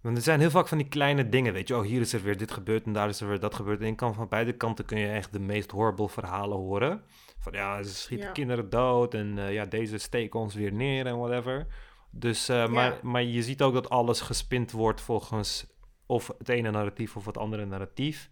want 0.00 0.16
er 0.16 0.22
zijn 0.22 0.40
heel 0.40 0.50
vaak 0.50 0.68
van 0.68 0.78
die 0.78 0.88
kleine 0.88 1.28
dingen, 1.28 1.52
weet 1.52 1.68
je. 1.68 1.76
Oh, 1.76 1.82
hier 1.82 2.00
is 2.00 2.12
er 2.12 2.22
weer 2.22 2.36
dit 2.36 2.50
gebeurd 2.50 2.84
en 2.84 2.92
daar 2.92 3.08
is 3.08 3.20
er 3.20 3.28
weer 3.28 3.40
dat 3.40 3.54
gebeurd. 3.54 3.80
En 3.80 3.86
je 3.86 3.94
kan 3.94 4.14
van 4.14 4.28
beide 4.28 4.52
kanten 4.52 4.84
kun 4.84 4.98
je 4.98 5.08
echt 5.08 5.32
de 5.32 5.38
meest 5.40 5.70
horrible 5.70 6.08
verhalen 6.08 6.56
horen. 6.58 7.02
Van 7.38 7.52
ja, 7.52 7.82
ze 7.82 7.94
schieten 7.94 8.26
Ja. 8.26 8.32
kinderen 8.32 8.70
dood 8.70 9.14
en 9.14 9.38
eh, 9.38 9.52
ja, 9.52 9.64
deze 9.64 9.98
steken 9.98 10.40
ons 10.40 10.54
weer 10.54 10.72
neer 10.72 11.06
en 11.06 11.18
whatever. 11.18 11.66
Dus, 12.14 12.48
eh, 12.48 12.68
maar, 12.68 12.98
maar 13.02 13.22
je 13.22 13.42
ziet 13.42 13.62
ook 13.62 13.74
dat 13.74 13.88
alles 13.88 14.20
gespind 14.20 14.70
wordt 14.70 15.00
volgens 15.00 15.66
of 16.06 16.30
het 16.38 16.48
ene 16.48 16.70
narratief 16.70 17.16
of 17.16 17.26
het 17.26 17.38
andere 17.38 17.64
narratief. 17.64 18.30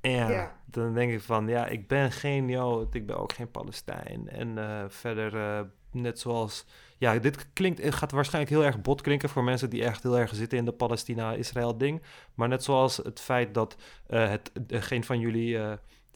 En 0.00 0.28
ja, 0.30 0.60
dan 0.66 0.94
denk 0.94 1.12
ik 1.12 1.20
van, 1.20 1.48
ja, 1.48 1.66
ik 1.66 1.88
ben 1.88 2.12
geen 2.12 2.48
Jood, 2.48 2.94
ik 2.94 3.06
ben 3.06 3.18
ook 3.18 3.32
geen 3.32 3.50
Palestijn. 3.50 4.28
En 4.28 4.58
eh, 4.58 4.84
verder, 4.88 5.36
eh, 5.36 5.60
net 5.90 6.20
zoals, 6.20 6.66
ja, 6.98 7.18
dit 7.18 7.52
klinkt, 7.52 7.82
het 7.82 7.94
gaat 7.94 8.12
waarschijnlijk 8.12 8.54
heel 8.54 8.64
erg 8.64 8.80
bot 8.80 9.00
klinken 9.00 9.28
voor 9.28 9.44
mensen 9.44 9.70
die 9.70 9.84
echt 9.84 10.02
heel 10.02 10.18
erg 10.18 10.34
zitten 10.34 10.58
in 10.58 10.64
de 10.64 10.72
Palestina-Israël 10.72 11.78
ding. 11.78 12.02
Maar 12.34 12.48
net 12.48 12.64
zoals 12.64 12.96
het 12.96 13.20
feit 13.20 13.54
dat 13.54 13.76
het 14.06 14.50
geen 14.68 15.04
van 15.04 15.18
jullie, 15.18 15.58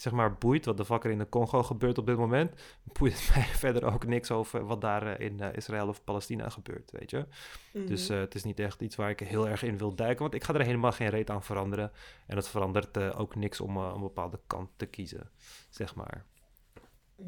zeg 0.01 0.13
maar, 0.13 0.35
boeit 0.35 0.65
wat 0.65 0.77
de 0.77 0.85
fuck 0.85 1.05
er 1.05 1.11
in 1.11 1.19
de 1.19 1.29
Congo 1.29 1.63
gebeurt 1.63 1.99
op 1.99 2.07
dit 2.07 2.17
moment, 2.17 2.61
boeit 2.99 3.13
het 3.13 3.31
mij 3.35 3.45
verder 3.45 3.85
ook 3.85 4.07
niks 4.07 4.31
over 4.31 4.67
wat 4.67 4.81
daar 4.81 5.07
eh, 5.07 5.27
in 5.27 5.41
eh, 5.41 5.57
Israël 5.57 5.89
of 5.89 6.05
Palestina 6.05 6.49
gebeurt, 6.49 6.91
weet 6.91 7.11
je. 7.11 7.27
mhm. 7.73 7.87
Dus 7.87 8.09
eh, 8.09 8.19
het 8.19 8.35
is 8.35 8.45
niet 8.45 8.61
echt 8.61 8.81
iets 8.81 8.97
waar 8.97 9.11
ik 9.11 9.21
heel 9.21 9.49
erg 9.49 9.63
in 9.63 9.79
wil 9.79 9.95
duiken, 9.95 10.23
want 10.23 10.35
ik 10.35 10.45
ga 10.45 10.55
er 10.55 10.65
helemaal 10.65 10.93
geen 10.93 11.09
reet 11.09 11.31
aan 11.31 11.43
veranderen. 11.43 11.93
En 12.27 12.37
het 12.37 12.49
verandert 12.49 13.15
ook 13.15 13.35
niks 13.35 13.61
om 13.61 13.77
een 13.77 14.01
bepaalde 14.01 14.41
kant 14.47 14.71
te 14.77 14.87
kiezen, 14.87 15.31
zeg 15.71 15.95
maar. 15.95 16.25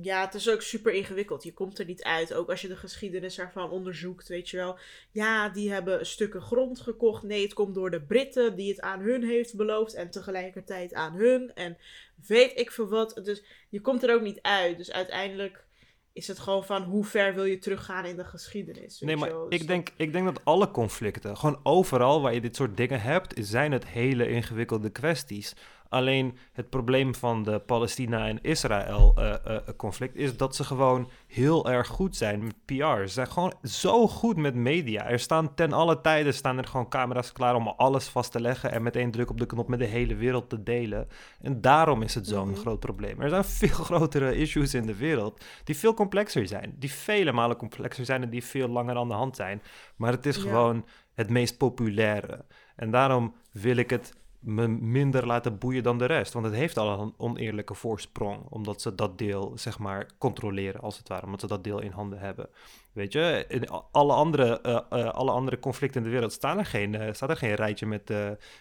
Ja, 0.01 0.21
het 0.25 0.35
is 0.35 0.51
ook 0.51 0.63
super 0.63 0.93
ingewikkeld. 0.93 1.43
Je 1.43 1.53
komt 1.53 1.79
er 1.79 1.85
niet 1.85 2.03
uit. 2.03 2.35
Ook 2.35 2.51
als 2.51 2.61
je 2.61 2.69
de 2.69 2.77
geschiedenis 2.77 3.39
ervan 3.39 3.71
onderzoekt, 3.71 4.29
weet 4.29 4.49
je 4.49 4.57
wel. 4.57 4.79
Ja, 5.11 5.49
die 5.49 5.73
hebben 5.73 6.07
stukken 6.07 6.43
grond 6.43 6.81
gekocht. 6.81 7.23
Nee, 7.23 7.43
het 7.43 7.53
komt 7.53 7.75
door 7.75 7.91
de 7.91 8.03
Britten 8.03 8.57
die 8.57 8.69
het 8.69 8.81
aan 8.81 9.01
hun 9.01 9.23
heeft 9.23 9.57
beloofd. 9.57 9.95
En 9.95 10.11
tegelijkertijd 10.11 10.95
aan 10.95 11.13
hun. 11.13 11.55
En 11.55 11.79
weet 12.27 12.59
ik 12.59 12.71
veel 12.71 12.89
wat. 12.89 13.21
Dus 13.25 13.43
je 13.69 13.81
komt 13.81 14.03
er 14.03 14.15
ook 14.15 14.23
niet 14.23 14.43
uit. 14.43 14.77
Dus 14.77 14.93
uiteindelijk 14.93 15.65
is 16.13 16.29
het 16.29 16.39
gewoon 16.39 16.65
van 16.65 16.83
hoe 16.83 17.05
ver 17.05 17.35
wil 17.35 17.45
je 17.45 17.59
teruggaan 17.59 18.05
in 18.05 18.17
de 18.17 18.25
geschiedenis. 18.25 19.01
weet 19.01 19.09
Nee, 19.09 19.15
je 19.15 19.17
maar 19.17 19.31
wel. 19.31 19.49
Dus 19.49 19.61
ik 19.61 19.67
denk, 19.67 19.89
ik 19.97 20.13
denk 20.13 20.25
dat 20.25 20.45
alle 20.45 20.71
conflicten, 20.71 21.37
gewoon 21.37 21.61
overal 21.63 22.23
waar 22.23 22.35
je 22.35 22.41
dit 22.41 22.57
soort 22.57 22.77
dingen 22.77 23.01
hebt, 23.01 23.35
zijn 23.39 23.73
het 23.73 23.87
hele 23.87 24.29
ingewikkelde 24.29 24.91
kwesties. 24.91 25.55
Alleen 25.91 26.37
het 26.53 26.71
probleem 26.71 27.15
van 27.15 27.43
de 27.43 27.59
Palestina- 27.59 28.27
en 28.29 28.41
Israël-conflict 28.43 30.17
is 30.17 30.37
dat 30.37 30.57
ze 30.57 30.65
gewoon 30.65 31.11
heel 31.27 31.71
erg 31.71 31.87
goed 31.89 32.17
zijn 32.17 32.43
met 32.45 32.55
PR. 32.65 32.75
Ze 33.01 33.07
zijn 33.07 33.27
gewoon 33.27 33.55
zo 33.63 34.09
goed 34.09 34.37
met 34.37 34.55
media. 34.55 35.07
Er 35.07 35.19
staan 35.19 35.55
ten 35.55 35.73
alle 35.73 36.01
tijden 36.01 36.35
staan 36.35 36.59
er 36.59 36.67
gewoon 36.67 36.89
camera's 36.89 37.33
klaar 37.33 37.55
om 37.55 37.69
alles 37.69 38.09
vast 38.09 38.33
te 38.33 38.41
leggen 38.41 38.73
en 38.73 38.83
met 38.83 38.97
één 38.97 39.11
druk 39.11 39.31
op 39.31 39.39
de 39.39 39.47
knop 39.47 39.69
met 39.69 39.79
de 39.79 39.85
hele 39.85 40.15
wereld 40.15 40.49
te 40.49 40.63
delen. 40.63 41.09
En 41.41 41.61
daarom 41.61 42.03
is 42.03 42.15
het 42.15 42.27
zo'n 42.27 42.49
Mhm. 42.51 42.59
groot 42.59 42.81
probleem. 42.81 43.21
Er 43.21 43.29
zijn 43.29 43.45
veel 43.61 43.69
grotere 43.85 44.35
issues 44.37 44.75
in 44.75 44.87
de 44.87 44.97
wereld 44.97 45.45
die 45.65 45.77
veel 45.77 45.95
complexer 45.95 46.47
zijn. 46.47 46.75
Die 46.79 46.93
vele 46.93 47.33
malen 47.33 47.57
complexer 47.57 48.05
zijn 48.05 48.23
en 48.23 48.31
die 48.31 48.45
veel 48.45 48.69
langer 48.69 48.97
aan 48.97 49.09
de 49.09 49.15
hand 49.15 49.37
zijn. 49.37 49.63
Maar 49.97 50.13
het 50.13 50.27
is 50.27 50.37
Ja. 50.37 50.43
gewoon 50.43 50.85
het 51.15 51.31
meest 51.31 51.57
populaire. 51.59 52.45
En 52.77 52.91
daarom 52.91 53.35
wil 53.53 53.77
ik 53.77 53.91
het 53.91 54.19
me 54.41 54.69
minder 54.69 55.27
laten 55.27 55.59
boeien 55.59 55.83
dan 55.83 55.99
de 55.99 56.05
rest. 56.05 56.33
Want 56.33 56.45
het 56.45 56.55
heeft 56.55 56.77
al 56.77 57.01
een 57.01 57.15
oneerlijke 57.17 57.75
voorsprong. 57.75 58.47
Omdat 58.49 58.81
ze 58.83 58.95
dat 58.95 59.19
deel, 59.19 59.53
zeg 59.55 59.79
maar, 59.79 60.07
controleren 60.19 60.81
als 60.81 60.99
het 60.99 61.09
ware. 61.09 61.25
Omdat 61.25 61.41
ze 61.41 61.47
dat 61.47 61.65
deel 61.65 61.81
in 61.81 61.91
handen 61.91 62.19
hebben. 62.19 62.49
Weet 62.93 63.13
je, 63.13 63.45
in 63.49 63.69
alle 63.93 64.13
andere, 64.13 64.61
eh, 64.61 64.81
eh, 64.91 65.09
alle 65.09 65.31
andere 65.31 65.59
conflicten 65.59 66.01
in 66.01 66.07
de 66.07 66.13
wereld 66.13 66.33
staan 66.33 66.59
er 66.59 66.67
geen, 66.67 66.95
eh, 66.95 67.13
staat 67.13 67.31
er 67.31 67.37
geen 67.37 67.55
rijtje 67.55 67.87
met 67.87 68.13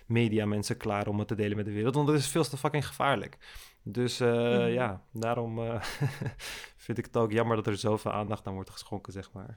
media 0.05 0.45
mensen 0.45 0.77
klaar 0.77 1.07
om 1.07 1.19
het 1.19 1.27
te 1.27 1.35
delen 1.35 1.57
met 1.57 1.65
de 1.65 1.71
wereld. 1.71 1.95
Want 1.95 2.07
dat 2.07 2.15
is 2.15 2.27
veel 2.27 2.43
te 2.43 2.57
fucking 2.57 2.87
gevaarlijk. 2.87 3.37
Dus 3.83 4.19
Mhm. 4.19 4.67
ja, 4.67 5.03
daarom 5.13 5.79
vind 6.85 6.97
ik 6.97 7.05
het 7.05 7.17
ook 7.17 7.31
jammer 7.31 7.55
dat 7.55 7.67
er 7.67 7.77
zoveel 7.77 8.11
aandacht 8.11 8.47
aan 8.47 8.53
wordt 8.53 8.69
geschonken, 8.69 9.13
zeg 9.13 9.31
maar. 9.31 9.55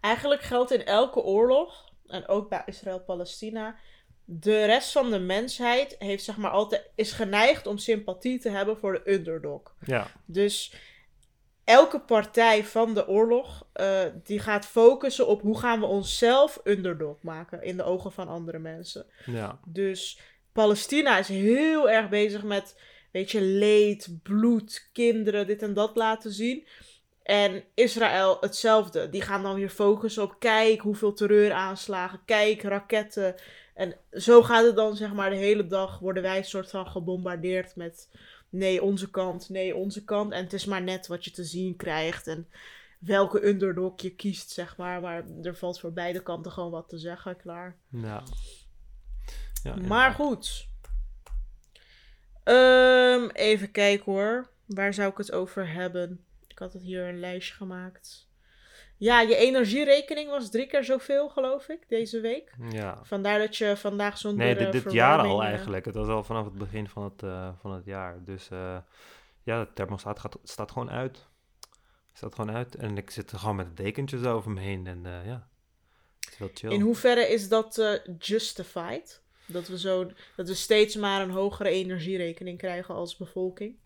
Eigenlijk 0.00 0.42
geldt 0.42 0.72
in 0.72 0.84
elke 0.84 1.20
oorlog, 1.20 1.90
en 2.06 2.28
ook 2.28 2.48
bij 2.48 2.62
Israël-Palestina, 2.66 3.76
de 4.24 4.64
rest 4.64 4.92
van 4.92 5.10
de 5.10 5.18
mensheid 5.18 5.96
heeft 5.98 6.24
zeg 6.24 6.36
maar 6.36 6.50
altijd, 6.50 6.90
is 6.94 7.12
geneigd 7.12 7.66
om 7.66 7.78
sympathie 7.78 8.38
te 8.38 8.50
hebben 8.50 8.76
voor 8.76 8.92
de 8.92 9.12
underdog. 9.12 9.74
Ja, 9.84 10.06
Dus 10.26 10.74
elke 11.64 12.00
partij 12.00 12.64
van 12.64 12.94
de 12.94 13.08
oorlog, 13.08 13.66
eh, 13.72 14.00
die 14.22 14.38
gaat 14.38 14.66
focussen 14.66 15.26
op 15.26 15.40
hoe 15.42 15.58
gaan 15.58 15.80
we 15.80 15.86
onszelf 15.86 16.60
underdog 16.64 17.22
maken 17.22 17.62
in 17.62 17.76
de 17.76 17.82
ogen 17.82 18.12
van 18.12 18.28
andere 18.28 18.58
mensen. 18.58 19.06
ja, 19.26 19.60
Dus 19.66 20.18
Palestina 20.52 21.18
is 21.18 21.28
heel 21.28 21.90
erg 21.90 22.08
bezig 22.08 22.42
met, 22.42 22.80
weet 23.12 23.30
je, 23.30 23.40
leed, 23.40 24.18
bloed, 24.22 24.88
kinderen, 24.92 25.46
dit 25.46 25.62
en 25.62 25.74
dat 25.74 25.96
laten 25.96 26.32
zien. 26.32 26.66
En 27.22 27.64
Israël 27.74 28.36
hetzelfde. 28.40 29.08
Die 29.08 29.22
gaan 29.22 29.42
dan 29.42 29.54
weer 29.54 29.68
focussen 29.68 30.22
op, 30.22 30.36
kijk 30.38 30.80
hoeveel 30.80 31.12
terreuraanslagen, 31.12 32.20
kijk 32.24 32.62
raketten. 32.62 33.34
En 33.74 33.96
zo 34.12 34.42
gaat 34.42 34.64
het 34.64 34.76
dan, 34.76 34.96
zeg 34.96 35.12
maar, 35.12 35.30
de 35.30 35.36
hele 35.36 35.66
dag 35.66 35.98
worden 35.98 36.22
wij 36.22 36.42
soort 36.42 36.70
van 36.70 36.86
gebombardeerd 36.86 37.76
met, 37.76 38.08
nee, 38.48 38.82
onze 38.82 39.10
kant, 39.10 39.48
nee, 39.48 39.76
onze 39.76 40.04
kant. 40.04 40.32
En 40.32 40.42
het 40.42 40.52
is 40.52 40.64
maar 40.64 40.82
net 40.82 41.06
wat 41.06 41.24
je 41.24 41.30
te 41.30 41.44
zien 41.44 41.76
krijgt 41.76 42.26
en 42.26 42.48
welke 42.98 43.46
underdog 43.46 44.00
je 44.00 44.14
kiest, 44.14 44.50
zeg 44.50 44.76
maar. 44.76 45.00
Maar 45.00 45.24
er 45.42 45.56
valt 45.56 45.80
voor 45.80 45.92
beide 45.92 46.22
kanten 46.22 46.52
gewoon 46.52 46.70
wat 46.70 46.88
te 46.88 46.98
zeggen, 46.98 47.36
klaar. 47.36 47.76
ja. 47.88 48.22
ja 49.62 49.76
Maar 49.76 50.12
goed. 50.12 50.68
Ehm, 52.44 53.28
even 53.32 53.70
kijken 53.70 54.12
hoor. 54.12 54.50
Waar 54.66 54.94
zou 54.94 55.10
ik 55.10 55.16
het 55.16 55.32
over 55.32 55.72
hebben? 55.72 56.24
Ik 56.46 56.58
had 56.58 56.72
het 56.72 56.82
hier 56.82 57.08
een 57.08 57.20
lijstje 57.20 57.54
gemaakt. 57.54 58.30
Ja, 59.02 59.20
je 59.20 59.36
energierekening 59.36 60.30
was 60.30 60.50
drie 60.50 60.66
keer 60.66 60.84
zoveel, 60.84 61.28
geloof 61.28 61.68
ik, 61.68 61.88
deze 61.88 62.20
week. 62.20 62.54
Ja. 62.70 62.98
Vandaar 63.02 63.38
dat 63.38 63.56
je 63.56 63.76
vandaag 63.76 64.18
zonder 64.18 64.46
Nee, 64.46 64.54
dit, 64.54 64.72
dit 64.72 64.92
jaar 64.92 65.18
al 65.18 65.42
eh, 65.42 65.48
eigenlijk. 65.48 65.84
Het 65.84 65.94
was 65.94 66.08
al 66.08 66.24
vanaf 66.24 66.44
het 66.44 66.54
begin 66.54 66.88
van 66.88 67.02
het, 67.04 67.22
eh, 67.22 67.48
van 67.60 67.72
het 67.72 67.84
jaar. 67.84 68.24
Dus 68.24 68.48
eh, 68.50 68.76
ja, 69.42 69.64
de 69.64 69.72
thermostaat 69.72 70.18
gaat, 70.18 70.38
staat 70.42 70.70
gewoon 70.70 70.90
uit. 70.90 71.26
Staat 72.12 72.34
gewoon 72.34 72.54
uit. 72.54 72.74
En 72.74 72.96
ik 72.96 73.10
zit 73.10 73.30
er 73.30 73.38
gewoon 73.38 73.56
met 73.56 73.76
dekentjes 73.76 74.24
over 74.24 74.50
me 74.50 74.60
heen. 74.60 74.86
En 74.86 75.00
ja, 75.04 75.48
het 76.20 76.32
is 76.32 76.38
wel 76.38 76.50
chill. 76.54 76.70
In 76.70 76.80
hoeverre 76.80 77.28
is 77.28 77.48
dat 77.48 78.00
justified? 78.18 79.22
Dat 79.46 79.68
we, 79.68 79.78
zo, 79.78 80.10
dat 80.36 80.48
we 80.48 80.54
steeds 80.54 80.96
maar 80.96 81.20
een 81.20 81.30
hogere 81.30 81.68
energierekening 81.68 82.58
krijgen 82.58 82.94
als 82.94 83.16
bevolking? 83.16 83.76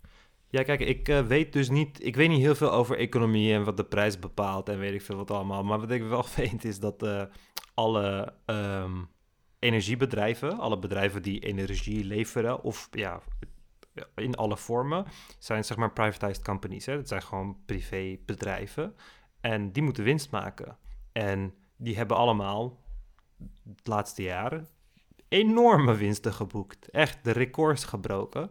Ja, 0.48 0.62
kijk, 0.62 0.80
ik 0.80 1.08
eh, 1.08 1.26
weet 1.26 1.52
dus 1.52 1.68
niet... 1.68 2.04
Ik 2.04 2.16
weet 2.16 2.28
niet 2.28 2.40
heel 2.40 2.54
veel 2.54 2.72
over 2.72 2.98
economie 2.98 3.52
en 3.52 3.64
wat 3.64 3.76
de 3.76 3.84
prijs 3.84 4.18
bepaalt 4.18 4.68
en 4.68 4.78
weet 4.78 4.94
ik 4.94 5.02
veel 5.02 5.16
wat 5.16 5.30
allemaal. 5.30 5.64
Maar 5.64 5.80
wat 5.80 5.90
ik 5.90 6.02
wel 6.02 6.24
weet 6.36 6.64
is 6.64 6.80
dat 6.80 7.02
eh, 7.02 7.22
alle 7.74 8.34
ehm, 8.44 9.02
energiebedrijven, 9.58 10.58
alle 10.58 10.78
bedrijven 10.78 11.22
die 11.22 11.40
energie 11.40 12.04
leveren, 12.04 12.62
of 12.62 12.88
ja, 12.90 13.22
in 14.14 14.34
alle 14.34 14.56
vormen, 14.56 15.04
zijn 15.38 15.64
zeg 15.64 15.76
maar 15.76 15.92
privatized 15.92 16.44
companies. 16.44 16.86
Hè? 16.86 16.96
Dat 16.96 17.08
zijn 17.08 17.22
gewoon 17.22 17.56
privébedrijven. 17.66 18.94
En 19.40 19.72
die 19.72 19.82
moeten 19.82 20.04
winst 20.04 20.30
maken. 20.30 20.78
En 21.12 21.54
die 21.76 21.96
hebben 21.96 22.16
allemaal 22.16 22.84
het 23.64 23.86
laatste 23.86 24.22
jaar 24.22 24.64
enorme 25.28 25.94
winsten 25.94 26.32
geboekt. 26.32 26.90
Echt 26.90 27.24
de 27.24 27.30
records 27.30 27.84
gebroken. 27.84 28.50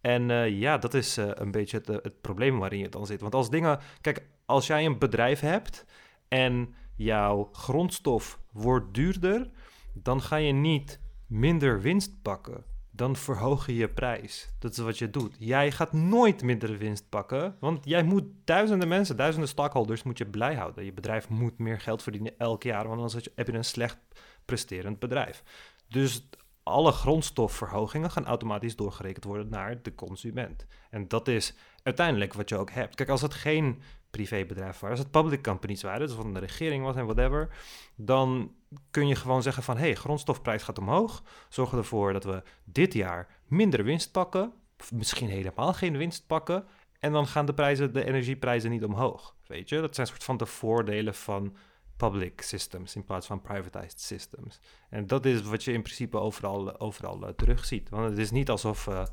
En 0.00 0.30
eh, 0.30 0.48
ja, 0.58 0.78
dat 0.78 0.94
is 0.94 1.16
eh, 1.16 1.30
een 1.34 1.50
beetje 1.50 1.76
het, 1.76 1.88
eh, 1.88 1.96
het 2.02 2.20
probleem 2.20 2.58
waarin 2.58 2.78
je 2.78 2.88
dan 2.88 3.06
zit. 3.06 3.20
Want 3.20 3.34
als 3.34 3.50
dingen. 3.50 3.78
Kijk, 4.00 4.26
als 4.46 4.66
jij 4.66 4.86
een 4.86 4.98
bedrijf 4.98 5.40
hebt 5.40 5.84
en 6.28 6.74
jouw 6.96 7.48
grondstof 7.52 8.40
wordt 8.52 8.94
duurder, 8.94 9.50
dan 9.92 10.22
ga 10.22 10.36
je 10.36 10.52
niet 10.52 11.00
minder 11.26 11.80
winst 11.80 12.22
pakken. 12.22 12.64
dan 12.90 13.16
verhoog 13.16 13.66
je 13.66 13.74
je 13.74 13.88
prijs. 13.88 14.54
Dat 14.58 14.70
is 14.70 14.78
wat 14.78 14.98
je 14.98 15.10
doet. 15.10 15.36
Jij 15.38 15.72
gaat 15.72 15.92
nooit 15.92 16.42
minder 16.42 16.78
winst 16.78 17.08
pakken, 17.08 17.56
want 17.60 17.84
jij 17.84 18.02
moet 18.02 18.24
duizenden 18.44 18.88
mensen, 18.88 19.16
duizenden 19.16 19.48
stockholders 19.48 20.02
moet 20.02 20.18
je 20.18 20.26
blij 20.26 20.54
houden. 20.54 20.84
Je 20.84 20.92
bedrijf 20.92 21.28
moet 21.28 21.58
meer 21.58 21.80
geld 21.80 22.02
verdienen 22.02 22.38
elk 22.38 22.62
jaar, 22.62 22.88
want 22.88 23.00
anders 23.00 23.28
heb 23.34 23.46
je 23.46 23.52
een 23.52 23.64
slecht 23.64 23.98
presterend 24.44 24.98
bedrijf. 24.98 25.42
Dus 25.88 26.28
alle 26.68 26.92
grondstofverhogingen 26.92 28.10
gaan 28.10 28.26
automatisch 28.26 28.76
doorgerekend 28.76 29.24
worden 29.24 29.48
naar 29.48 29.82
de 29.82 29.94
consument. 29.94 30.66
En 30.90 31.08
dat 31.08 31.28
is 31.28 31.54
uiteindelijk 31.82 32.34
wat 32.34 32.48
je 32.48 32.56
ook 32.56 32.70
hebt. 32.70 32.94
Kijk, 32.94 33.08
als 33.08 33.22
het 33.22 33.34
geen 33.34 33.82
privébedrijf 34.10 34.78
waren, 34.78 34.96
als 34.96 35.04
het 35.04 35.10
public 35.22 35.42
companies 35.42 35.82
waren, 35.82 36.06
dus 36.06 36.16
van 36.16 36.34
de 36.34 36.40
regering 36.40 36.84
was 36.84 36.96
en 36.96 37.04
whatever, 37.04 37.48
dan 37.96 38.52
kun 38.90 39.06
je 39.06 39.14
gewoon 39.14 39.42
zeggen 39.42 39.62
van, 39.62 39.76
hé, 39.76 39.82
hey, 39.82 39.94
grondstofprijs 39.94 40.62
gaat 40.62 40.78
omhoog, 40.78 41.22
zorgen 41.48 41.78
ervoor 41.78 42.12
dat 42.12 42.24
we 42.24 42.42
dit 42.64 42.92
jaar 42.92 43.28
minder 43.46 43.84
winst 43.84 44.12
pakken, 44.12 44.52
of 44.78 44.92
misschien 44.92 45.28
helemaal 45.28 45.72
geen 45.72 45.96
winst 45.96 46.26
pakken, 46.26 46.64
en 46.98 47.12
dan 47.12 47.26
gaan 47.26 47.46
de 47.46 47.54
prijzen, 47.54 47.92
de 47.92 48.04
energieprijzen 48.04 48.70
niet 48.70 48.84
omhoog, 48.84 49.36
weet 49.46 49.68
je? 49.68 49.80
Dat 49.80 49.94
zijn 49.94 50.06
soort 50.06 50.24
van 50.24 50.36
de 50.36 50.46
voordelen 50.46 51.14
van 51.14 51.56
public 51.98 52.40
systems 52.40 52.96
in 52.96 53.04
plaats 53.04 53.26
van 53.26 53.40
privatized 53.40 54.00
systems. 54.00 54.60
En 54.90 55.06
dat 55.06 55.24
is 55.24 55.42
wat 55.42 55.64
je 55.64 55.72
in 55.72 55.82
principe 55.82 56.18
overal, 56.18 56.80
overal 56.80 57.22
uh, 57.22 57.28
terugziet. 57.28 57.88
Want 57.88 58.10
het 58.10 58.18
is 58.18 58.30
niet 58.30 58.50
alsof 58.50 58.86
uh, 58.86 59.04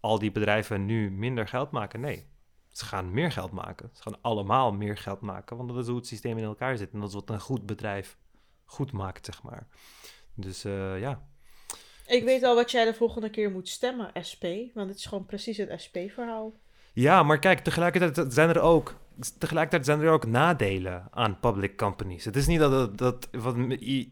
al 0.00 0.18
die 0.18 0.32
bedrijven 0.32 0.86
nu 0.86 1.10
minder 1.10 1.48
geld 1.48 1.70
maken. 1.70 2.00
Nee, 2.00 2.26
ze 2.68 2.84
gaan 2.84 3.12
meer 3.12 3.32
geld 3.32 3.50
maken. 3.50 3.90
Ze 3.92 4.02
gaan 4.02 4.18
allemaal 4.20 4.72
meer 4.72 4.96
geld 4.96 5.20
maken, 5.20 5.56
want 5.56 5.68
dat 5.68 5.78
is 5.78 5.86
hoe 5.86 5.96
het 5.96 6.06
systeem 6.06 6.38
in 6.38 6.44
elkaar 6.44 6.76
zit. 6.76 6.92
En 6.92 7.00
dat 7.00 7.08
is 7.08 7.14
wat 7.14 7.30
een 7.30 7.40
goed 7.40 7.66
bedrijf 7.66 8.18
goed 8.64 8.92
maakt, 8.92 9.24
zeg 9.24 9.42
maar. 9.42 9.66
Dus 10.34 10.64
uh, 10.64 11.00
ja. 11.00 11.22
Ik 12.06 12.24
weet 12.24 12.42
al 12.42 12.54
wat 12.54 12.70
jij 12.70 12.84
de 12.84 12.94
volgende 12.94 13.30
keer 13.30 13.50
moet 13.50 13.68
stemmen, 13.68 14.12
SP. 14.28 14.44
Want 14.74 14.88
het 14.88 14.98
is 14.98 15.06
gewoon 15.06 15.26
precies 15.26 15.56
het 15.56 15.82
SP-verhaal. 15.82 16.52
Ja, 16.92 17.22
maar 17.22 17.38
kijk, 17.38 17.60
tegelijkertijd 17.60 18.32
zijn 18.32 18.48
er 18.48 18.60
ook, 18.60 18.96
tegelijkertijd 19.38 19.84
zijn 19.84 20.00
er 20.00 20.12
ook 20.12 20.26
nadelen 20.26 21.08
aan 21.10 21.40
public 21.40 21.76
companies. 21.76 22.24
Het 22.24 22.36
is 22.36 22.46
niet 22.46 22.58
dat, 22.58 22.98
dat, 22.98 23.28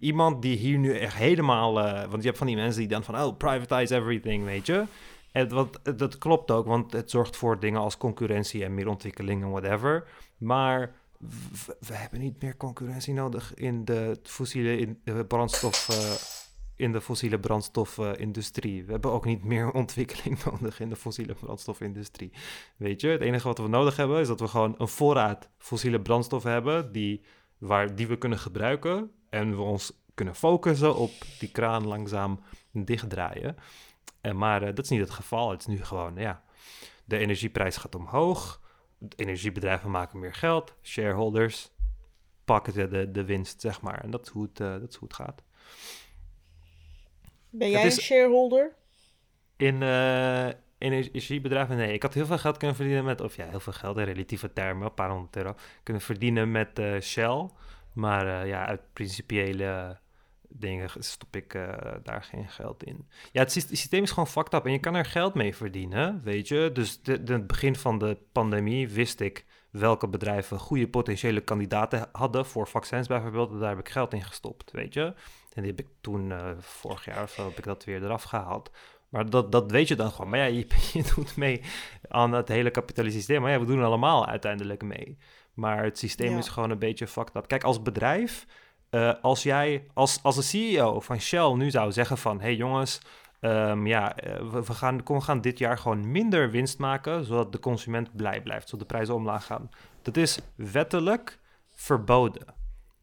iemand 0.01 0.43
die 0.43 0.57
hier 0.57 0.79
nu 0.79 0.99
echt 0.99 1.15
helemaal... 1.15 1.79
Uh, 1.79 2.01
want 2.01 2.23
je 2.23 2.27
hebt 2.27 2.39
van 2.39 2.47
die 2.47 2.57
mensen 2.57 2.81
die 2.81 2.91
dan 2.91 3.05
van, 3.05 3.21
oh, 3.21 3.37
privatize 3.37 3.95
everything, 3.95 4.45
weet 4.45 4.67
je. 4.67 4.85
En 5.33 5.49
wat, 5.49 5.81
dat 5.97 6.19
klopt 6.19 6.51
ook, 6.51 6.67
want 6.67 6.93
het 6.93 7.11
zorgt 7.11 7.37
voor 7.37 7.61
dingen 7.61 7.81
als 7.81 7.97
concurrentie 7.97 8.65
en 8.65 8.75
meer 8.75 8.89
ontwikkeling 8.89 9.43
en 9.43 9.51
whatever. 9.51 10.09
Maar 10.39 10.93
we, 11.81 11.95
hebben 11.95 12.21
niet 12.21 12.43
meer 12.43 12.57
concurrentie 12.57 13.15
nodig 13.15 13.55
in 13.55 13.85
de 13.85 14.19
fossiele 14.23 14.79
in, 14.79 15.01
de 15.05 15.25
brandstof... 15.25 15.89
Uh, 15.91 16.38
in 16.79 16.93
de 16.93 17.01
fossiele 17.01 17.39
brandstofindustrie. 17.39 18.85
we 18.85 18.91
hebben 18.91 19.11
ook 19.11 19.25
niet 19.25 19.45
meer 19.45 19.71
ontwikkeling 19.83 20.45
nodig 20.45 20.81
in 20.81 20.89
de 20.89 20.97
fossiele 20.97 21.35
brandstofindustrie. 21.35 22.33
Weet 22.77 23.01
je, 23.01 23.09
het 23.09 23.21
enige 23.21 23.47
wat 23.47 23.59
we 23.59 23.69
nodig 23.69 23.97
hebben 23.97 24.21
is 24.21 24.27
dat 24.27 24.41
we 24.41 24.49
gewoon 24.49 24.75
een 24.79 24.89
voorraad 24.89 25.49
fossiele 25.59 26.01
brandstof 26.01 26.43
hebben 26.43 26.93
die, 26.93 27.23
waar, 27.59 27.95
die 27.95 28.07
we 28.07 28.19
kunnen 28.19 28.39
gebruiken 28.39 29.11
en 29.31 29.57
we 29.57 29.63
ons 29.63 29.93
kunnen 30.15 30.35
focussen 30.35 30.97
op 30.97 31.11
die 31.39 31.51
kraan 31.51 31.87
langzaam 31.87 32.41
dichtdraaien. 32.73 33.57
En, 34.21 34.37
maar 34.37 34.63
uh, 34.63 34.69
dat 34.69 34.85
is 34.85 34.91
niet 34.91 35.01
het 35.01 35.11
geval. 35.11 35.51
Het 35.51 35.61
is 35.61 35.67
nu 35.67 35.85
gewoon, 35.85 36.17
ja, 36.17 36.43
de 37.05 37.19
energieprijs 37.19 37.77
gaat 37.77 37.95
omhoog. 37.95 38.61
Energiebedrijven 39.17 39.91
maken 39.91 40.19
meer 40.19 40.35
geld. 40.35 40.75
Shareholders 40.83 41.71
pakken 42.45 42.73
de, 42.73 42.89
de, 42.89 43.11
de 43.11 43.25
winst, 43.25 43.61
zeg 43.61 43.81
maar. 43.81 44.01
En 44.01 44.11
dat 44.11 44.27
is 44.27 44.29
hoe 44.29 44.43
het, 44.43 44.61
uh, 44.61 44.73
dat 44.73 44.89
is 44.89 44.97
hoe 44.97 45.09
het 45.09 45.17
gaat. 45.17 45.43
Ben 47.51 47.71
jij 47.71 47.85
een 47.85 47.91
shareholder? 47.91 48.75
In 49.57 49.83
uh, 49.83 50.49
energiebedrijven? 50.79 51.77
Nee, 51.77 51.93
ik 51.93 52.03
had 52.03 52.15
heel 52.15 52.27
veel 52.27 52.39
geld 52.39 52.57
kunnen 52.57 52.77
verdienen 52.77 53.05
met, 53.05 53.21
of 53.21 53.37
ja, 53.37 53.49
heel 53.49 53.61
veel 53.61 53.73
geld 53.73 53.97
in 53.97 54.05
relatieve 54.05 54.53
termen, 54.53 54.87
een 54.87 54.95
paar 54.95 55.11
honderd 55.11 55.37
euro, 55.37 55.55
kunnen 55.83 56.03
verdienen 56.03 56.51
met 56.51 56.79
uh, 56.79 57.01
Shell. 57.01 57.49
Maar 57.95 58.27
uh, 58.27 58.49
ja, 58.49 58.67
uit 58.67 58.81
principiële 58.93 59.99
dingen 60.49 60.91
stop 60.99 61.37
ik 61.37 61.53
daar 62.03 62.23
geen 62.23 62.49
geld 62.49 62.85
in. 62.85 63.09
Ja, 63.33 63.41
het 63.41 63.53
systeem 63.53 64.03
is 64.03 64.11
gewoon 64.11 64.29
fucked 64.29 64.55
up 64.55 64.67
en 64.67 64.73
je 64.73 64.79
kan 64.79 64.95
er 64.95 65.05
geld 65.05 65.35
mee 65.35 65.57
verdienen, 65.57 66.21
weet 66.25 66.49
je. 66.49 66.71
Dus 66.73 67.01
in 67.03 67.33
het 67.33 67.47
begin 67.47 67.77
van 67.77 67.99
de 67.99 68.19
pandemie 68.33 68.89
wist 68.89 69.21
ik 69.21 69.45
welke 69.71 70.09
bedrijven 70.09 70.59
goede 70.59 70.89
potentiële 70.89 71.41
kandidaten 71.41 72.09
hadden 72.13 72.47
voor 72.47 72.69
vaccins 72.69 73.07
bijvoorbeeld. 73.07 73.61
Daar 73.61 73.69
heb 73.69 73.79
ik 73.79 73.89
geld 73.89 74.13
in 74.13 74.25
gestopt, 74.25 74.71
weet 74.71 74.95
je. 74.95 75.15
En 75.59 75.65
die 75.65 75.73
heb 75.77 75.87
ik 75.87 75.93
toen, 76.01 76.31
uh, 76.31 76.51
vorig 76.59 77.05
jaar 77.05 77.23
of 77.23 77.31
zo, 77.31 77.49
heb 77.49 77.59
ik 77.59 77.65
dat 77.65 77.85
weer 77.85 78.05
eraf 78.05 78.23
gehaald. 78.23 78.71
Maar 79.09 79.31
dat, 79.31 79.53
dat 79.53 79.71
weet 79.71 79.89
je 79.89 79.97
dan 79.97 80.11
gewoon. 80.11 80.31
Maar 80.31 80.39
ja, 80.39 80.45
je, 80.45 80.67
je 80.93 81.13
doet 81.15 81.37
mee 81.37 81.61
aan 82.09 82.33
het 82.33 82.49
hele 82.49 82.71
kapitalistische 82.71 83.27
systeem. 83.27 83.43
Maar 83.43 83.51
ja, 83.51 83.61
we 83.61 83.67
doen 83.67 83.83
allemaal 83.83 84.27
uiteindelijk 84.27 84.83
mee. 84.83 85.19
Maar 85.55 85.85
het 85.85 85.99
systeem 85.99 86.39
is 86.39 86.49
gewoon 86.49 86.71
een 86.71 86.79
beetje 86.79 87.07
fucked 87.07 87.37
up. 87.37 87.49
Kijk, 87.49 87.65
als 87.65 87.83
bedrijf, 87.83 88.47
uh, 88.91 89.13
als 89.21 89.43
jij, 89.43 89.87
als, 89.95 90.23
als 90.23 90.37
een 90.37 90.43
CEO 90.43 91.01
van 91.01 91.21
Shell 91.21 91.53
nu 91.55 91.71
zou 91.71 91.93
zeggen 91.93 92.19
van... 92.19 92.41
hey 92.41 92.55
jongens, 92.55 93.01
um, 93.41 93.87
ja, 93.87 94.25
uh, 94.25 94.51
we, 94.51 94.65
we, 94.65 94.73
gaan, 94.73 95.01
we 95.05 95.21
gaan 95.21 95.41
dit 95.41 95.59
jaar 95.59 95.79
gewoon 95.79 96.11
minder 96.11 96.51
winst 96.51 96.79
maken... 96.79 97.25
zodat 97.25 97.53
de 97.53 97.61
consument 97.61 98.17
blij 98.17 98.43
blijft, 98.43 98.69
zodat 98.69 98.89
de 98.89 98.95
prijzen 98.95 99.15
omlaag 99.15 99.47
gaan. 99.47 99.71
Dat 100.03 100.17
is 100.17 100.39
wettelijk 100.55 101.39
verboden 101.75 102.58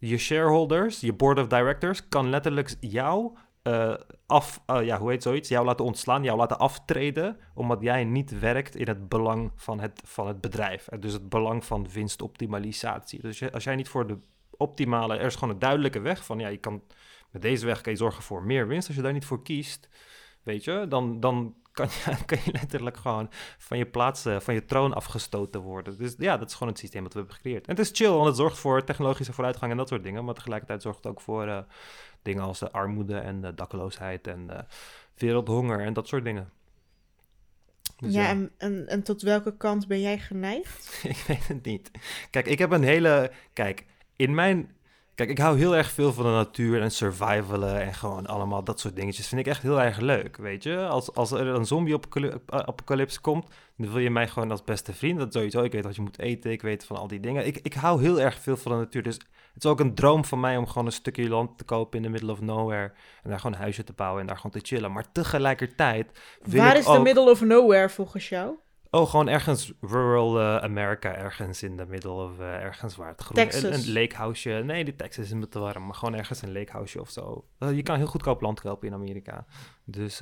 je 0.07 0.17
shareholders, 0.17 0.99
je 0.99 1.13
board 1.13 1.39
of 1.39 1.47
directors, 1.47 2.07
kan 2.07 2.29
letterlijk 2.29 2.75
jou 2.79 3.37
uh, 3.63 3.93
af, 4.25 4.61
uh, 4.67 4.85
ja, 4.85 4.99
hoe 4.99 5.09
heet 5.09 5.23
zoiets, 5.23 5.49
jou 5.49 5.65
laten 5.65 5.85
ontslaan, 5.85 6.23
jou 6.23 6.37
laten 6.37 6.59
aftreden, 6.59 7.37
omdat 7.53 7.81
jij 7.81 8.03
niet 8.03 8.39
werkt 8.39 8.75
in 8.75 8.87
het 8.87 9.09
belang 9.09 9.51
van 9.55 9.79
het, 9.79 10.01
van 10.05 10.27
het 10.27 10.41
bedrijf. 10.41 10.87
Dus 10.99 11.13
het 11.13 11.29
belang 11.29 11.65
van 11.65 11.87
winstoptimalisatie. 11.93 13.21
Dus 13.21 13.51
als 13.51 13.63
jij 13.63 13.75
niet 13.75 13.89
voor 13.89 14.07
de 14.07 14.17
optimale, 14.57 15.17
er 15.17 15.25
is 15.25 15.35
gewoon 15.35 15.53
een 15.53 15.59
duidelijke 15.59 15.99
weg 15.99 16.25
van, 16.25 16.39
ja, 16.39 16.47
je 16.47 16.57
kan 16.57 16.81
met 17.31 17.41
deze 17.41 17.65
weg 17.65 17.81
kan 17.81 17.91
je 17.91 17.97
zorgen 17.97 18.23
voor 18.23 18.43
meer 18.43 18.67
winst. 18.67 18.87
Als 18.87 18.95
je 18.95 19.01
daar 19.01 19.13
niet 19.13 19.25
voor 19.25 19.43
kiest, 19.43 19.89
weet 20.43 20.63
je, 20.63 20.85
dan, 20.89 21.19
dan 21.19 21.55
kan 21.75 21.87
je, 21.87 22.15
kan 22.25 22.37
je 22.45 22.51
letterlijk 22.51 22.97
gewoon 22.97 23.29
van 23.57 23.77
je 23.77 23.85
plaats, 23.85 24.25
uh, 24.25 24.39
van 24.39 24.53
je 24.53 24.65
troon 24.65 24.93
afgestoten 24.93 25.61
worden. 25.61 25.97
Dus 25.97 26.15
ja, 26.17 26.37
dat 26.37 26.49
is 26.49 26.53
gewoon 26.53 26.71
het 26.71 26.79
systeem 26.81 27.03
dat 27.03 27.13
we 27.13 27.19
hebben 27.19 27.35
gecreëerd. 27.35 27.67
En 27.67 27.75
het 27.75 27.85
is 27.85 27.91
chill, 27.93 28.11
want 28.11 28.25
het 28.25 28.35
zorgt 28.35 28.57
voor 28.57 28.83
technologische 28.83 29.33
vooruitgang 29.33 29.71
en 29.71 29.77
dat 29.77 29.87
soort 29.87 30.03
dingen. 30.03 30.25
Maar 30.25 30.33
tegelijkertijd 30.33 30.81
zorgt 30.81 30.97
het 30.97 31.07
ook 31.07 31.21
voor 31.21 31.47
uh, 31.47 31.59
dingen 32.21 32.43
als 32.43 32.59
de 32.59 32.71
armoede 32.71 33.17
en 33.17 33.41
de 33.41 33.53
dakkeloosheid 33.53 34.27
en 34.27 34.47
de 34.47 34.65
wereldhonger 35.15 35.79
en 35.79 35.93
dat 35.93 36.07
soort 36.07 36.23
dingen. 36.23 36.49
Dus 37.97 38.13
ja, 38.13 38.21
ja. 38.21 38.29
En, 38.29 38.51
en, 38.57 38.87
en 38.87 39.03
tot 39.03 39.21
welke 39.21 39.57
kant 39.57 39.87
ben 39.87 40.01
jij 40.01 40.19
geneigd? 40.19 40.99
ik 41.15 41.23
weet 41.27 41.47
het 41.47 41.65
niet. 41.65 41.91
Kijk, 42.29 42.47
ik 42.47 42.59
heb 42.59 42.71
een 42.71 42.83
hele. 42.83 43.31
Kijk, 43.53 43.85
in 44.15 44.33
mijn 44.33 44.75
Kijk, 45.15 45.29
ik 45.29 45.37
hou 45.37 45.57
heel 45.57 45.75
erg 45.75 45.91
veel 45.91 46.13
van 46.13 46.23
de 46.23 46.29
natuur 46.29 46.81
en 46.81 46.91
survivalen 46.91 47.81
en 47.81 47.93
gewoon 47.93 48.25
allemaal 48.25 48.63
dat 48.63 48.79
soort 48.79 48.95
dingetjes. 48.95 49.27
Vind 49.27 49.41
ik 49.41 49.47
echt 49.47 49.61
heel 49.61 49.81
erg 49.81 49.99
leuk, 49.99 50.37
weet 50.37 50.63
je. 50.63 50.87
Als, 50.87 51.13
als 51.13 51.31
er 51.31 51.47
een 51.47 51.65
zombie-apocalypse 51.65 53.21
komt, 53.21 53.47
dan 53.77 53.91
wil 53.91 53.99
je 53.99 54.09
mij 54.09 54.27
gewoon 54.27 54.51
als 54.51 54.63
beste 54.63 54.93
vriend. 54.93 55.19
Dat 55.19 55.33
sowieso. 55.33 55.63
Ik 55.63 55.71
weet 55.71 55.83
wat 55.83 55.95
je 55.95 56.01
moet 56.01 56.19
eten, 56.19 56.51
ik 56.51 56.61
weet 56.61 56.85
van 56.85 56.97
al 56.97 57.07
die 57.07 57.19
dingen. 57.19 57.45
Ik, 57.45 57.59
ik 57.61 57.73
hou 57.73 58.01
heel 58.01 58.21
erg 58.21 58.39
veel 58.39 58.57
van 58.57 58.71
de 58.71 58.77
natuur. 58.77 59.03
Dus 59.03 59.15
het 59.53 59.63
is 59.63 59.69
ook 59.69 59.79
een 59.79 59.95
droom 59.95 60.25
van 60.25 60.39
mij 60.39 60.57
om 60.57 60.67
gewoon 60.67 60.85
een 60.85 60.91
stukje 60.91 61.29
land 61.29 61.57
te 61.57 61.63
kopen 61.63 61.97
in 61.97 62.05
the 62.05 62.11
middle 62.11 62.31
of 62.31 62.41
nowhere. 62.41 62.91
En 63.23 63.29
daar 63.29 63.39
gewoon 63.39 63.55
een 63.55 63.61
huisje 63.61 63.83
te 63.83 63.93
bouwen 63.93 64.21
en 64.21 64.27
daar 64.27 64.37
gewoon 64.37 64.51
te 64.51 64.67
chillen. 64.67 64.91
Maar 64.91 65.11
tegelijkertijd. 65.11 66.19
Wil 66.41 66.61
Waar 66.61 66.77
is 66.77 66.85
de 66.85 66.99
middle 66.99 67.29
of 67.29 67.41
nowhere 67.41 67.89
volgens 67.89 68.29
jou? 68.29 68.55
Oh, 68.95 69.09
gewoon 69.09 69.27
ergens 69.27 69.73
rural 69.81 70.39
uh, 70.39 70.57
America, 70.57 71.15
ergens 71.15 71.63
in 71.63 71.77
de 71.77 71.85
middle 71.85 72.11
of 72.11 72.39
uh, 72.39 72.53
ergens 72.53 72.95
waar 72.95 73.07
het 73.07 73.21
groen 73.21 73.35
Texas. 73.35 73.63
Een, 73.63 74.45
een. 74.45 74.65
Nee, 74.65 74.83
die 74.83 74.95
Texas 74.95 75.25
is 75.25 75.33
me 75.33 75.47
te 75.47 75.59
warm, 75.59 75.85
maar 75.85 75.93
gewoon 75.93 76.15
ergens 76.15 76.41
een 76.41 76.51
lakehouseje 76.51 77.01
of 77.01 77.09
zo. 77.09 77.45
Uh, 77.59 77.75
je 77.75 77.83
kan 77.83 77.97
heel 77.97 78.05
goedkoop 78.05 78.41
land 78.41 78.61
kopen 78.61 78.87
in 78.87 78.93
Amerika. 78.93 79.45
Dus, 79.83 80.21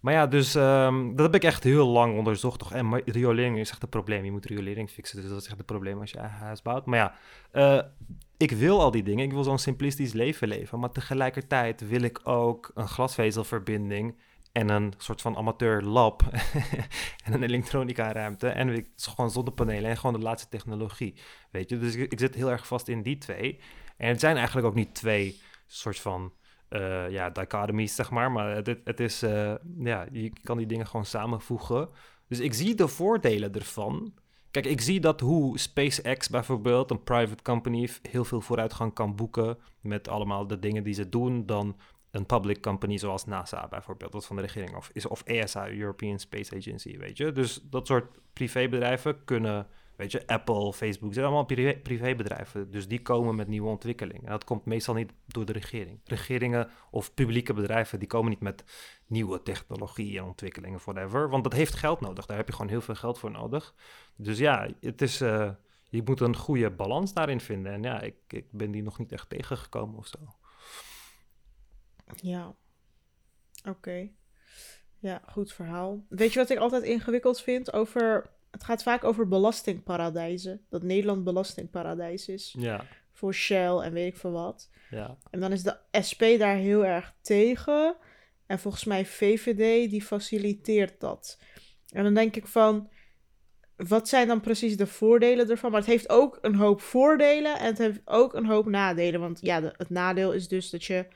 maar 0.00 0.12
ja, 0.12 0.26
dus 0.26 0.54
um, 0.54 1.16
dat 1.16 1.26
heb 1.26 1.34
ik 1.34 1.44
echt 1.44 1.64
heel 1.64 1.86
lang 1.86 2.16
onderzocht. 2.16 2.58
Toch? 2.58 2.72
En 2.72 3.02
riolering 3.04 3.58
is 3.58 3.70
echt 3.70 3.82
een 3.82 3.88
probleem. 3.88 4.24
Je 4.24 4.32
moet 4.32 4.46
riolering 4.46 4.90
fixen, 4.90 5.20
dus 5.20 5.30
dat 5.30 5.40
is 5.40 5.46
echt 5.46 5.58
een 5.58 5.64
probleem 5.64 6.00
als 6.00 6.10
je 6.10 6.18
eigen 6.18 6.38
huis 6.38 6.62
bouwt. 6.62 6.86
Maar 6.86 7.12
ja, 7.52 7.90
ik 8.36 8.50
wil 8.50 8.80
al 8.80 8.90
die 8.90 9.02
dingen. 9.02 9.24
Ik 9.24 9.32
wil 9.32 9.44
zo'n 9.44 9.58
simplistisch 9.58 10.12
leven 10.12 10.48
leven. 10.48 10.78
Maar 10.78 10.92
tegelijkertijd 10.92 11.88
wil 11.88 12.02
ik 12.02 12.20
ook 12.24 12.70
een 12.74 12.88
glasvezelverbinding 12.88 14.14
en 14.52 14.68
een 14.68 14.92
soort 14.96 15.20
van 15.20 15.36
amateur 15.36 15.82
lab 15.82 16.22
en 17.24 17.32
een 17.32 17.42
elektronica 17.42 18.12
ruimte 18.12 18.48
en 18.48 18.86
gewoon 18.96 19.30
zonnepanelen 19.30 19.90
en 19.90 19.96
gewoon 19.96 20.18
de 20.18 20.24
laatste 20.24 20.48
technologie, 20.48 21.14
weet 21.50 21.70
je. 21.70 21.78
Dus 21.78 21.94
ik, 21.94 22.18
zit 22.18 22.34
heel 22.34 22.50
erg 22.50 22.66
vast 22.66 22.88
in 22.88 23.02
die 23.02 23.18
twee. 23.18 23.60
En 23.96 24.08
het 24.08 24.20
zijn 24.20 24.36
eigenlijk 24.36 24.66
ook 24.66 24.74
niet 24.74 24.94
twee 24.94 25.40
soort 25.66 25.98
van 25.98 26.32
uh, 26.70 27.10
ja, 27.10 27.30
dichotomies, 27.30 27.94
zeg 27.94 28.10
maar, 28.10 28.32
maar 28.32 28.54
het, 28.54 28.76
het 28.84 29.00
is, 29.00 29.22
uh, 29.22 29.54
ja, 29.78 30.06
je 30.12 30.32
kan 30.42 30.56
die 30.56 30.66
dingen 30.66 30.86
gewoon 30.86 31.06
samenvoegen. 31.06 31.88
Dus 32.28 32.40
ik 32.40 32.54
zie 32.54 32.74
de 32.74 32.88
voordelen 32.88 33.52
ervan. 33.52 34.12
Kijk, 34.50 34.66
ik 34.66 34.80
zie 34.80 35.00
dat 35.00 35.20
hoe 35.20 35.58
SpaceX 35.58 36.28
bijvoorbeeld, 36.28 36.90
een 36.90 37.02
private 37.02 37.42
company, 37.42 37.88
heel 38.10 38.24
veel 38.24 38.40
vooruitgang 38.40 38.94
kan 38.94 39.16
boeken 39.16 39.58
met 39.80 40.08
allemaal 40.08 40.46
de 40.46 40.58
dingen 40.58 40.82
die 40.82 40.94
ze 40.94 41.08
doen. 41.08 41.46
Dan 41.46 41.76
een 42.10 42.26
public 42.26 42.62
company 42.62 42.98
zoals 42.98 43.24
NASA 43.24 43.68
bijvoorbeeld, 43.68 44.12
dat 44.12 44.26
van 44.26 44.36
de 44.36 44.42
regering 44.42 44.76
of 44.76 44.90
of 45.08 45.22
ESA, 45.22 45.70
European 45.70 46.18
Space 46.18 46.56
Agency, 46.56 46.98
weet 46.98 47.16
je. 47.16 47.32
Dus 47.32 47.60
dat 47.62 47.86
soort 47.86 48.18
privébedrijven 48.32 49.24
kunnen, 49.24 49.66
weet 49.96 50.12
je, 50.12 50.26
Apple, 50.26 50.72
Facebook, 50.72 51.12
zijn 51.12 51.24
allemaal 51.26 51.44
privé, 51.44 51.78
privébedrijven. 51.82 52.70
Dus 52.70 52.88
die 52.88 53.02
komen 53.02 53.34
met 53.34 53.48
nieuwe 53.48 53.68
ontwikkelingen. 53.68 54.22
En 54.22 54.30
dat 54.30 54.44
komt 54.44 54.64
meestal 54.64 54.94
niet 54.94 55.12
door 55.26 55.44
de 55.44 55.52
regering. 55.52 56.00
Regeringen 56.04 56.68
of 56.90 57.14
publieke 57.14 57.52
bedrijven, 57.52 57.98
die 57.98 58.08
komen 58.08 58.30
niet 58.30 58.40
met 58.40 58.64
nieuwe 59.06 59.42
technologie 59.42 60.18
en 60.18 60.24
ontwikkelingen, 60.24 60.80
whatever. 60.84 61.30
Want 61.30 61.44
dat 61.44 61.52
heeft 61.52 61.74
geld 61.74 62.00
nodig. 62.00 62.26
Daar 62.26 62.36
heb 62.36 62.46
je 62.46 62.52
gewoon 62.52 62.70
heel 62.70 62.80
veel 62.80 62.94
geld 62.94 63.18
voor 63.18 63.30
nodig. 63.30 63.74
Dus 64.16 64.38
ja, 64.38 64.68
het 64.80 65.02
is... 65.02 65.22
Uh, 65.22 65.50
je 65.90 66.02
moet 66.04 66.20
een 66.20 66.36
goede 66.36 66.70
balans 66.70 67.12
daarin 67.14 67.40
vinden. 67.40 67.72
En 67.72 67.82
ja, 67.82 68.00
ik, 68.00 68.16
ik 68.28 68.46
ben 68.50 68.70
die 68.70 68.82
nog 68.82 68.98
niet 68.98 69.12
echt 69.12 69.28
tegengekomen 69.28 69.98
of 69.98 70.06
zo. 70.06 70.18
Ja, 72.16 72.54
oké. 73.68 74.10
Ja, 74.98 75.22
goed 75.26 75.52
verhaal. 75.52 76.04
Weet 76.08 76.32
je 76.32 76.38
wat 76.38 76.50
ik 76.50 76.58
altijd 76.58 76.82
ingewikkeld 76.82 77.40
vind 77.40 77.72
over... 77.72 78.30
Het 78.50 78.64
gaat 78.64 78.82
vaak 78.82 79.04
over 79.04 79.28
belastingparadijzen. 79.28 80.66
Dat 80.68 80.82
Nederland 80.82 81.24
belastingparadijs 81.24 82.28
is. 82.28 82.54
Ja. 82.58 82.84
Voor 83.12 83.34
Shell 83.34 83.76
en 83.76 83.92
weet 83.92 84.12
ik 84.12 84.16
veel 84.16 84.30
wat. 84.30 84.70
Ja. 84.90 85.16
En 85.30 85.40
dan 85.40 85.52
is 85.52 85.62
de 85.62 85.76
SP 86.08 86.22
daar 86.38 86.56
heel 86.56 86.84
erg 86.84 87.14
tegen. 87.20 87.96
En 88.46 88.58
volgens 88.58 88.84
mij 88.84 89.06
VVD, 89.06 89.90
die 89.90 90.02
faciliteert 90.02 91.00
dat. 91.00 91.38
En 91.88 92.04
dan 92.04 92.14
denk 92.14 92.36
ik 92.36 92.46
van... 92.46 92.90
Wat 93.76 94.08
zijn 94.08 94.28
dan 94.28 94.40
precies 94.40 94.76
de 94.76 94.86
voordelen 94.86 95.50
ervan? 95.50 95.70
Maar 95.70 95.80
het 95.80 95.88
heeft 95.88 96.08
ook 96.08 96.38
een 96.40 96.54
hoop 96.54 96.80
voordelen 96.80 97.58
en 97.58 97.66
het 97.66 97.78
heeft 97.78 98.00
ook 98.04 98.34
een 98.34 98.46
hoop 98.46 98.66
nadelen. 98.66 99.20
Want 99.20 99.38
ja, 99.40 99.60
de, 99.60 99.74
het 99.76 99.90
nadeel 99.90 100.32
is 100.32 100.48
dus 100.48 100.70
dat 100.70 100.84
je 100.84 101.06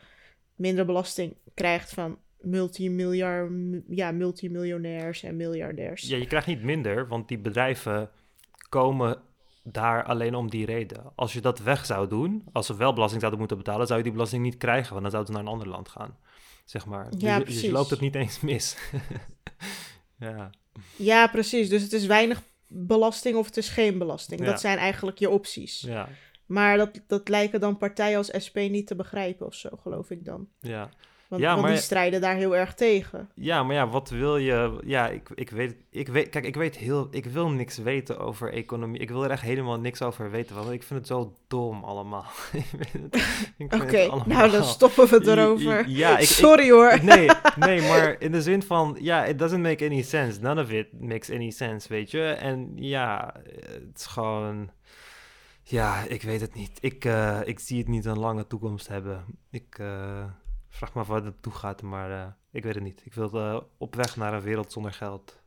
minder 0.54 0.84
belasting 0.84 1.36
krijgt 1.54 1.94
van 1.94 2.18
multimiljard, 2.40 3.52
ja, 3.88 4.10
multimiljonairs 4.10 5.22
en 5.22 5.36
miljardairs. 5.36 6.02
Ja, 6.02 6.16
je 6.16 6.26
krijgt 6.26 6.46
niet 6.46 6.62
minder, 6.62 7.08
want 7.08 7.28
die 7.28 7.38
bedrijven 7.38 8.10
komen 8.68 9.22
daar 9.62 10.04
alleen 10.04 10.34
om 10.34 10.50
die 10.50 10.66
reden. 10.66 11.12
Als 11.14 11.32
je 11.32 11.40
dat 11.40 11.58
weg 11.58 11.86
zou 11.86 12.08
doen, 12.08 12.44
als 12.52 12.66
ze 12.66 12.76
wel 12.76 12.92
belasting 12.92 13.20
zouden 13.20 13.40
moeten 13.40 13.58
betalen, 13.58 13.86
zou 13.86 13.98
je 13.98 14.04
die 14.04 14.12
belasting 14.12 14.42
niet 14.42 14.56
krijgen, 14.56 14.90
want 14.90 15.02
dan 15.02 15.10
zouden 15.10 15.34
ze 15.34 15.38
naar 15.38 15.48
een 15.48 15.58
ander 15.58 15.68
land 15.68 15.88
gaan. 15.88 16.16
Zeg 16.64 16.86
maar. 16.86 17.08
Ja, 17.18 17.38
dus, 17.38 17.48
dus 17.48 17.60
je 17.60 17.72
loopt 17.72 17.90
het 17.90 18.00
niet 18.00 18.14
eens 18.14 18.40
mis. 18.40 18.76
ja. 20.18 20.50
ja, 20.96 21.26
precies. 21.26 21.68
Dus 21.68 21.82
het 21.82 21.92
is 21.92 22.06
weinig 22.06 22.42
belasting 22.66 23.36
of 23.36 23.46
het 23.46 23.56
is 23.56 23.68
geen 23.68 23.98
belasting. 23.98 24.44
Dat 24.44 24.60
zijn 24.60 24.78
eigenlijk 24.78 25.18
je 25.18 25.30
opties. 25.30 25.80
Ja. 25.80 26.08
Maar 26.52 26.76
dat, 26.76 27.00
dat 27.06 27.28
lijken 27.28 27.60
dan 27.60 27.76
partijen 27.76 28.16
als 28.16 28.32
SP 28.44 28.56
niet 28.56 28.86
te 28.86 28.94
begrijpen 28.94 29.46
of 29.46 29.54
zo, 29.54 29.68
geloof 29.82 30.10
ik 30.10 30.24
dan. 30.24 30.48
Ja. 30.60 30.88
Want, 31.28 31.42
ja, 31.42 31.54
want 31.54 31.66
die 31.66 31.76
strijden 31.76 32.20
daar 32.20 32.34
heel 32.34 32.56
erg 32.56 32.74
tegen. 32.74 33.28
Ja, 33.34 33.62
maar 33.62 33.74
ja, 33.74 33.88
wat 33.88 34.10
wil 34.10 34.36
je... 34.36 34.80
Ja, 34.84 35.08
ik, 35.08 35.28
ik, 35.34 35.50
weet, 35.50 35.74
ik 35.90 36.08
weet... 36.08 36.28
Kijk, 36.28 36.44
ik 36.44 36.54
weet 36.54 36.76
heel... 36.76 37.08
Ik 37.10 37.24
wil 37.24 37.48
niks 37.48 37.78
weten 37.78 38.18
over 38.18 38.52
economie. 38.52 39.00
Ik 39.00 39.08
wil 39.08 39.24
er 39.24 39.30
echt 39.30 39.42
helemaal 39.42 39.78
niks 39.78 40.02
over 40.02 40.30
weten. 40.30 40.56
Want 40.56 40.70
ik 40.70 40.82
vind 40.82 40.98
het 40.98 41.08
zo 41.08 41.32
dom 41.48 41.84
allemaal. 41.84 42.24
Oké, 43.80 44.22
nou 44.26 44.50
dan 44.50 44.64
stoppen 44.78 45.08
we 45.08 45.30
erover. 45.30 45.88
Ja, 45.88 46.18
ik, 46.18 46.26
Sorry 46.26 46.70
hoor. 46.70 46.98
Nee, 47.12 47.28
nee, 47.58 47.80
maar 47.80 48.16
in 48.18 48.32
de 48.32 48.42
zin 48.42 48.62
van... 48.62 48.96
Ja, 49.00 49.24
it 49.24 49.38
doesn't 49.38 49.62
make 49.62 49.84
any 49.84 50.02
sense. 50.02 50.40
None 50.40 50.62
of 50.62 50.70
it 50.70 50.86
makes 51.00 51.30
any 51.30 51.50
sense, 51.50 51.88
weet 51.88 52.10
je. 52.10 52.22
En 52.22 52.72
ja, 52.74 53.34
het 53.62 53.98
is 53.98 54.06
gewoon... 54.06 54.70
Ja, 55.72 56.04
ik 56.08 56.22
weet 56.22 56.40
het 56.40 56.54
niet. 56.54 56.78
Ik, 56.80 57.04
uh, 57.04 57.40
ik 57.44 57.58
zie 57.58 57.78
het 57.78 57.88
niet 57.88 58.04
een 58.04 58.18
lange 58.18 58.46
toekomst 58.46 58.88
hebben. 58.88 59.24
Ik 59.50 59.78
uh, 59.78 60.24
vraag 60.68 60.94
me 60.94 61.00
af 61.00 61.06
waar 61.06 61.24
het 61.24 61.42
toe 61.42 61.52
gaat, 61.52 61.82
maar 61.82 62.10
uh, 62.10 62.26
ik 62.50 62.62
weet 62.62 62.74
het 62.74 62.82
niet. 62.82 63.02
Ik 63.04 63.14
wil 63.14 63.68
op 63.78 63.94
weg 63.94 64.16
naar 64.16 64.34
een 64.34 64.40
wereld 64.40 64.72
zonder 64.72 64.92
geld. 64.92 65.40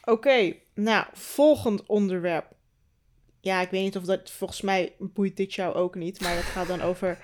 Oké, 0.00 0.10
okay, 0.10 0.62
nou, 0.74 1.06
volgend 1.12 1.86
onderwerp. 1.86 2.46
Ja, 3.40 3.60
ik 3.60 3.70
weet 3.70 3.82
niet 3.82 3.96
of 3.96 4.04
dat, 4.04 4.30
volgens 4.30 4.60
mij 4.60 4.92
boeit 4.98 5.36
dit 5.36 5.54
jou 5.54 5.74
ook 5.74 5.94
niet, 5.94 6.20
maar 6.20 6.34
het 6.34 6.44
gaat 6.44 6.66
dan 6.66 6.82
over, 6.90 7.18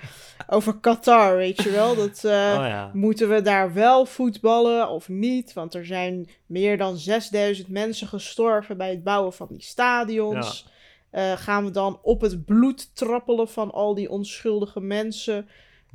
over 0.47 0.79
Qatar, 0.79 1.37
weet 1.37 1.63
je 1.63 1.71
wel. 1.71 1.95
Dat, 1.95 2.25
oh, 2.25 2.31
ja. 2.31 2.91
Moeten 2.95 3.29
we 3.29 3.43
daar 3.43 3.73
wel 3.73 4.07
voetballen 4.07 4.89
of 4.89 5.09
niet? 5.09 5.53
Want 5.53 5.75
er 5.75 5.87
zijn 5.87 6.29
meer 6.47 6.77
dan 6.77 6.97
6000 6.97 7.69
mensen 7.69 8.07
gestorven 8.07 8.77
bij 8.77 8.91
het 8.91 9.05
bouwen 9.05 9.33
van 9.33 9.49
die 9.51 9.63
stadions. 9.63 10.65
Ja. 10.67 10.79
Uh, 11.13 11.33
gaan 11.33 11.65
we 11.65 11.71
dan 11.71 11.99
op 12.03 12.21
het 12.21 12.45
bloed 12.45 12.97
trappelen 12.97 13.49
van 13.49 13.71
al 13.71 13.95
die 13.95 14.11
onschuldige 14.11 14.81
mensen 14.81 15.49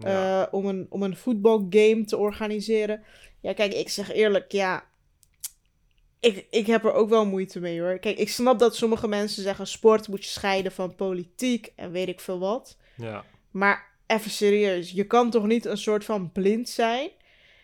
uh, 0.03 0.11
Ja. 0.11 0.47
om, 0.51 0.65
een, 0.65 0.85
om 0.89 1.03
een 1.03 1.15
voetbalgame 1.17 2.05
te 2.05 2.17
organiseren? 2.17 3.03
Ja, 3.41 3.53
kijk, 3.53 3.73
ik 3.73 3.89
zeg 3.89 4.11
eerlijk, 4.11 4.51
ja. 4.51 4.83
Ik, 6.19 6.47
ik 6.49 6.67
heb 6.67 6.85
er 6.85 6.93
ook 6.93 7.09
wel 7.09 7.25
moeite 7.25 7.59
mee 7.59 7.81
hoor. 7.81 7.99
Kijk, 7.99 8.17
ik 8.17 8.29
snap 8.29 8.59
dat 8.59 8.75
sommige 8.75 9.07
mensen 9.07 9.43
zeggen: 9.43 9.67
sport 9.67 10.07
moet 10.07 10.23
je 10.23 10.29
scheiden 10.29 10.71
van 10.71 10.95
politiek 10.95 11.71
en 11.75 11.91
weet 11.91 12.07
ik 12.07 12.19
veel 12.19 12.39
wat. 12.39 12.77
Ja. 12.97 13.23
Maar 13.51 13.91
even 14.07 14.31
serieus, 14.31 14.91
je 14.91 15.03
kan 15.03 15.29
toch 15.29 15.45
niet 15.45 15.65
een 15.65 15.77
soort 15.77 16.05
van 16.05 16.31
blind 16.31 16.69
zijn 16.69 17.09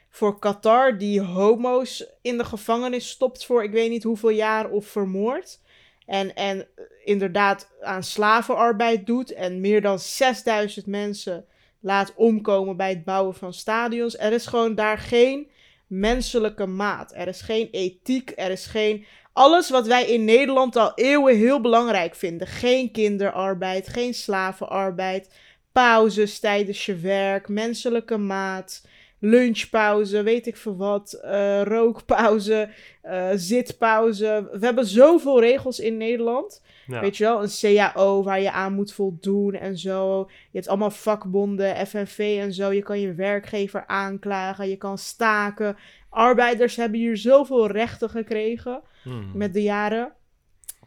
voor 0.10 0.40
Qatar 0.40 0.98
die 0.98 1.22
homo's 1.22 2.06
in 2.22 2.38
de 2.38 2.46
gevangenis 2.46 3.10
stopt 3.10 3.46
voor 3.46 3.64
ik 3.64 3.72
weet 3.72 3.90
niet 3.90 4.04
hoeveel 4.04 4.30
jaar 4.30 4.70
of 4.70 4.86
vermoord. 4.86 5.60
En, 6.06 6.36
en 6.36 6.68
inderdaad 7.04 7.72
aan 7.82 8.04
slavenarbeid 8.04 9.06
doet. 9.06 9.34
En 9.34 9.62
meer 9.62 9.82
dan 9.82 10.00
6000 10.00 10.86
mensen 10.86 11.46
laat 11.80 12.14
omkomen 12.16 12.78
bij 12.78 12.90
het 12.90 13.04
bouwen 13.04 13.36
van 13.36 13.54
stadions. 13.54 14.18
Er 14.18 14.34
is 14.34 14.46
gewoon 14.46 14.76
daar 14.76 14.98
geen 14.98 15.50
menselijke 15.88 16.66
maat. 16.66 17.14
Er 17.16 17.28
is 17.28 17.42
geen 17.42 17.68
ethiek. 17.72 18.34
Er 18.36 18.52
is 18.52 18.66
geen. 18.66 19.06
Alles 19.34 19.70
wat 19.70 19.88
wij 19.88 20.06
in 20.06 20.26
Nederland 20.26 20.76
al 20.76 20.92
eeuwen 20.96 21.38
heel 21.38 21.62
belangrijk 21.62 22.16
vinden. 22.16 22.48
Geen 22.48 22.92
kinderarbeid, 22.92 23.88
geen 23.88 24.14
slavenarbeid. 24.14 25.30
Pauzes 25.72 26.40
tijdens 26.40 26.86
je 26.86 26.96
werk, 26.96 27.48
menselijke 27.48 28.18
maat 28.18 28.82
lunchpauze, 29.24 30.24
weet 30.24 30.48
ik 30.48 30.58
veel 30.58 30.76
wat, 30.76 31.20
uh, 31.26 31.62
rookpauze, 31.64 32.70
uh, 33.06 33.30
zitpauze. 33.36 34.50
We 34.52 34.66
hebben 34.66 34.86
zoveel 34.86 35.40
regels 35.40 35.80
in 35.80 35.98
Nederland. 35.98 36.64
Ja. 36.88 37.00
Weet 37.02 37.18
je 37.18 37.24
wel, 37.24 37.44
een 37.44 37.50
CAO 37.60 38.24
waar 38.24 38.42
je 38.42 38.52
aan 38.52 38.74
moet 38.74 38.94
voldoen 38.94 39.54
en 39.54 39.78
zo. 39.78 40.20
Je 40.28 40.58
hebt 40.58 40.68
allemaal 40.68 40.92
vakbonden, 40.92 41.88
FNV 41.88 42.38
en 42.40 42.54
zo. 42.54 42.72
Je 42.72 42.82
kan 42.84 43.00
je 43.00 43.14
werkgever 43.14 43.84
aanklagen, 43.88 44.70
je 44.70 44.78
kan 44.78 44.98
staken. 44.98 45.78
Arbeiders 46.10 46.76
hebben 46.76 47.00
hier 47.00 47.18
zoveel 47.18 47.68
rechten 47.68 48.10
gekregen 48.10 48.82
Hmm. 49.04 49.32
met 49.34 49.54
de 49.54 49.62
jaren. 49.62 50.12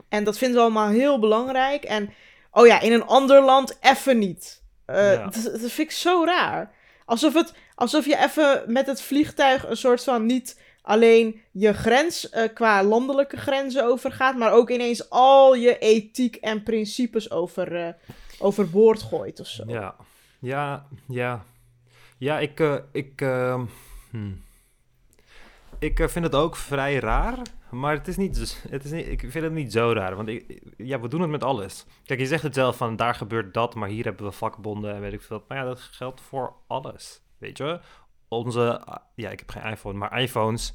En 0.08 0.24
dat 0.24 0.38
vinden 0.38 0.56
we 0.56 0.62
allemaal 0.62 0.88
heel 0.88 1.18
belangrijk. 1.18 1.84
En 1.84 2.10
oh 2.52 2.66
ja, 2.66 2.80
in 2.80 2.92
een 2.92 3.04
ander 3.06 3.44
land 3.44 3.78
even 3.80 4.18
niet. 4.18 4.62
Uh, 4.86 4.96
Ja. 5.14 5.22
dat, 5.24 5.42
dat 5.42 5.60
vind 5.60 5.78
ik 5.78 5.90
zo 5.90 6.24
raar. 6.24 6.72
Alsof, 7.04 7.34
het, 7.34 7.54
alsof 7.74 8.06
je 8.06 8.18
even 8.18 8.62
met 8.66 8.86
het 8.86 9.02
vliegtuig 9.02 9.68
een 9.68 9.76
soort 9.76 10.04
van 10.04 10.26
niet 10.26 10.62
alleen 10.82 11.40
je 11.50 11.72
grens 11.72 12.28
eh, 12.28 12.54
qua 12.54 12.82
landelijke 12.82 13.36
grenzen 13.36 13.84
overgaat, 13.84 14.36
maar 14.36 14.52
ook 14.52 14.70
ineens 14.70 15.10
al 15.10 15.54
je 15.54 15.78
ethiek 15.78 16.36
en 16.36 16.62
principes 16.62 17.30
over, 17.30 17.76
eh, 17.76 17.92
overboord 18.38 19.02
gooit 19.02 19.40
of 19.40 19.46
zo. 19.46 19.64
Ja, 19.66 19.96
ja, 20.38 20.86
ja. 21.08 21.44
Ja, 22.18 22.38
ik, 22.38 22.60
eh, 22.60 22.76
ik, 22.92 23.20
hmm. 24.10 24.42
Ik 25.84 26.00
eh, 26.00 26.08
vind 26.08 26.24
het 26.24 26.34
ook 26.34 26.56
vrij 26.56 26.98
raar, 26.98 27.38
maar 27.70 27.94
het 27.94 28.08
is 28.08 28.16
niet, 28.16 28.62
het 28.68 28.84
is 28.84 28.90
niet, 28.90 29.08
ik 29.08 29.20
vind 29.20 29.44
het 29.44 29.52
niet 29.52 29.72
zo 29.72 29.92
raar, 29.92 30.16
want 30.16 30.28
ik, 30.28 30.62
ja, 30.76 31.00
we 31.00 31.08
doen 31.08 31.20
het 31.20 31.30
met 31.30 31.44
alles. 31.44 31.86
Kijk, 32.04 32.20
je 32.20 32.26
zegt 32.26 32.42
het 32.42 32.54
zelf 32.54 32.76
van, 32.76 32.96
daar 32.96 33.14
gebeurt 33.14 33.54
dat, 33.54 33.74
maar 33.74 33.88
hier 33.88 34.04
hebben 34.04 34.26
we 34.26 34.32
vakbonden 34.32 34.94
en 34.94 35.00
weet 35.00 35.12
ik 35.12 35.22
veel. 35.22 35.44
Maar 35.48 35.58
ja, 35.58 35.64
dat 35.64 35.80
geldt 35.80 36.20
voor 36.20 36.56
alles, 36.66 37.22
weet 37.38 37.58
je. 37.58 37.80
Onze, 38.28 38.84
ah, 38.84 39.04
ja, 39.14 39.30
ik 39.30 39.38
heb 39.38 39.50
geen 39.50 39.70
iPhone, 39.72 39.98
maar 39.98 40.20
iPhones 40.20 40.74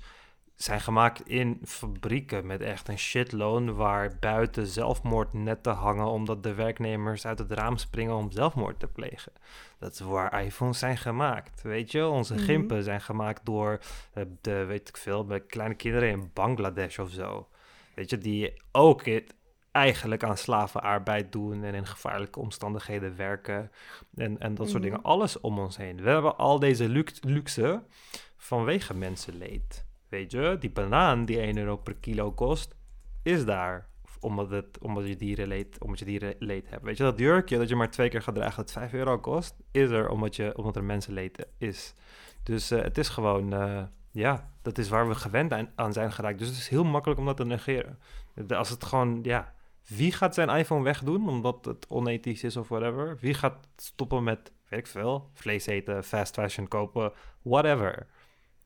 zijn 0.64 0.82
gemaakt 0.82 1.28
in 1.28 1.60
fabrieken 1.66 2.46
met 2.46 2.62
echt 2.62 2.88
een 2.88 2.98
shitloon 3.00 3.76
waar 3.76 4.18
buiten 4.20 4.68
zelfmoordnetten 4.68 5.74
hangen 5.74 6.06
omdat 6.08 6.44
de 6.44 6.54
werknemers 6.54 7.26
uit 7.26 7.40
het 7.40 7.52
raam 7.52 7.78
springen 7.78 8.16
om 8.16 8.32
zelfmoord 8.32 8.80
te 8.80 8.88
plegen. 8.88 9.32
Dat 9.80 9.92
is 9.94 10.00
waar 10.00 10.44
iPhones 10.44 10.80
zijn 10.80 10.98
gemaakt, 10.98 11.62
weet 11.62 11.92
je. 11.92 12.08
Onze 12.08 12.34
Mhm. 12.34 12.44
gimpen 12.44 12.84
zijn 12.84 13.02
gemaakt 13.02 13.46
door 13.46 13.80
eh, 14.14 14.24
de, 14.42 14.66
weet 14.66 14.90
ik 14.90 14.98
veel, 14.98 15.26
bij 15.26 15.40
kleine 15.42 15.76
kinderen 15.76 16.10
in 16.10 16.32
Bangladesh 16.34 16.98
of 17.00 17.10
zo. 17.12 17.48
Weet 17.96 18.10
je, 18.10 18.18
die 18.18 18.62
ook 18.72 19.06
het 19.06 19.34
eigenlijk 19.72 20.24
aan 20.24 20.38
slavenarbeid 20.38 21.32
doen 21.32 21.64
en 21.64 21.74
in 21.74 21.86
gevaarlijke 21.88 22.40
omstandigheden 22.40 23.16
werken 23.16 23.72
en, 24.16 24.40
en 24.40 24.56
dat 24.56 24.70
soort 24.70 24.84
Mhm. 24.84 24.92
dingen. 24.92 25.06
Alles 25.06 25.40
om 25.40 25.60
ons 25.60 25.78
heen. 25.78 26.02
We 26.02 26.10
hebben 26.10 26.38
al 26.38 26.60
deze 26.60 26.90
lux- 26.90 27.20
luxe 27.24 27.84
vanwege 28.38 28.94
mensenleed. 28.94 29.88
Weet 30.10 30.32
je, 30.32 30.56
die 30.60 30.72
banaan 30.72 31.26
die 31.26 31.40
1 31.40 31.58
euro 31.58 31.78
per 31.78 31.96
kilo 31.96 32.32
kost, 32.32 32.76
is 33.24 33.46
daar 33.46 33.88
omdat, 34.20 34.66
omdat 34.82 35.08
je 35.08 35.16
dierenleed, 35.16 35.82
omdat 35.82 36.00
je 36.00 36.06
dierenleed 36.06 36.70
hebt. 36.70 36.84
Weet 36.84 36.98
je, 36.98 37.04
dat 37.04 37.20
jurkje 37.20 37.58
dat 37.58 37.70
je 37.70 37.76
maar 37.76 37.92
twee 37.92 38.10
keer 38.10 38.22
gaat 38.22 38.36
dragen 38.36 38.58
dat 38.58 38.72
5 38.72 38.94
euro 38.94 39.20
kost, 39.20 39.56
is 39.72 39.90
er 39.90 40.10
omdat, 40.10 40.36
je, 40.36 40.58
omdat 40.58 40.76
er 40.76 40.84
mensenleed 40.84 41.48
is. 41.58 41.94
Dus 42.44 42.72
eh, 42.72 42.82
het 42.82 42.98
is 42.98 43.10
gewoon, 43.10 43.54
eh, 43.54 43.84
ja, 44.12 44.54
dat 44.62 44.78
is 44.78 44.90
waar 44.90 45.08
we 45.08 45.16
gewend 45.16 45.54
aan, 45.54 45.72
aan 45.76 45.94
zijn 45.94 46.12
geraakt. 46.12 46.40
Dus 46.40 46.48
het 46.48 46.58
is 46.58 46.68
heel 46.68 46.84
makkelijk 46.84 47.20
om 47.20 47.26
dat 47.26 47.38
te 47.38 47.46
negeren. 47.46 48.00
Als 48.48 48.70
het 48.70 48.84
gewoon, 48.84 49.20
ja, 49.24 49.54
wie 49.88 50.12
gaat 50.12 50.34
zijn 50.34 50.50
iPhone 50.50 50.84
wegdoen 50.84 51.30
omdat 51.30 51.66
het 51.66 51.88
onethisch 51.88 52.44
is 52.44 52.58
of 52.58 52.68
whatever? 52.68 53.18
Wie 53.20 53.34
gaat 53.34 53.68
stoppen 53.76 54.24
met, 54.24 54.52
weet 54.68 54.80
ik 54.80 54.88
veel, 54.88 55.30
vlees 55.34 55.66
eten, 55.66 56.04
fast 56.04 56.34
fashion 56.34 56.68
kopen, 56.68 57.12
whatever? 57.42 58.08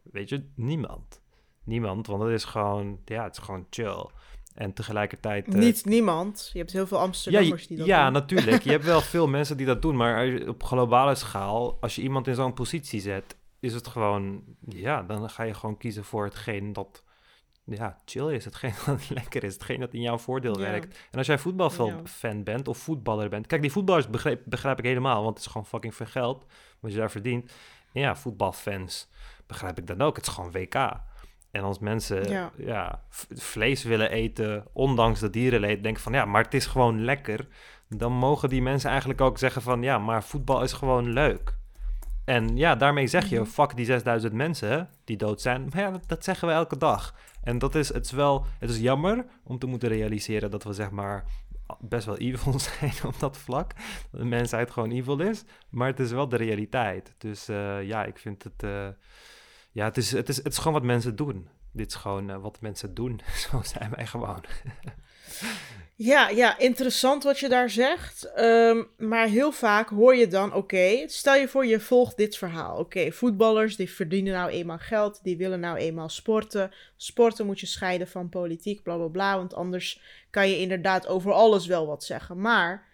Weet 0.04 0.30
je, 0.30 0.50
niemand. 0.56 1.23
Niemand, 1.64 2.08
want 2.08 2.24
het 2.24 2.32
is 2.32 2.44
gewoon, 2.44 3.00
ja, 3.06 3.24
het 3.24 3.38
is 3.38 3.44
gewoon 3.44 3.68
chill. 3.70 4.06
En 4.54 4.74
tegelijkertijd... 4.74 5.48
Uh, 5.48 5.54
Niet 5.54 5.86
niemand. 5.86 6.50
Je 6.54 6.60
hebt 6.60 6.72
heel 6.72 6.88
veel 6.88 7.00
Amsterdammers 7.00 7.62
ja, 7.62 7.68
die 7.68 7.78
dat 7.78 7.86
ja, 7.86 8.04
doen. 8.04 8.14
natuurlijk. 8.14 8.64
Je 8.64 8.70
hebt 8.78 8.84
wel 8.86 9.02
veel 9.02 9.28
mensen 9.28 9.58
die 9.58 9.66
dat 9.66 9.82
doen. 9.82 9.96
Maar 9.96 10.48
op 10.48 10.64
globale 10.64 11.16
schaal, 11.16 11.78
als 11.82 11.96
je 11.96 12.02
iemand 12.02 12.28
in 12.28 12.36
zo'n 12.36 12.54
positie 12.54 13.02
zet, 13.02 13.38
is 13.60 13.74
het 13.74 13.88
gewoon... 13.88 14.44
Ja, 14.68 15.04
dan 15.04 15.30
ga 15.30 15.44
je 15.44 15.54
gewoon 15.54 15.78
kiezen 15.78 16.04
voor 16.04 16.24
hetgeen 16.24 16.74
dat 16.74 17.04
ja, 17.66 17.98
chill 18.06 18.34
is. 18.34 18.46
Hetgeen 18.46 18.74
dat 18.86 19.10
lekker 19.10 19.44
is. 19.44 19.54
Hetgeen 19.54 19.80
dat 19.80 19.94
in 19.94 20.02
jouw 20.02 20.18
voordeel 20.18 20.60
Ja. 20.60 20.70
werkt. 20.70 21.00
En 21.12 21.18
als 21.18 21.28
jij 21.28 21.38
voetbalfan 21.38 22.44
bent 22.44 22.68
of 22.68 22.78
voetballer 22.78 23.30
bent... 23.30 23.48
Kijk, 23.48 23.62
die 23.62 23.72
voetballers 23.72 24.10
begrijp, 24.10 24.42
begrijp 24.46 24.80
ik 24.80 24.86
helemaal. 24.86 25.24
Want 25.24 25.36
het 25.36 25.46
is 25.46 25.52
gewoon 25.52 25.68
fucking 25.68 25.96
veel 25.96 26.06
geld 26.06 26.46
wat 26.80 26.92
je 26.92 26.98
daar 26.98 27.12
verdient. 27.12 27.52
En 27.94 28.02
ja, 28.02 28.16
voetbalfans 28.16 29.10
begrijp 29.48 29.78
ik 29.78 29.88
dan 29.88 30.02
ook. 30.02 30.16
Het 30.16 30.28
is 30.28 30.34
gewoon 30.34 30.52
WK. 30.52 30.76
En 31.54 31.64
als 31.64 31.80
mensen 31.80 32.30
Ja. 32.58 33.02
vlees 33.34 33.84
willen 33.84 34.12
eten, 34.12 34.66
ondanks 34.72 35.20
de 35.20 35.30
dierenleed, 35.30 35.84
denken 35.84 36.02
van 36.04 36.14
ja, 36.14 36.26
maar 36.26 36.44
het 36.44 36.54
is 36.54 36.66
gewoon 36.66 37.04
lekker. 37.04 37.48
Dan 37.90 38.12
mogen 38.14 38.50
die 38.50 38.62
mensen 38.62 38.90
eigenlijk 38.90 39.22
ook 39.22 39.38
zeggen 39.38 39.62
van 39.62 39.82
ja, 39.82 39.98
maar 39.98 40.24
voetbal 40.24 40.64
is 40.64 40.74
gewoon 40.74 41.10
leuk. 41.14 41.56
En 42.26 42.58
ja, 42.58 42.76
daarmee 42.76 43.08
zeg 43.08 43.30
je, 43.30 43.40
Mhm. 43.40 43.50
fuck 43.50 43.76
die 43.76 43.86
6000 43.86 44.34
mensen 44.34 44.90
die 45.04 45.18
dood 45.18 45.42
zijn. 45.42 45.68
Maar 45.74 45.82
ja, 45.82 45.92
dat, 45.92 46.04
dat 46.08 46.24
zeggen 46.24 46.48
we 46.48 46.54
elke 46.54 46.78
dag. 46.78 47.16
En 47.44 47.60
dat 47.60 47.76
is, 47.76 47.94
het 47.94 48.06
is 48.06 48.12
wel, 48.12 48.46
het 48.60 48.70
is 48.70 48.80
jammer 48.80 49.26
om 49.44 49.60
te 49.60 49.66
moeten 49.66 49.90
realiseren 49.90 50.52
dat 50.52 50.64
we 50.64 50.74
zeg 50.74 50.90
maar 50.92 51.24
best 51.80 52.06
wel 52.06 52.18
evil 52.18 52.60
zijn 52.80 52.94
op 53.06 53.20
dat 53.20 53.38
vlak. 53.38 53.74
Dat 54.12 54.22
de 54.22 54.28
mensheid 54.28 54.72
gewoon 54.72 54.92
evil 54.92 55.20
is. 55.20 55.44
Maar 55.70 55.88
het 55.88 56.00
is 56.00 56.12
wel 56.12 56.30
de 56.30 56.38
realiteit. 56.38 57.14
Dus 57.18 57.48
eh, 57.48 57.84
ja, 57.84 58.04
ik 58.06 58.18
vind 58.18 58.44
het, 58.44 58.64
eh, 58.64 58.88
ja, 59.74 59.86
het 59.86 59.98
is, 59.98 60.12
het, 60.12 60.30
is, 60.30 60.38
het 60.38 60.52
is 60.52 60.58
gewoon 60.58 60.74
wat 60.74 60.84
mensen 60.84 61.16
doen. 61.16 61.48
Dit 61.72 61.88
is 61.88 61.96
gewoon 61.96 62.30
eh, 62.30 62.42
wat 62.42 62.62
mensen 62.62 62.94
doen. 62.94 63.22
Zo 63.50 63.62
zijn 63.64 63.92
wij 63.96 64.08
gewoon. 64.08 64.44
Ja, 65.96 66.30
ja, 66.30 66.58
interessant 66.58 67.24
wat 67.24 67.40
je 67.40 67.50
daar 67.50 67.70
zegt. 67.70 68.34
Ehm, 68.34 68.84
maar 68.98 69.28
heel 69.28 69.52
vaak 69.52 69.90
hoor 69.90 70.16
je 70.16 70.28
dan, 70.28 70.54
oké, 70.54 71.04
stel 71.08 71.36
je 71.36 71.48
voor 71.48 71.66
je 71.66 71.80
volgt 71.80 72.18
dit 72.18 72.38
verhaal. 72.38 72.78
Oké, 72.78 73.12
voetballers 73.12 73.76
die 73.76 73.90
verdienen 73.90 74.34
nou 74.34 74.50
eenmaal 74.50 74.78
geld, 74.78 75.20
die 75.24 75.38
willen 75.38 75.60
nou 75.60 75.78
eenmaal 75.78 76.10
sporten. 76.10 76.72
Sporten 76.98 77.46
moet 77.46 77.60
je 77.60 77.66
scheiden 77.66 78.08
van 78.08 78.30
politiek, 78.30 78.84
bla 78.84 78.96
bla 78.96 79.08
bla, 79.08 79.38
want 79.38 79.54
anders 79.54 80.02
kan 80.30 80.50
je 80.50 80.60
inderdaad 80.60 81.08
over 81.08 81.32
alles 81.32 81.66
wel 81.66 81.88
wat 81.88 82.04
zeggen. 82.04 82.42
Maar 82.42 82.88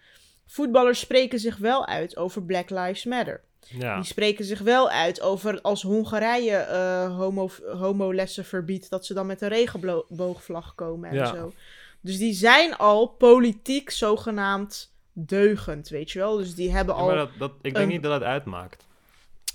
voetballers 0.46 1.00
spreken 1.00 1.38
zich 1.38 1.56
wel 1.56 1.86
uit 1.86 2.16
over 2.16 2.42
Black 2.42 2.70
Lives 2.70 3.04
Matter. 3.04 3.44
Ja, 3.68 3.94
Die 3.96 4.04
spreken 4.04 4.44
zich 4.44 4.58
wel 4.60 4.90
uit 4.90 5.20
over 5.20 5.60
als 5.60 5.82
Hongarije 5.82 6.56
eh 6.56 7.16
homo, 7.16 7.48
homolessen 7.78 8.44
verbiedt, 8.44 8.90
dat 8.90 9.06
ze 9.06 9.14
dan 9.14 9.26
met 9.26 9.40
een 9.42 9.48
regenboogvlag 9.48 10.74
komen 10.74 11.08
en 11.10 11.14
Ja. 11.16 11.26
zo. 11.34 11.52
Dus 12.00 12.18
die 12.18 12.32
zijn 12.32 12.76
al 12.76 13.06
politiek 13.06 13.90
zogenaamd 13.90 14.92
deugend, 15.12 15.88
weet 15.88 16.10
je 16.10 16.18
wel. 16.18 16.36
Dus 16.36 16.54
die 16.54 16.72
hebben 16.72 16.94
Ja, 16.94 17.00
al... 17.00 17.06
maar 17.06 17.16
dat, 17.16 17.30
dat, 17.38 17.52
ik 17.62 17.74
denk 17.74 17.76
een- 17.76 17.88
niet 17.88 18.02
dat 18.02 18.12
het 18.12 18.22
uitmaakt. 18.22 18.86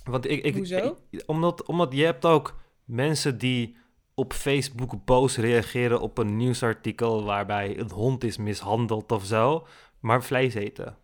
Want 0.03 0.29
ik, 0.29 0.43
ik, 0.43 0.55
Hoezo? 0.55 0.97
ik- 1.09 1.23
omdat, 1.25 1.63
omdat 1.65 1.93
je 1.93 2.03
hebt 2.03 2.25
ook 2.25 2.55
mensen 2.83 3.37
die 3.37 3.77
op 4.13 4.33
Facebook 4.33 5.05
boos 5.05 5.37
reageren 5.37 5.99
op 6.01 6.17
een 6.17 6.37
nieuwsartikel 6.37 7.23
waarbij 7.23 7.79
een 7.79 7.91
hond 7.91 8.23
is 8.23 8.37
mishandeld 8.37 9.11
of 9.11 9.25
zo, 9.25 9.67
maar 9.99 10.23
vlees 10.23 10.53
eten. 10.53 10.97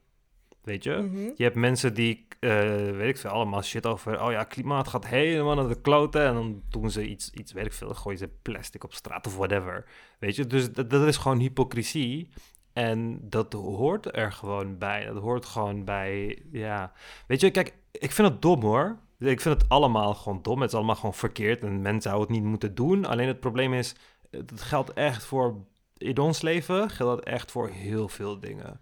Weet 0.63 0.83
je? 0.83 0.91
Mhm. 0.91 1.31
Je 1.35 1.43
hebt 1.43 1.55
mensen 1.55 1.93
die, 1.93 2.27
eh, 2.39 2.49
weet 2.91 3.09
ik 3.09 3.17
veel, 3.17 3.29
allemaal 3.29 3.61
shit 3.61 3.85
over... 3.85 4.23
oh 4.23 4.31
ja, 4.31 4.43
klimaat 4.43 4.87
gaat 4.87 5.07
helemaal 5.07 5.55
naar 5.55 5.67
de 5.67 5.81
kloten... 5.81 6.25
en 6.25 6.33
dan 6.33 6.61
doen 6.69 6.91
ze 6.91 7.07
iets, 7.07 7.29
iets 7.29 7.51
weet 7.51 7.65
ik 7.65 7.73
veel... 7.73 7.93
gooien 7.93 8.17
ze 8.19 8.29
plastic 8.41 8.83
op 8.83 8.93
straat 8.93 9.27
of 9.27 9.37
whatever. 9.37 9.85
Weet 10.19 10.35
je? 10.35 10.47
Dus 10.47 10.71
dat, 10.71 10.89
dat 10.89 11.07
is 11.07 11.17
gewoon 11.17 11.39
hypocrisie. 11.39 12.29
En 12.73 13.19
dat 13.29 13.53
hoort 13.53 14.15
er 14.15 14.31
gewoon 14.31 14.77
bij. 14.77 15.05
Dat 15.05 15.21
hoort 15.21 15.45
gewoon 15.45 15.85
bij, 15.85 16.41
ja... 16.51 16.91
Weet 17.27 17.41
je, 17.41 17.51
kijk, 17.51 17.73
ik 17.91 18.11
vind 18.11 18.27
het 18.27 18.41
dom 18.41 18.61
hoor. 18.61 18.97
Ik 19.19 19.41
vind 19.41 19.61
het 19.61 19.69
allemaal 19.69 20.13
gewoon 20.13 20.41
dom. 20.41 20.61
Het 20.61 20.69
is 20.69 20.75
allemaal 20.75 20.95
gewoon 20.95 21.13
verkeerd... 21.13 21.63
en 21.63 21.81
mensen 21.81 22.01
zouden 22.01 22.27
het 22.27 22.41
niet 22.41 22.49
moeten 22.49 22.75
doen. 22.75 23.05
Alleen 23.05 23.27
het 23.27 23.39
probleem 23.39 23.73
is... 23.73 23.95
het 24.31 24.61
geldt 24.61 24.93
echt 24.93 25.23
voor... 25.23 25.55
in 25.97 26.17
ons 26.17 26.41
leven 26.41 26.89
geldt 26.89 27.15
dat 27.15 27.33
echt 27.33 27.51
voor 27.51 27.69
heel 27.69 28.07
veel 28.07 28.39
dingen. 28.39 28.79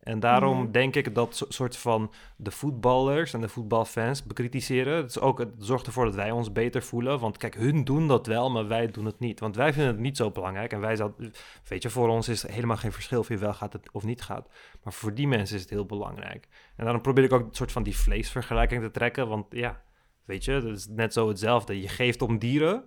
En 0.00 0.20
daarom 0.20 0.72
denk 0.72 0.96
ik 0.96 1.14
dat 1.14 1.36
so- 1.36 1.46
soort 1.48 1.76
van 1.76 2.12
de 2.36 2.50
voetballers 2.50 3.32
en 3.32 3.40
de 3.40 3.48
voetbalfans 3.48 4.22
bekritiseren. 4.22 4.96
Het, 4.96 5.10
is 5.10 5.18
ook, 5.18 5.38
het 5.38 5.54
zorgt 5.58 5.86
ervoor 5.86 6.04
dat 6.04 6.14
wij 6.14 6.30
ons 6.30 6.52
beter 6.52 6.82
voelen. 6.82 7.18
Want 7.18 7.36
kijk, 7.36 7.54
hun 7.54 7.84
doen 7.84 8.08
dat 8.08 8.26
wel, 8.26 8.50
maar 8.50 8.68
wij 8.68 8.86
doen 8.86 9.04
het 9.04 9.18
niet. 9.18 9.40
Want 9.40 9.56
wij 9.56 9.72
vinden 9.72 9.92
het 9.92 10.00
niet 10.00 10.16
zo 10.16 10.30
belangrijk. 10.30 10.72
En 10.72 10.80
wij 10.80 10.96
zouden, 10.96 11.32
weet 11.68 11.82
je, 11.82 11.90
voor 11.90 12.08
ons 12.08 12.28
is 12.28 12.42
er 12.42 12.50
helemaal 12.50 12.76
geen 12.76 12.92
verschil 12.92 13.18
of 13.18 13.28
je 13.28 13.38
wel 13.38 13.54
gaat 13.54 13.72
het 13.72 13.88
of 13.92 14.04
niet 14.04 14.22
gaat. 14.22 14.48
Maar 14.82 14.92
voor 14.92 15.14
die 15.14 15.28
mensen 15.28 15.56
is 15.56 15.62
het 15.62 15.70
heel 15.70 15.86
belangrijk. 15.86 16.48
En 16.76 16.84
daarom 16.84 17.02
probeer 17.02 17.24
ik 17.24 17.32
ook 17.32 17.48
een 17.48 17.54
soort 17.54 17.72
van 17.72 17.82
die 17.82 17.96
vleesvergelijking 17.96 18.82
te 18.82 18.90
trekken. 18.90 19.28
Want 19.28 19.46
ja, 19.50 19.82
weet 20.24 20.44
je, 20.44 20.60
dat 20.60 20.76
is 20.76 20.86
net 20.86 21.12
zo 21.12 21.28
hetzelfde. 21.28 21.80
Je 21.80 21.88
geeft 21.88 22.22
om 22.22 22.38
dieren 22.38 22.84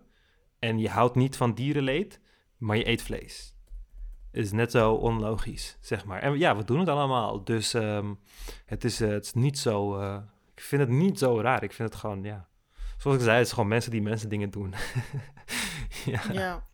en 0.59 0.79
je 0.79 0.89
houdt 0.89 1.15
niet 1.15 1.37
van 1.37 1.53
dierenleed, 1.53 2.19
maar 2.57 2.77
je 2.77 2.87
eet 2.87 3.01
vlees 3.01 3.52
is 4.33 4.51
net 4.51 4.71
zo 4.71 4.93
onlogisch, 4.93 5.77
zeg 5.81 6.05
maar. 6.05 6.21
En 6.21 6.37
ja, 6.37 6.55
we 6.57 6.63
doen 6.63 6.79
het 6.79 6.87
allemaal. 6.89 7.43
Dus 7.43 7.73
ehm, 7.73 8.13
het, 8.65 8.83
is, 8.83 9.01
eh, 9.01 9.09
het 9.09 9.25
is 9.25 9.33
niet 9.33 9.59
zo... 9.59 9.99
eh, 9.99 10.17
ik 10.55 10.61
vind 10.61 10.81
het 10.81 10.91
niet 10.91 11.19
zo 11.19 11.41
raar. 11.41 11.63
Ik 11.63 11.73
vind 11.73 11.89
het 11.89 11.99
gewoon, 11.99 12.23
ja... 12.23 12.47
Zoals 12.97 13.17
ik 13.17 13.23
zei, 13.23 13.37
het 13.37 13.45
is 13.47 13.53
gewoon 13.53 13.67
mensen 13.69 13.91
die 13.91 14.01
mensen 14.01 14.29
dingen 14.29 14.49
doen. 14.49 14.73
ja. 16.05 16.21
Ja. 16.31 16.67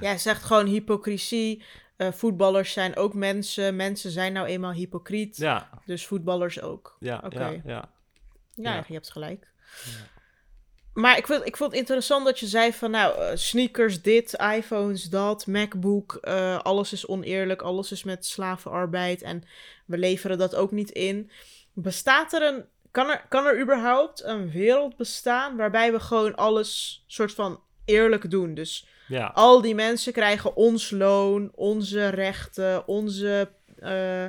Jij 0.00 0.18
zegt 0.18 0.42
gewoon 0.42 0.66
hypocrisie. 0.66 1.64
Eh, 1.96 2.12
voetballers 2.12 2.72
zijn 2.72 2.96
ook 2.96 3.14
mensen. 3.14 3.76
Mensen 3.76 4.10
zijn 4.10 4.32
nou 4.32 4.46
eenmaal 4.46 4.72
hypocriet. 4.72 5.36
Ja, 5.36 5.70
Dus 5.84 6.06
voetballers 6.06 6.60
ook. 6.60 6.96
ja, 6.98 7.22
Oké. 7.24 7.38
ja, 7.44 7.50
ja. 7.50 7.60
Ja, 7.64 8.74
Ja. 8.74 8.84
je 8.86 8.92
hebt 8.94 9.10
gelijk. 9.10 9.52
Ja. 9.84 10.11
Maar 10.94 11.16
ik 11.16 11.26
vond, 11.26 11.46
ik 11.46 11.56
vond 11.56 11.70
het 11.70 11.80
interessant 11.80 12.24
dat 12.24 12.38
je 12.38 12.46
zei 12.46 12.72
van, 12.72 12.90
nou, 12.90 13.20
eh, 13.20 13.30
sneakers 13.34 14.02
dit, 14.02 14.36
iPhones 14.56 15.04
dat, 15.04 15.46
MacBook, 15.46 16.18
eh, 16.20 16.58
alles 16.58 16.92
is 16.92 17.06
oneerlijk, 17.06 17.62
alles 17.62 17.92
is 17.92 18.04
met 18.04 18.26
slavenarbeid 18.26 19.22
en 19.22 19.42
we 19.86 19.98
leveren 19.98 20.38
dat 20.38 20.54
ook 20.54 20.70
niet 20.70 20.90
in. 20.90 21.30
Bestaat 21.72 22.32
er 22.32 22.42
een, 22.42 22.64
kan 22.90 23.10
er, 23.10 23.24
kan 23.28 23.46
er 23.46 23.60
überhaupt 23.60 24.22
een 24.22 24.50
wereld 24.50 24.96
bestaan 24.96 25.56
waarbij 25.56 25.92
we 25.92 26.00
gewoon 26.00 26.34
alles 26.34 27.04
soort 27.06 27.32
van 27.32 27.60
eerlijk 27.84 28.30
doen? 28.30 28.54
Dus 28.54 28.86
ja. 29.08 29.30
al 29.34 29.60
die 29.60 29.74
mensen 29.74 30.12
krijgen 30.12 30.56
ons 30.56 30.90
loon, 30.90 31.50
onze 31.54 32.08
rechten, 32.08 32.86
onze. 32.86 33.48
eh, 33.78 34.24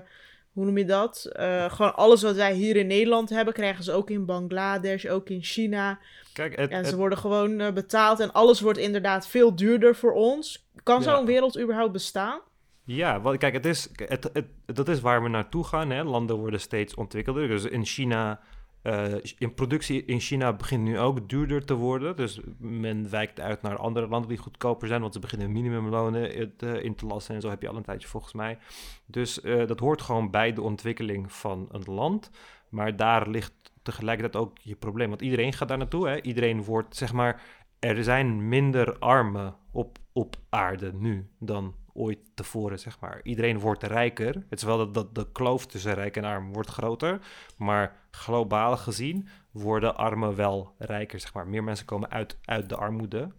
hoe 0.53 0.65
noem 0.65 0.77
je 0.77 0.85
dat? 0.85 1.25
Eh, 1.25 1.71
gewoon 1.71 1.95
alles 1.95 2.21
wat 2.21 2.35
wij 2.35 2.53
hier 2.53 2.75
in 2.75 2.87
Nederland 2.87 3.29
hebben, 3.29 3.53
krijgen 3.53 3.83
ze 3.83 3.91
ook 3.91 4.09
in 4.09 4.25
Bangladesh, 4.25 5.05
ook 5.05 5.29
in 5.29 5.43
China. 5.43 5.99
Kijk, 6.33 6.55
het, 6.59 6.71
En 6.71 6.83
ze 6.83 6.89
het- 6.89 6.99
worden 6.99 7.17
gewoon 7.17 7.59
eh, 7.59 7.73
betaald 7.73 8.19
en 8.19 8.31
alles 8.33 8.61
wordt 8.61 8.79
inderdaad 8.79 9.27
veel 9.27 9.55
duurder 9.55 9.95
voor 9.95 10.13
ons. 10.13 10.67
Kan 10.83 11.01
Ja. 11.01 11.15
zo'n 11.15 11.25
wereld 11.25 11.59
überhaupt 11.59 11.91
bestaan? 11.91 12.39
Ja, 12.85 13.21
want 13.21 13.37
kijk, 13.37 13.53
het 13.53 13.65
is, 13.65 13.89
het, 13.95 14.29
het, 14.33 14.45
dat 14.65 14.87
is 14.87 15.01
waar 15.01 15.23
we 15.23 15.29
naartoe 15.29 15.63
gaan. 15.63 15.89
Hè. 15.89 16.03
Landen 16.03 16.35
worden 16.35 16.59
steeds 16.59 16.95
ontwikkelder. 16.95 17.47
Dus 17.47 17.63
in 17.65 17.85
China, 17.85 18.39
eh, 18.83 19.13
in 19.37 19.53
productie 19.53 20.05
in 20.05 20.19
China 20.19 20.53
begint 20.53 20.83
nu 20.83 20.99
ook 20.99 21.29
duurder 21.29 21.65
te 21.65 21.73
worden. 21.73 22.15
Dus 22.15 22.39
men 22.57 23.09
wijkt 23.09 23.39
uit 23.39 23.61
naar 23.61 23.77
andere 23.77 24.07
landen 24.07 24.29
die 24.29 24.37
goedkoper 24.37 24.87
zijn, 24.87 25.01
want 25.01 25.13
ze 25.13 25.19
beginnen 25.19 25.51
minimumlonen 25.51 26.35
in 26.35 26.53
te, 26.57 26.81
in 26.81 26.95
te 26.95 27.05
lassen 27.05 27.35
en 27.35 27.41
zo 27.41 27.49
heb 27.49 27.61
je 27.61 27.69
al 27.69 27.75
een 27.75 27.83
tijdje 27.83 28.07
volgens 28.07 28.33
mij. 28.33 28.57
Dus 29.05 29.41
eh, 29.41 29.67
dat 29.67 29.79
hoort 29.79 30.01
gewoon 30.01 30.31
bij 30.31 30.53
de 30.53 30.61
ontwikkeling 30.61 31.31
van 31.31 31.67
een 31.71 31.93
land. 31.93 32.31
Maar 32.69 32.95
daar 32.95 33.29
ligt 33.29 33.53
tegelijkertijd 33.81 34.43
ook 34.43 34.57
je 34.61 34.75
probleem, 34.75 35.09
want 35.09 35.21
iedereen 35.21 35.53
gaat 35.53 35.67
daar 35.67 35.77
naartoe. 35.77 36.07
Hè. 36.07 36.21
Iedereen 36.21 36.63
wordt, 36.63 36.95
zeg 36.95 37.13
maar, 37.13 37.41
er 37.79 38.03
zijn 38.03 38.47
minder 38.47 38.99
armen 38.99 39.55
op, 39.71 39.97
op 40.13 40.35
aarde 40.49 40.93
nu 40.93 41.29
dan 41.39 41.75
ooit 41.93 42.19
tevoren, 42.33 42.79
zeg 42.79 42.99
maar. 42.99 43.19
Iedereen 43.23 43.59
wordt 43.59 43.83
rijker. 43.83 44.33
Het 44.49 44.59
is 44.59 44.63
wel 44.63 44.77
dat, 44.77 44.93
dat 44.93 45.15
de 45.15 45.31
kloof 45.31 45.65
tussen 45.65 45.93
rijk 45.93 46.17
en 46.17 46.23
arm 46.23 46.53
wordt 46.53 46.69
groter. 46.69 47.19
Maar 47.57 48.01
globaal 48.15 48.77
gezien 48.77 49.27
worden 49.51 49.95
armen 49.97 50.35
wel 50.35 50.73
rijker, 50.77 51.19
zeg 51.19 51.33
maar. 51.33 51.47
Meer 51.47 51.63
mensen 51.63 51.85
komen 51.85 52.09
uit, 52.11 52.37
uit 52.41 52.69
de 52.69 52.75
armoede. 52.75 53.31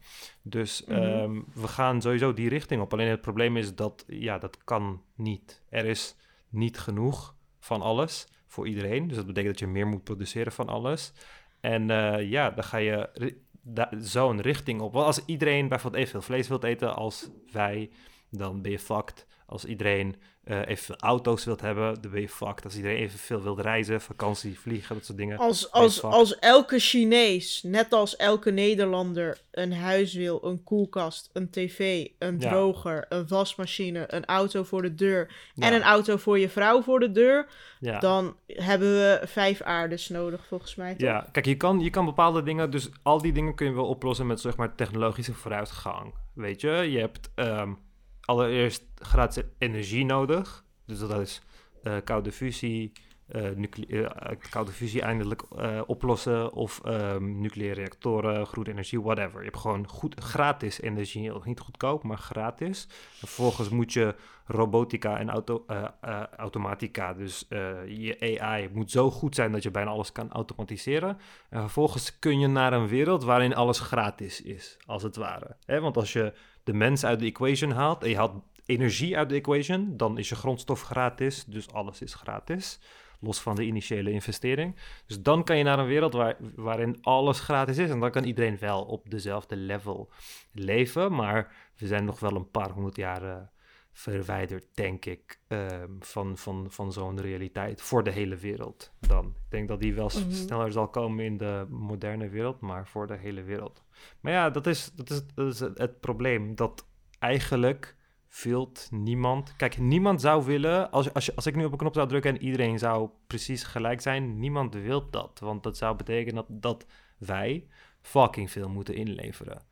Dus 0.43 0.85
Mhm. 0.85 1.03
ehm, 1.03 1.41
we 1.55 1.69
gaan 1.69 2.03
sowieso 2.03 2.33
die 2.33 2.49
richting 2.49 2.83
op. 2.83 2.93
Alleen 2.93 3.09
het 3.09 3.21
probleem 3.21 3.57
is 3.57 3.75
dat, 3.75 4.05
ja, 4.07 4.39
dat 4.39 4.65
kan 4.65 5.03
niet. 5.15 5.63
Er 5.69 5.85
is 5.85 6.17
niet 6.49 6.79
genoeg 6.79 7.35
van 7.61 7.83
alles 7.83 8.29
voor 8.47 8.69
iedereen. 8.69 9.07
Dus 9.09 9.17
dat 9.17 9.27
betekent 9.27 9.53
dat 9.53 9.69
je 9.69 9.75
meer 9.75 9.87
moet 9.87 10.05
produceren 10.05 10.53
van 10.53 10.69
alles. 10.69 11.13
En 11.61 11.91
eh, 11.91 12.31
ja, 12.31 12.51
dan 12.51 12.65
ga 12.65 12.77
je 12.77 13.09
zo'n 13.99 14.41
richting 14.41 14.81
op. 14.81 14.93
Want 14.93 15.07
als 15.07 15.25
iedereen 15.27 15.69
bijvoorbeeld 15.69 16.03
evenveel 16.03 16.27
vlees 16.27 16.49
wilt 16.49 16.65
eten 16.65 16.95
als 16.97 17.31
wij, 17.53 17.91
dan 18.31 18.63
ben 18.63 18.71
je 18.71 18.79
fucked. 18.79 19.27
Als 19.47 19.65
iedereen 19.65 20.17
eh 20.45 20.61
evenveel 20.61 20.97
auto's 20.97 21.45
wilt 21.45 21.61
hebben, 21.61 22.03
dan 22.03 22.11
ben 22.11 22.21
je 22.21 22.29
fucked. 22.29 22.65
Als 22.65 22.77
iedereen 22.77 22.97
evenveel 22.97 23.43
wil 23.43 23.61
reizen, 23.61 24.01
vakantie, 24.01 24.59
vliegen, 24.59 24.95
dat 24.95 25.05
soort 25.05 25.19
dingen. 25.19 25.39
Als, 25.39 25.71
als, 25.73 26.03
als 26.03 26.39
elke 26.39 26.79
Chinees, 26.79 27.63
net 27.63 27.93
als 27.93 28.17
elke 28.17 28.51
Nederlander, 28.51 29.41
een 29.51 29.73
huis 29.73 30.15
wil, 30.15 30.45
een 30.45 30.63
koelkast, 30.65 31.31
een 31.33 31.51
tv, 31.51 32.07
een 32.19 32.37
Ja. 32.41 32.51
droger, 32.51 33.07
een 33.09 33.29
wasmachine, 33.29 34.05
een 34.15 34.25
auto 34.25 34.63
voor 34.63 34.83
de 34.83 34.95
deur 34.95 35.35
en 35.57 35.75
een 35.75 35.83
auto 35.83 36.17
voor 36.17 36.39
je 36.39 36.49
vrouw 36.49 36.83
voor 36.83 37.01
de 37.01 37.13
deur, 37.13 37.47
ja. 37.81 37.99
dan 37.99 38.37
hebben 38.47 38.89
we 38.89 39.21
vijf 39.25 39.61
aardes 39.63 40.09
nodig, 40.09 40.47
volgens 40.47 40.75
mij. 40.75 40.91
Toch? 40.95 41.09
Ja, 41.09 41.27
kijk, 41.33 41.47
je 41.47 41.57
kan, 41.57 41.81
je 41.81 41.91
kan 41.91 42.05
bepaalde 42.05 42.43
dingen, 42.43 42.71
dus 42.71 42.89
al 43.03 43.23
die 43.23 43.33
dingen 43.33 43.55
kun 43.55 43.67
je 43.67 43.73
wel 43.75 43.87
oplossen 43.89 44.27
met 44.27 44.41
zeg 44.41 44.57
maar 44.57 44.75
technologische 44.75 45.35
vooruitgang. 45.35 46.15
Weet 46.35 46.61
je, 46.61 46.71
je 46.71 46.99
hebt 46.99 47.31
ehm, 47.35 47.73
allereerst 48.25 48.85
gratis 48.95 49.43
energie 49.59 50.05
nodig. 50.05 50.65
Dus 50.87 50.99
dat 50.99 51.21
is 51.21 51.43
eh, 51.83 51.97
koude 52.05 52.33
fusie, 52.33 52.93
eh, 53.27 53.51
eh, 53.51 54.07
koude 54.51 54.73
fusie 54.73 55.03
eindelijk 55.03 55.43
oplossen 55.87 56.53
of 56.53 56.81
ehm, 56.85 57.41
nucleaire 57.41 57.81
reactoren, 57.81 58.47
groene 58.47 58.71
energie, 58.71 59.03
whatever. 59.03 59.39
Je 59.39 59.45
hebt 59.45 59.59
gewoon 59.59 59.89
goed, 59.89 60.21
gratis 60.21 60.81
energie, 60.81 61.33
niet 61.45 61.61
goedkoop, 61.61 62.03
maar 62.03 62.19
gratis. 62.19 62.87
Vervolgens 63.13 63.69
moet 63.69 63.93
je 63.93 64.15
robotica 64.47 65.19
en 65.19 65.31
auto, 65.31 65.65
automatica, 66.37 67.15
dus 67.15 67.47
je 67.87 68.39
AI 68.41 68.69
moet 68.73 68.91
zo 68.91 69.11
goed 69.11 69.35
zijn 69.35 69.53
dat 69.53 69.63
je 69.63 69.71
bijna 69.71 69.91
alles 69.91 70.13
kan 70.13 70.31
automatiseren. 70.31 71.19
En 71.49 71.61
vervolgens 71.61 72.19
kun 72.19 72.39
je 72.39 72.47
naar 72.47 72.73
een 72.73 72.89
wereld 72.89 73.25
waarin 73.25 73.55
alles 73.55 73.81
gratis 73.81 74.43
is, 74.43 74.77
als 74.87 75.03
het 75.03 75.17
ware. 75.17 75.57
Want 75.67 75.97
als 75.97 76.13
je 76.13 76.33
de 76.65 76.73
mens 76.73 77.05
uit 77.05 77.19
de 77.19 77.27
equation 77.27 77.71
haalt 77.71 78.03
en 78.03 78.09
je 78.09 78.17
haalt 78.17 78.43
energie 78.67 79.17
uit 79.17 79.29
de 79.29 79.35
equation, 79.35 79.97
dan 79.97 80.19
is 80.19 80.29
je 80.29 80.35
grondstof 80.35 80.83
gratis, 80.83 81.45
dus 81.45 81.73
alles 81.73 82.01
is 82.01 82.15
gratis. 82.15 82.81
Los 83.21 83.41
van 83.41 83.55
de 83.55 83.65
initiële 83.65 84.11
investering. 84.11 84.77
Dus 85.07 85.23
dan 85.23 85.45
kan 85.45 85.57
je 85.57 85.65
naar 85.65 85.79
een 85.79 85.87
wereld 85.87 86.13
waar, 86.13 86.37
waarin 86.55 86.99
alles 87.03 87.41
gratis 87.41 87.79
is. 87.79 87.91
En 87.91 88.01
dan 88.01 88.11
kan 88.11 88.25
iedereen 88.25 88.59
wel 88.59 88.83
op 88.83 89.11
dezelfde 89.11 89.57
level 89.57 90.11
leven. 90.53 91.15
Maar 91.15 91.55
we 91.77 91.87
zijn 91.87 92.05
nog 92.05 92.21
wel 92.21 92.37
een 92.37 92.51
paar 92.51 92.71
honderd 92.71 92.97
jaar 92.97 93.23
eh, 93.23 93.37
verwijderd, 93.97 94.67
denk 94.75 95.05
ik, 95.05 95.41
ehm, 95.49 95.91
van, 96.01 96.37
van, 96.37 96.67
van 96.71 96.93
zo'n 96.93 97.21
realiteit 97.21 97.83
voor 97.83 98.05
de 98.05 98.11
hele 98.11 98.37
wereld. 98.37 98.93
Dan. 99.01 99.27
Ik 99.27 99.51
denk 99.51 99.69
dat 99.69 99.81
die 99.81 99.95
wel 99.95 100.11
Mhm. 100.15 100.31
sneller 100.31 100.73
zal 100.73 100.89
komen 100.89 101.25
in 101.25 101.37
de 101.37 101.67
moderne 101.71 102.29
wereld, 102.29 102.61
maar 102.61 102.89
voor 102.89 103.07
de 103.07 103.17
hele 103.17 103.43
wereld. 103.43 103.83
Maar 104.21 104.33
ja, 104.33 104.51
dat 104.51 104.67
is, 104.67 104.93
dat 104.95 105.11
is, 105.11 105.23
dat 105.35 105.53
is 105.53 105.61
het, 105.61 105.79
het 105.79 106.01
probleem. 106.01 106.55
Dat 106.55 106.87
eigenlijk 107.19 107.97
vult 108.29 108.89
niemand. 108.91 109.57
Kijk, 109.57 109.79
niemand 109.79 110.21
zou 110.21 110.45
willen. 110.45 110.91
Als, 110.91 111.13
als, 111.13 111.27
je, 111.27 111.35
als 111.35 111.47
ik 111.47 111.57
nu 111.57 111.65
op 111.65 111.73
een 111.73 111.79
knop 111.79 111.95
zou 111.95 112.09
drukken 112.09 112.35
en 112.35 112.43
iedereen 112.43 112.79
zou 112.79 113.11
precies 113.27 113.63
gelijk 113.65 114.01
zijn, 114.01 114.39
niemand 114.39 114.75
wil 114.75 115.11
dat. 115.11 115.39
Want 115.39 115.63
dat 115.63 115.77
zou 115.77 115.97
betekenen 115.97 116.35
dat, 116.35 116.47
dat 116.63 116.87
wij 117.19 117.67
fucking 118.01 118.51
veel 118.51 118.69
moeten 118.69 118.95
inleveren. 118.95 119.63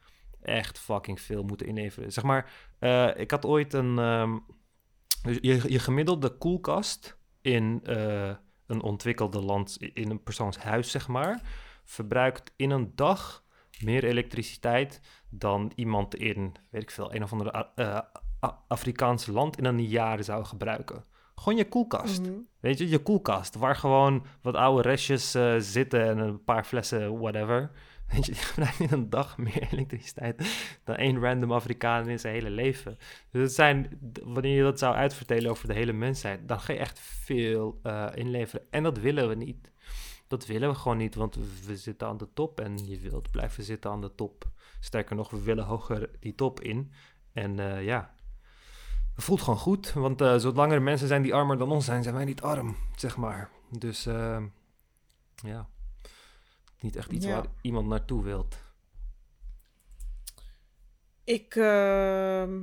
Echt 0.43 0.79
fucking 0.79 1.21
veel 1.21 1.43
moeten 1.43 1.67
inleveren. 1.67 2.13
Zeg 2.13 2.25
maar, 2.25 2.51
eh, 2.79 3.09
ik 3.17 3.31
had 3.31 3.45
ooit 3.47 3.73
een. 3.73 3.99
ehm, 3.99 4.39
dus 5.23 5.39
je, 5.41 5.73
je 5.73 5.79
gemiddelde 5.79 6.31
koelkast 6.37 7.19
in 7.41 7.81
eh, 7.85 8.31
een 8.67 8.83
ontwikkelde 8.83 9.41
land, 9.43 9.77
in 9.95 10.11
een 10.11 10.23
persoonshuis, 10.23 10.91
zeg 10.91 11.09
maar, 11.09 11.41
verbruikt 11.85 12.53
in 12.57 12.71
een 12.71 12.93
dag 12.95 13.45
meer 13.85 14.05
elektriciteit 14.05 15.01
dan 15.31 15.73
iemand 15.75 16.15
in, 16.15 16.55
weet 16.71 16.83
ik 16.83 16.91
veel, 16.91 17.15
een 17.15 17.23
of 17.23 17.33
andere 17.33 17.57
A- 17.57 17.73
eh, 17.75 17.87
A- 18.45 18.65
Afrikaans 18.69 19.27
land 19.27 19.59
in 19.59 19.65
een 19.65 19.85
jaar 19.87 20.25
zou 20.25 20.45
gebruiken. 20.45 21.05
Gewoon 21.35 21.59
je 21.59 21.69
koelkast. 21.69 22.21
Mhm. 22.21 22.33
Weet 22.61 22.79
je, 22.79 22.89
je 22.89 22.99
koelkast, 22.99 23.55
waar 23.55 23.77
gewoon 23.77 24.27
wat 24.43 24.55
oude 24.55 24.83
restjes 24.89 25.31
zitten 25.59 26.09
en 26.09 26.19
een 26.19 26.45
paar 26.45 26.65
flessen 26.65 27.19
whatever. 27.19 27.71
Weet 28.13 28.27
je, 28.27 28.33
die 28.33 28.43
gebruikt 28.53 28.81
in 28.81 28.89
een 28.91 29.11
dag 29.11 29.39
meer 29.39 29.69
elektriciteit 29.73 30.43
dan 30.85 30.97
één 30.97 31.21
random 31.21 31.53
Afrikaan 31.53 32.09
in 32.09 32.19
zijn 32.19 32.35
hele 32.35 32.51
leven. 32.51 32.99
Dus 33.31 33.43
het 33.43 33.53
zijn, 33.53 33.99
wanneer 34.23 34.57
je 34.57 34.63
dat 34.63 34.79
zou 34.79 34.95
uitvertelen 34.95 35.51
over 35.51 35.69
de 35.69 35.75
hele 35.75 35.93
mensheid, 35.93 36.49
dan 36.49 36.61
ga 36.61 36.73
je 36.73 36.79
echt 36.79 36.99
veel 37.01 37.81
eh, 37.83 38.09
inleveren. 38.15 38.67
En 38.71 38.83
dat 38.83 38.99
willen 38.99 39.29
we 39.29 39.35
niet. 39.35 39.71
Dat 40.27 40.47
willen 40.47 40.69
we 40.69 40.75
gewoon 40.75 40.97
niet, 40.97 41.15
want 41.15 41.37
we 41.67 41.77
zitten 41.77 42.09
aan 42.09 42.17
de 42.17 42.29
top 42.35 42.61
en 42.61 42.87
je 42.87 42.99
wilt 42.99 43.31
blijven 43.31 43.65
zitten 43.65 43.91
aan 43.91 44.01
de 44.01 44.15
top. 44.15 44.45
Sterker 44.81 45.17
nog, 45.17 45.31
we 45.31 45.43
willen 45.43 45.65
hoger 45.65 46.11
die 46.21 46.35
top 46.35 46.61
in. 46.61 46.93
En 47.33 47.59
eh, 47.59 47.85
ja, 47.85 48.15
het 49.15 49.25
voelt 49.25 49.43
gewoon 49.43 49.59
goed, 49.59 49.93
want 49.93 50.21
eh 50.21 50.37
zolang 50.37 50.73
er 50.73 50.83
mensen 50.83 51.09
zijn 51.09 51.23
die 51.23 51.35
armer 51.35 51.59
dan 51.59 51.71
ons 51.71 51.85
zijn, 51.85 52.03
zijn 52.03 52.15
wij 52.15 52.25
niet 52.25 52.43
arm, 52.43 52.77
zeg 52.97 53.17
maar. 53.17 53.51
Dus 53.79 54.05
ja, 55.35 55.69
niet 56.83 56.97
echt 56.97 57.13
iets 57.13 57.27
Ja. 57.27 57.33
waar 57.35 57.47
iemand 57.61 57.89
naartoe 57.89 58.23
wilt. 58.25 58.57
Ik, 61.25 61.55
ehm, 61.57 62.61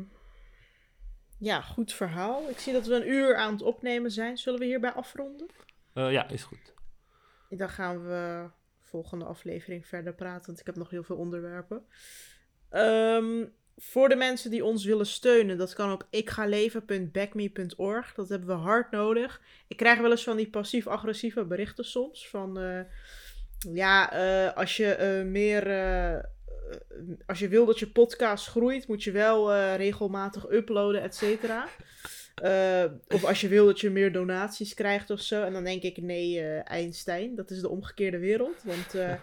ja, 1.38 1.62
goed 1.62 1.94
verhaal. 1.94 2.50
Ik 2.50 2.60
zie 2.60 2.74
dat 2.74 2.86
we 2.86 2.96
een 2.96 3.10
uur 3.10 3.36
aan 3.36 3.52
het 3.54 3.62
opnemen 3.62 4.12
zijn. 4.12 4.38
Zullen 4.38 4.60
we 4.60 4.66
hierbij 4.66 4.92
afronden? 4.92 5.48
Eh, 5.94 6.12
ja, 6.12 6.30
is 6.30 6.44
goed. 6.44 6.74
Dan 7.50 7.70
gaan 7.70 8.04
we 8.08 8.50
volgende 8.82 9.26
aflevering 9.26 9.88
verder 9.88 10.14
praten, 10.14 10.46
want 10.46 10.60
ik 10.60 10.66
heb 10.66 10.76
nog 10.76 10.90
heel 10.90 11.04
veel 11.04 11.16
onderwerpen. 11.16 11.86
Ehm, 12.70 13.46
voor 13.78 14.10
de 14.10 14.16
mensen 14.16 14.52
die 14.52 14.66
ons 14.66 14.86
willen 14.86 15.06
steunen, 15.06 15.58
dat 15.58 15.74
kan 15.74 15.92
op 15.92 16.08
ikgaleven.backme.org. 16.10 18.14
Dat 18.14 18.30
hebben 18.30 18.48
we 18.48 18.54
hard 18.54 18.92
nodig. 18.92 19.42
Ik 19.68 19.78
krijg 19.78 20.00
wel 20.00 20.12
eens 20.12 20.24
van 20.24 20.38
die 20.38 20.50
passief-agressieve 20.50 21.46
berichten 21.46 21.86
soms. 21.86 22.30
Van, 22.30 22.60
eh, 22.60 22.82
ja, 23.60 24.12
eh, 24.12 24.58
als 24.58 24.78
je 24.78 24.94
eh, 24.94 25.26
meer... 25.26 25.68
eh, 25.68 26.24
als 27.26 27.40
je 27.40 27.48
wil 27.48 27.66
dat 27.66 27.80
je 27.80 27.90
podcast 27.90 28.48
groeit, 28.48 28.88
moet 28.88 29.04
je 29.04 29.12
wel 29.12 29.54
regelmatig 29.76 30.52
uploaden, 30.52 31.02
et 31.02 31.16
cetera. 31.16 31.68
Of 33.08 33.26
als 33.26 33.42
je 33.42 33.48
wil 33.48 33.66
dat 33.66 33.80
je 33.80 33.90
meer 33.90 34.12
donaties 34.12 34.74
krijgt 34.74 35.10
of 35.10 35.22
zo. 35.22 35.44
En 35.44 35.54
dan 35.54 35.64
denk 35.64 35.84
ik, 35.84 36.02
nee, 36.02 36.44
Einstein, 36.52 37.36
dat 37.36 37.52
is 37.52 37.62
de 37.62 37.70
omgekeerde 37.70 38.18
wereld. 38.18 38.64
Want 38.64 38.94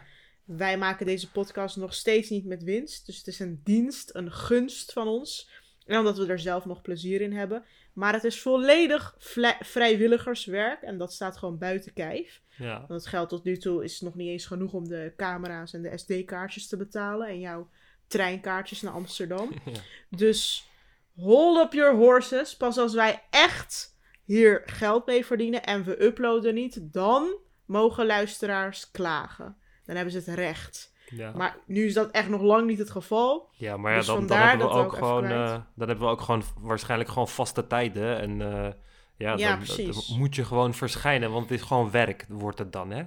wij 0.63 0.79
maken 0.79 1.07
deze 1.07 1.31
podcast 1.31 1.77
nog 1.77 1.95
steeds 1.95 2.31
niet 2.31 2.45
met 2.45 2.63
winst. 2.63 3.07
Dus 3.07 3.17
het 3.17 3.27
is 3.27 3.39
een 3.39 3.61
dienst, 3.65 4.11
een 4.15 4.33
gunst 4.33 4.93
van 4.93 5.09
ons. 5.09 5.51
En 5.87 5.99
omdat 5.99 6.19
we 6.19 6.27
er 6.27 6.39
zelf 6.39 6.65
nog 6.65 6.83
plezier 6.83 7.21
in 7.21 7.33
hebben. 7.33 7.65
Maar 7.97 8.13
het 8.13 8.25
is 8.25 8.41
volledig 8.41 9.17
vrijwilligerswerk. 9.61 10.83
En 10.83 10.99
dat 10.99 11.13
staat 11.13 11.37
gewoon 11.37 11.59
buiten 11.59 11.93
kijf. 11.93 12.43
Ja, 12.57 12.79
Want 12.79 13.01
het 13.01 13.07
geld 13.07 13.29
tot 13.29 13.45
nu 13.45 13.57
toe 13.57 13.85
is 13.85 14.01
nog 14.01 14.15
niet 14.15 14.29
eens 14.29 14.47
genoeg 14.47 14.73
om 14.73 14.89
de 14.89 15.13
camera's 15.17 15.73
en 15.73 15.83
de 15.83 15.99
SD-kaartjes 15.99 16.69
te 16.69 16.77
betalen. 16.77 17.29
En 17.29 17.41
jouw 17.41 17.69
treinkaartjes 18.07 18.81
naar 18.81 18.93
Amsterdam. 18.93 19.53
ja. 19.65 19.81
Dus 20.11 20.71
hold 21.15 21.65
up 21.65 21.73
your 21.73 21.97
horses. 21.97 22.57
Pas 22.57 22.79
als 22.79 22.95
wij 22.95 23.23
echt 23.31 23.97
hier 24.25 24.63
geld 24.67 25.07
mee 25.07 25.27
verdienen 25.27 25.63
en 25.63 25.85
we 25.85 26.05
uploaden 26.05 26.55
niet, 26.55 26.93
dan 26.93 27.37
mogen 27.65 28.07
luisteraars 28.07 28.91
klagen. 28.91 29.57
Dan 29.85 29.97
hebben 29.97 30.13
ze 30.13 30.31
het 30.31 30.39
recht. 30.39 30.93
Ja. 31.11 31.33
Maar 31.35 31.57
nu 31.67 31.85
is 31.85 31.95
dat 31.95 32.11
echt 32.11 32.29
nog 32.29 32.41
lang 32.43 32.67
niet 32.67 32.79
het 32.79 32.91
geval. 32.91 33.49
Ja, 33.53 33.77
maar 33.77 33.91
ja, 33.93 33.97
Dus 33.99 34.07
dan, 34.07 34.27
dan 34.27 34.39
hebben 34.39 34.67
we 34.67 34.73
ook 34.73 34.85
ook 34.85 34.93
gewoon, 34.95 35.25
eh, 35.25 35.57
dan 35.75 35.89
hebben 35.89 36.07
we 36.07 36.13
ook 36.13 36.21
gewoon 36.21 36.43
waarschijnlijk 36.61 37.11
gewoon 37.11 37.29
vaste 37.29 37.67
tijden. 37.67 38.19
En 38.21 38.41
eh, 38.43 38.73
ja, 39.17 39.37
Ja, 39.37 39.49
dan, 39.49 39.59
precies. 39.59 40.07
dan 40.07 40.19
moet 40.19 40.35
je 40.35 40.45
gewoon 40.45 40.75
verschijnen, 40.75 41.31
want 41.31 41.51
het 41.51 41.59
is 41.61 41.67
gewoon 41.67 41.91
werk, 41.91 42.27
wordt 42.29 42.59
het 42.59 42.73
dan, 42.73 42.91
hè? 42.91 43.03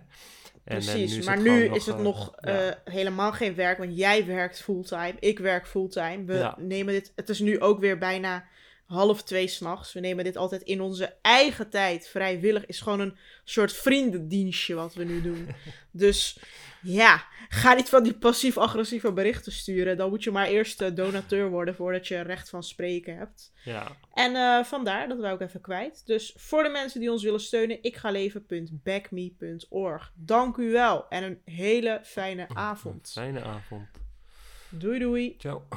En, 0.64 0.78
Precies, 0.78 1.26
maar 1.26 1.42
nu 1.42 1.64
is 1.66 1.86
het 1.86 2.00
nog 2.00 2.34
ja. 2.40 2.60
eh, 2.60 2.76
helemaal 2.94 3.32
geen 3.32 3.56
werk, 3.56 3.78
want 3.78 3.98
jij 3.98 4.26
werkt 4.26 4.62
fulltime, 4.62 5.14
ik 5.20 5.40
werk 5.40 5.68
fulltime. 5.68 6.24
We 6.26 6.54
nemen 6.58 6.94
dit, 6.94 7.12
het 7.16 7.30
is 7.30 7.40
nu 7.40 7.60
ook 7.60 7.80
weer 7.80 7.98
bijna 7.98 8.44
half 8.90 9.24
twee 9.24 9.48
s'nachts. 9.48 9.94
We 9.94 10.00
nemen 10.00 10.24
dit 10.24 10.38
altijd 10.38 10.62
in 10.62 10.82
onze 10.82 11.16
eigen 11.22 11.70
tijd. 11.70 12.08
Vrijwillig 12.08 12.66
is 12.66 12.82
gewoon 12.82 13.00
een 13.00 13.18
soort 13.44 13.74
vriendendienstje 13.74 14.76
wat 14.76 14.94
we 14.94 15.04
nu 15.04 15.22
doen. 15.22 15.50
dus 15.92 16.40
ja, 16.82 17.26
ga 17.50 17.74
niet 17.74 17.90
van 17.90 18.04
die 18.04 18.14
passief-agressieve 18.14 19.14
berichten 19.14 19.52
sturen. 19.52 19.98
Dan 19.98 20.10
moet 20.10 20.24
je 20.24 20.32
maar 20.32 20.48
eerst 20.48 20.82
uh, 20.82 20.96
donateur 20.96 21.50
worden 21.50 21.76
voordat 21.76 22.08
je 22.08 22.22
recht 22.22 22.50
van 22.50 22.64
spreken 22.64 23.18
hebt. 23.18 23.52
Ja. 23.64 23.96
En 24.14 24.32
uh, 24.32 24.64
vandaar, 24.64 25.08
dat 25.08 25.20
wou 25.20 25.34
ik 25.34 25.42
even 25.42 25.62
kwijt. 25.62 26.02
Dus 26.06 26.34
voor 26.38 26.64
de 26.64 26.70
mensen 26.70 27.00
die 27.00 27.12
ons 27.12 27.24
willen 27.24 27.40
steunen, 27.40 27.84
ikgaleven.backme.org. 27.84 30.12
Dank 30.16 30.58
u 30.58 30.72
wel 30.72 31.10
en 31.10 31.24
een 31.24 31.42
hele 31.46 32.00
fijne 32.04 32.48
avond. 32.54 33.12
Fijne 33.14 33.44
avond. 33.44 33.88
Doei 34.70 35.00
doei. 35.00 35.36
Ciao. 35.38 35.68